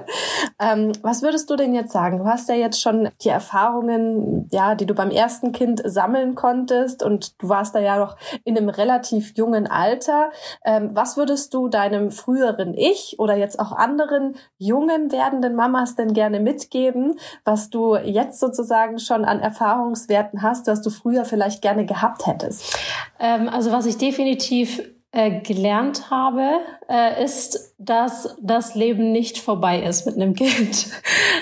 Ähm, 0.59 0.91
was 1.01 1.21
würdest 1.21 1.49
du 1.49 1.55
denn 1.55 1.73
jetzt 1.73 1.91
sagen? 1.91 2.19
Du 2.19 2.25
hast 2.25 2.49
ja 2.49 2.55
jetzt 2.55 2.81
schon 2.81 3.09
die 3.21 3.29
Erfahrungen, 3.29 4.47
ja, 4.51 4.75
die 4.75 4.85
du 4.85 4.93
beim 4.93 5.11
ersten 5.11 5.51
Kind 5.51 5.81
sammeln 5.83 6.35
konntest 6.35 7.03
und 7.03 7.41
du 7.41 7.49
warst 7.49 7.75
da 7.75 7.79
ja 7.79 7.97
noch 7.97 8.17
in 8.43 8.57
einem 8.57 8.69
relativ 8.69 9.35
jungen 9.35 9.67
Alter. 9.67 10.31
Ähm, 10.65 10.91
was 10.93 11.17
würdest 11.17 11.53
du 11.53 11.67
deinem 11.67 12.11
früheren 12.11 12.73
Ich 12.73 13.17
oder 13.19 13.35
jetzt 13.35 13.59
auch 13.59 13.71
anderen 13.71 14.35
jungen 14.57 15.11
werdenden 15.11 15.55
Mamas 15.55 15.95
denn 15.95 16.13
gerne 16.13 16.39
mitgeben, 16.39 17.19
was 17.43 17.69
du 17.69 17.95
jetzt 17.95 18.39
sozusagen 18.39 18.99
schon 18.99 19.25
an 19.25 19.39
Erfahrungswerten 19.39 20.41
hast, 20.41 20.67
was 20.67 20.81
du 20.81 20.89
früher 20.89 21.25
vielleicht 21.25 21.61
gerne 21.61 21.85
gehabt 21.85 22.25
hättest? 22.27 22.77
Ähm, 23.19 23.32
ähm, 23.33 23.49
also 23.49 23.71
was 23.71 23.85
ich 23.85 23.97
definitiv 23.97 24.81
äh, 25.11 25.41
gelernt 25.41 26.09
habe, 26.09 26.43
äh, 26.89 27.23
ist, 27.23 27.75
dass 27.77 28.35
das 28.41 28.73
Leben 28.73 29.11
nicht 29.11 29.37
vorbei 29.37 29.83
ist 29.83 30.05
mit 30.05 30.15
einem 30.15 30.33
Kind. 30.35 30.87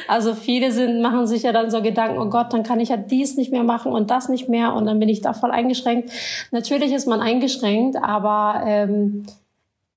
Also 0.07 0.35
viele 0.35 0.73
sind, 0.73 1.01
machen 1.01 1.25
sich 1.25 1.43
ja 1.43 1.53
dann 1.53 1.71
so 1.71 1.81
Gedanken, 1.81 2.19
oh 2.19 2.29
Gott, 2.29 2.51
dann 2.51 2.63
kann 2.63 2.81
ich 2.81 2.89
ja 2.89 2.97
dies 2.97 3.37
nicht 3.37 3.49
mehr 3.49 3.63
machen 3.63 3.93
und 3.93 4.11
das 4.11 4.27
nicht 4.27 4.49
mehr 4.49 4.73
und 4.73 4.85
dann 4.85 4.99
bin 4.99 5.07
ich 5.07 5.21
da 5.21 5.31
voll 5.31 5.51
eingeschränkt. 5.51 6.11
Natürlich 6.51 6.91
ist 6.91 7.07
man 7.07 7.21
eingeschränkt, 7.21 7.95
aber 7.95 8.61
ähm, 8.65 9.25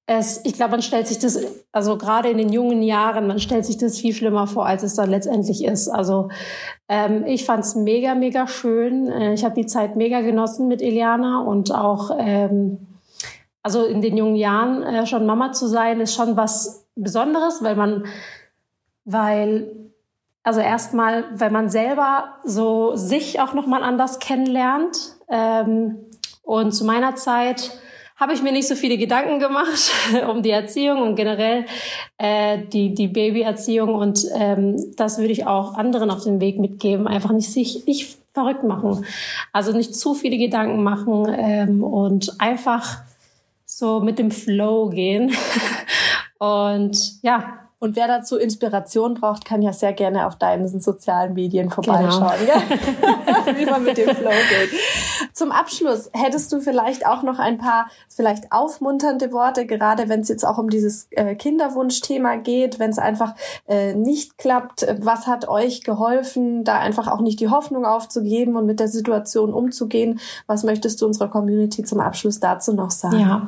es, 0.06 0.44
ich 0.44 0.52
glaube, 0.54 0.72
man 0.72 0.82
stellt 0.82 1.06
sich 1.06 1.18
das, 1.18 1.38
also 1.72 1.96
gerade 1.96 2.28
in 2.28 2.36
den 2.36 2.52
jungen 2.52 2.82
Jahren, 2.82 3.26
man 3.26 3.38
stellt 3.38 3.64
sich 3.64 3.78
das 3.78 3.98
viel 3.98 4.12
schlimmer 4.12 4.46
vor, 4.46 4.66
als 4.66 4.82
es 4.82 4.94
dann 4.94 5.08
letztendlich 5.08 5.64
ist. 5.64 5.88
Also 5.88 6.28
ähm, 6.88 7.24
ich 7.26 7.46
fand's 7.46 7.74
mega, 7.74 8.14
mega 8.14 8.46
schön. 8.46 9.08
Äh, 9.08 9.32
ich 9.32 9.44
habe 9.44 9.54
die 9.54 9.66
Zeit 9.66 9.96
mega 9.96 10.20
genossen 10.20 10.68
mit 10.68 10.82
Eliana 10.82 11.40
und 11.40 11.74
auch, 11.74 12.10
ähm, 12.18 12.86
also 13.62 13.84
in 13.84 14.02
den 14.02 14.16
jungen 14.18 14.36
Jahren 14.36 14.82
äh, 14.82 15.06
schon 15.06 15.24
Mama 15.24 15.52
zu 15.52 15.66
sein, 15.66 16.00
ist 16.00 16.14
schon 16.14 16.36
was 16.36 16.86
Besonderes, 16.96 17.62
weil 17.62 17.74
man, 17.74 18.04
weil 19.06 19.70
also 20.42 20.60
erstmal, 20.60 21.24
weil 21.32 21.50
man 21.50 21.70
selber 21.70 22.34
so 22.44 22.94
sich 22.94 23.40
auch 23.40 23.54
noch 23.54 23.66
mal 23.66 23.82
anders 23.82 24.18
kennenlernt. 24.18 25.16
Ähm, 25.28 25.96
und 26.42 26.72
zu 26.72 26.84
meiner 26.84 27.16
Zeit 27.16 27.78
habe 28.24 28.32
ich 28.32 28.42
mir 28.42 28.52
nicht 28.52 28.68
so 28.68 28.74
viele 28.74 28.96
Gedanken 28.96 29.38
gemacht 29.38 29.92
um 30.30 30.42
die 30.42 30.50
Erziehung 30.50 31.02
und 31.02 31.14
generell 31.14 31.66
äh, 32.16 32.56
die, 32.72 32.94
die 32.94 33.08
Babyerziehung. 33.08 33.94
Und 33.94 34.24
ähm, 34.34 34.82
das 34.96 35.18
würde 35.18 35.32
ich 35.32 35.46
auch 35.46 35.74
anderen 35.74 36.10
auf 36.10 36.24
den 36.24 36.40
Weg 36.40 36.58
mitgeben. 36.58 37.06
Einfach 37.06 37.32
nicht 37.32 37.52
sich 37.52 37.84
nicht 37.84 38.16
verrückt 38.32 38.64
machen. 38.64 39.04
Also 39.52 39.72
nicht 39.72 39.94
zu 39.94 40.14
viele 40.14 40.38
Gedanken 40.38 40.82
machen 40.82 41.26
ähm, 41.36 41.84
und 41.84 42.40
einfach 42.40 43.02
so 43.66 44.00
mit 44.00 44.18
dem 44.18 44.30
Flow 44.30 44.88
gehen. 44.88 45.30
und 46.38 47.22
ja, 47.22 47.63
und 47.84 47.96
wer 47.96 48.08
dazu 48.08 48.38
Inspiration 48.38 49.12
braucht, 49.12 49.44
kann 49.44 49.60
ja 49.60 49.74
sehr 49.74 49.92
gerne 49.92 50.26
auf 50.26 50.36
deinen 50.36 50.80
sozialen 50.80 51.34
Medien 51.34 51.68
vorbeischauen, 51.68 52.32
genau. 52.40 53.58
wie 53.58 53.66
man 53.66 53.84
mit 53.84 53.98
dem 53.98 54.08
Flow 54.08 54.30
geht. 54.30 54.80
Zum 55.34 55.52
Abschluss 55.52 56.08
hättest 56.14 56.50
du 56.50 56.60
vielleicht 56.60 57.04
auch 57.04 57.22
noch 57.22 57.38
ein 57.38 57.58
paar 57.58 57.90
vielleicht 58.08 58.52
aufmunternde 58.52 59.32
Worte, 59.32 59.66
gerade 59.66 60.08
wenn 60.08 60.20
es 60.20 60.28
jetzt 60.28 60.46
auch 60.46 60.56
um 60.56 60.70
dieses 60.70 61.08
äh, 61.10 61.34
Kinderwunschthema 61.34 62.36
geht, 62.36 62.78
wenn 62.78 62.88
es 62.88 62.98
einfach 62.98 63.34
äh, 63.68 63.92
nicht 63.92 64.38
klappt. 64.38 64.86
Was 65.00 65.26
hat 65.26 65.46
euch 65.48 65.84
geholfen, 65.84 66.64
da 66.64 66.78
einfach 66.78 67.06
auch 67.06 67.20
nicht 67.20 67.38
die 67.38 67.50
Hoffnung 67.50 67.84
aufzugeben 67.84 68.56
und 68.56 68.64
mit 68.64 68.80
der 68.80 68.88
Situation 68.88 69.52
umzugehen? 69.52 70.20
Was 70.46 70.62
möchtest 70.62 71.02
du 71.02 71.06
unserer 71.06 71.28
Community 71.28 71.84
zum 71.84 72.00
Abschluss 72.00 72.40
dazu 72.40 72.72
noch 72.72 72.90
sagen? 72.90 73.18
Ja, 73.18 73.46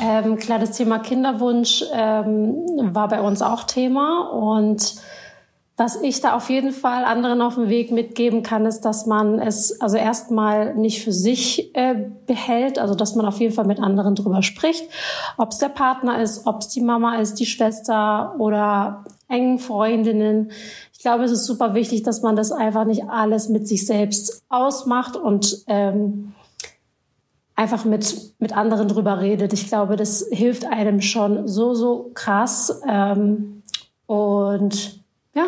ähm, 0.00 0.36
klar, 0.38 0.58
das 0.58 0.70
Thema 0.70 0.98
Kinderwunsch 0.98 1.84
ähm, 1.92 2.64
war 2.94 3.08
bei 3.08 3.20
uns 3.20 3.42
auch 3.42 3.65
Thema 3.66 4.30
und 4.30 4.96
was 5.78 6.00
ich 6.00 6.22
da 6.22 6.34
auf 6.34 6.48
jeden 6.48 6.72
Fall 6.72 7.04
anderen 7.04 7.42
auf 7.42 7.56
dem 7.56 7.68
Weg 7.68 7.92
mitgeben 7.92 8.42
kann, 8.42 8.64
ist, 8.64 8.80
dass 8.80 9.04
man 9.04 9.38
es 9.38 9.78
also 9.78 9.98
erstmal 9.98 10.74
nicht 10.74 11.04
für 11.04 11.12
sich 11.12 11.74
äh, 11.74 12.06
behält, 12.26 12.78
also 12.78 12.94
dass 12.94 13.14
man 13.14 13.26
auf 13.26 13.40
jeden 13.40 13.52
Fall 13.52 13.66
mit 13.66 13.78
anderen 13.78 14.14
drüber 14.14 14.42
spricht, 14.42 14.88
ob 15.36 15.52
es 15.52 15.58
der 15.58 15.68
Partner 15.68 16.22
ist, 16.22 16.46
ob 16.46 16.60
es 16.60 16.68
die 16.68 16.80
Mama 16.80 17.16
ist, 17.16 17.34
die 17.34 17.44
Schwester 17.44 18.36
oder 18.38 19.04
engen 19.28 19.58
Freundinnen. 19.58 20.50
Ich 20.94 21.00
glaube, 21.00 21.24
es 21.24 21.30
ist 21.30 21.44
super 21.44 21.74
wichtig, 21.74 22.02
dass 22.02 22.22
man 22.22 22.36
das 22.36 22.52
einfach 22.52 22.86
nicht 22.86 23.10
alles 23.10 23.50
mit 23.50 23.68
sich 23.68 23.86
selbst 23.86 24.44
ausmacht 24.48 25.14
und 25.14 25.62
ähm, 25.66 26.32
einfach 27.54 27.84
mit, 27.84 28.34
mit 28.38 28.56
anderen 28.56 28.88
drüber 28.88 29.20
redet. 29.20 29.52
Ich 29.52 29.68
glaube, 29.68 29.96
das 29.96 30.26
hilft 30.30 30.64
einem 30.64 31.02
schon 31.02 31.46
so, 31.46 31.74
so 31.74 32.12
krass. 32.14 32.80
Ähm, 32.88 33.55
und 34.06 35.00
ja, 35.34 35.46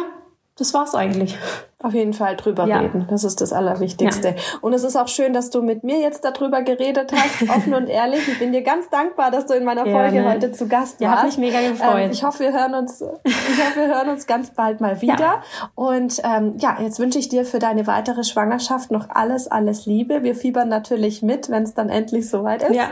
das 0.59 0.75
war's 0.75 0.94
eigentlich. 0.94 1.38
Auf 1.81 1.94
jeden 1.94 2.12
Fall 2.12 2.35
drüber 2.35 2.66
ja. 2.66 2.81
reden. 2.81 3.07
Das 3.09 3.23
ist 3.23 3.40
das 3.40 3.53
Allerwichtigste. 3.53 4.31
Ja. 4.31 4.35
Und 4.61 4.73
es 4.73 4.83
ist 4.83 4.97
auch 4.97 5.07
schön, 5.07 5.33
dass 5.33 5.51
du 5.51 5.62
mit 5.62 5.85
mir 5.85 6.01
jetzt 6.01 6.25
darüber 6.25 6.62
geredet 6.62 7.12
hast, 7.12 7.49
offen 7.57 7.73
und 7.73 7.87
ehrlich. 7.87 8.27
Ich 8.27 8.40
bin 8.40 8.51
dir 8.51 8.62
ganz 8.62 8.90
dankbar, 8.90 9.31
dass 9.31 9.47
du 9.47 9.55
in 9.55 9.62
meiner 9.62 9.87
Folge 9.87 10.16
ja, 10.16 10.23
ne? 10.23 10.31
heute 10.31 10.51
zu 10.51 10.66
Gast 10.66 11.01
warst. 11.01 11.01
Ja, 11.01 11.18
hat 11.18 11.27
mich 11.27 11.38
mega 11.38 11.61
gefreut. 11.61 12.01
Ähm, 12.01 12.11
ich 12.11 12.25
hoffe, 12.25 12.40
wir 12.40 12.53
hören 12.53 12.75
uns, 12.75 13.01
ich 13.23 13.64
hoffe, 13.64 13.77
wir 13.77 13.87
hören 13.87 14.09
uns 14.09 14.27
ganz 14.27 14.51
bald 14.51 14.81
mal 14.81 15.01
wieder. 15.01 15.21
Ja. 15.21 15.42
Und 15.77 16.21
ähm, 16.25 16.55
ja, 16.59 16.79
jetzt 16.81 16.99
wünsche 16.99 17.21
ich 17.21 17.29
dir 17.29 17.44
für 17.44 17.61
deine 17.61 17.87
weitere 17.87 18.25
Schwangerschaft 18.25 18.90
noch 18.90 19.09
alles, 19.11 19.47
alles 19.47 19.87
Liebe. 19.87 20.25
Wir 20.25 20.35
fiebern 20.35 20.68
natürlich 20.68 21.23
mit, 21.23 21.49
wenn 21.49 21.62
es 21.62 21.75
dann 21.75 21.90
endlich 21.90 22.29
soweit 22.29 22.64
ist. 22.64 22.75
Ja. 22.75 22.88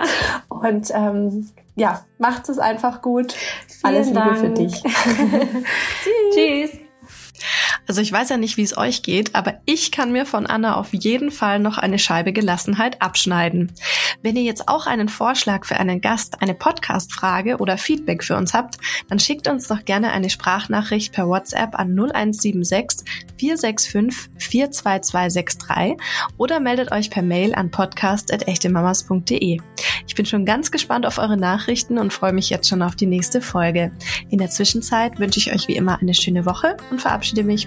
Und 0.49 0.93
ähm, 0.95 1.49
ja, 1.77 2.05
macht 2.19 2.49
es 2.49 2.59
einfach 2.59 3.03
gut. 3.03 3.33
Vielen 3.33 3.95
alles 3.95 4.07
Liebe 4.09 4.19
Dank. 4.19 4.39
für 4.39 4.51
dich. 4.51 4.83
Tschüss. 6.33 6.35
Tschüss. 6.35 6.86
Also 7.87 8.01
ich 8.01 8.11
weiß 8.11 8.31
ja 8.31 8.37
nicht, 8.37 8.57
wie 8.57 8.63
es 8.63 8.77
euch 8.77 9.03
geht, 9.03 9.35
aber 9.35 9.61
ich 9.65 9.93
kann 9.93 10.13
mir 10.13 10.27
von 10.27 10.47
Anna 10.47 10.77
auf 10.77 10.93
jeden 10.93 11.31
Fall 11.31 11.59
noch 11.61 11.79
eine 11.79 11.99
Scheibe 11.99 12.33
Gelassenheit 12.33 13.01
abschneiden. 13.01 13.73
Wenn 14.23 14.37
ihr 14.37 14.43
jetzt 14.43 14.69
auch 14.69 14.87
einen 14.87 15.09
Vorschlag 15.09 15.65
für 15.65 15.77
einen 15.77 16.01
Gast, 16.01 16.43
eine 16.43 16.55
Podcast-Frage 16.55 17.59
oder 17.59 17.79
Feedback 17.79 18.25
für 18.25 18.37
uns 18.37 18.55
habt, 18.55 18.79
dann 19.09 19.19
schickt 19.19 19.47
uns 19.49 19.69
doch 19.69 19.85
gerne 19.85 20.11
eine 20.11 20.31
Sprachnachricht 20.31 21.13
per 21.13 21.29
WhatsApp 21.29 21.79
an 21.79 21.95
0176 21.95 23.07
465 23.39 24.31
42263 24.39 25.97
oder 26.37 26.61
meldet 26.61 26.93
euch 26.93 27.11
per 27.11 27.23
Mail 27.23 27.55
an 27.55 27.71
podcast.echtemamas.de. 27.71 29.61
Ich 30.09 30.15
bin 30.15 30.27
schon 30.27 30.45
ganz 30.45 30.71
gespannt 30.71 31.07
auf 31.07 31.19
eure 31.19 31.37
Nachrichten 31.37 31.99
und 31.99 32.13
freue 32.13 32.33
mich 32.33 32.51
jetzt 32.51 32.69
schon 32.69 32.83
auf 32.83 32.97
die 32.97 33.07
nächste 33.07 33.41
Folge. 33.41 33.93
In 34.31 34.39
der 34.39 34.51
Zwischenzeit 34.51 35.19
wünsche 35.19 35.39
ich 35.39 35.53
euch 35.53 35.69
wie 35.69 35.77
immer 35.77 36.01
eine 36.01 36.15
schöne 36.15 36.47
Woche 36.47 36.77
und 36.91 37.01
verabschiede 37.01 37.45
mich 37.45 37.67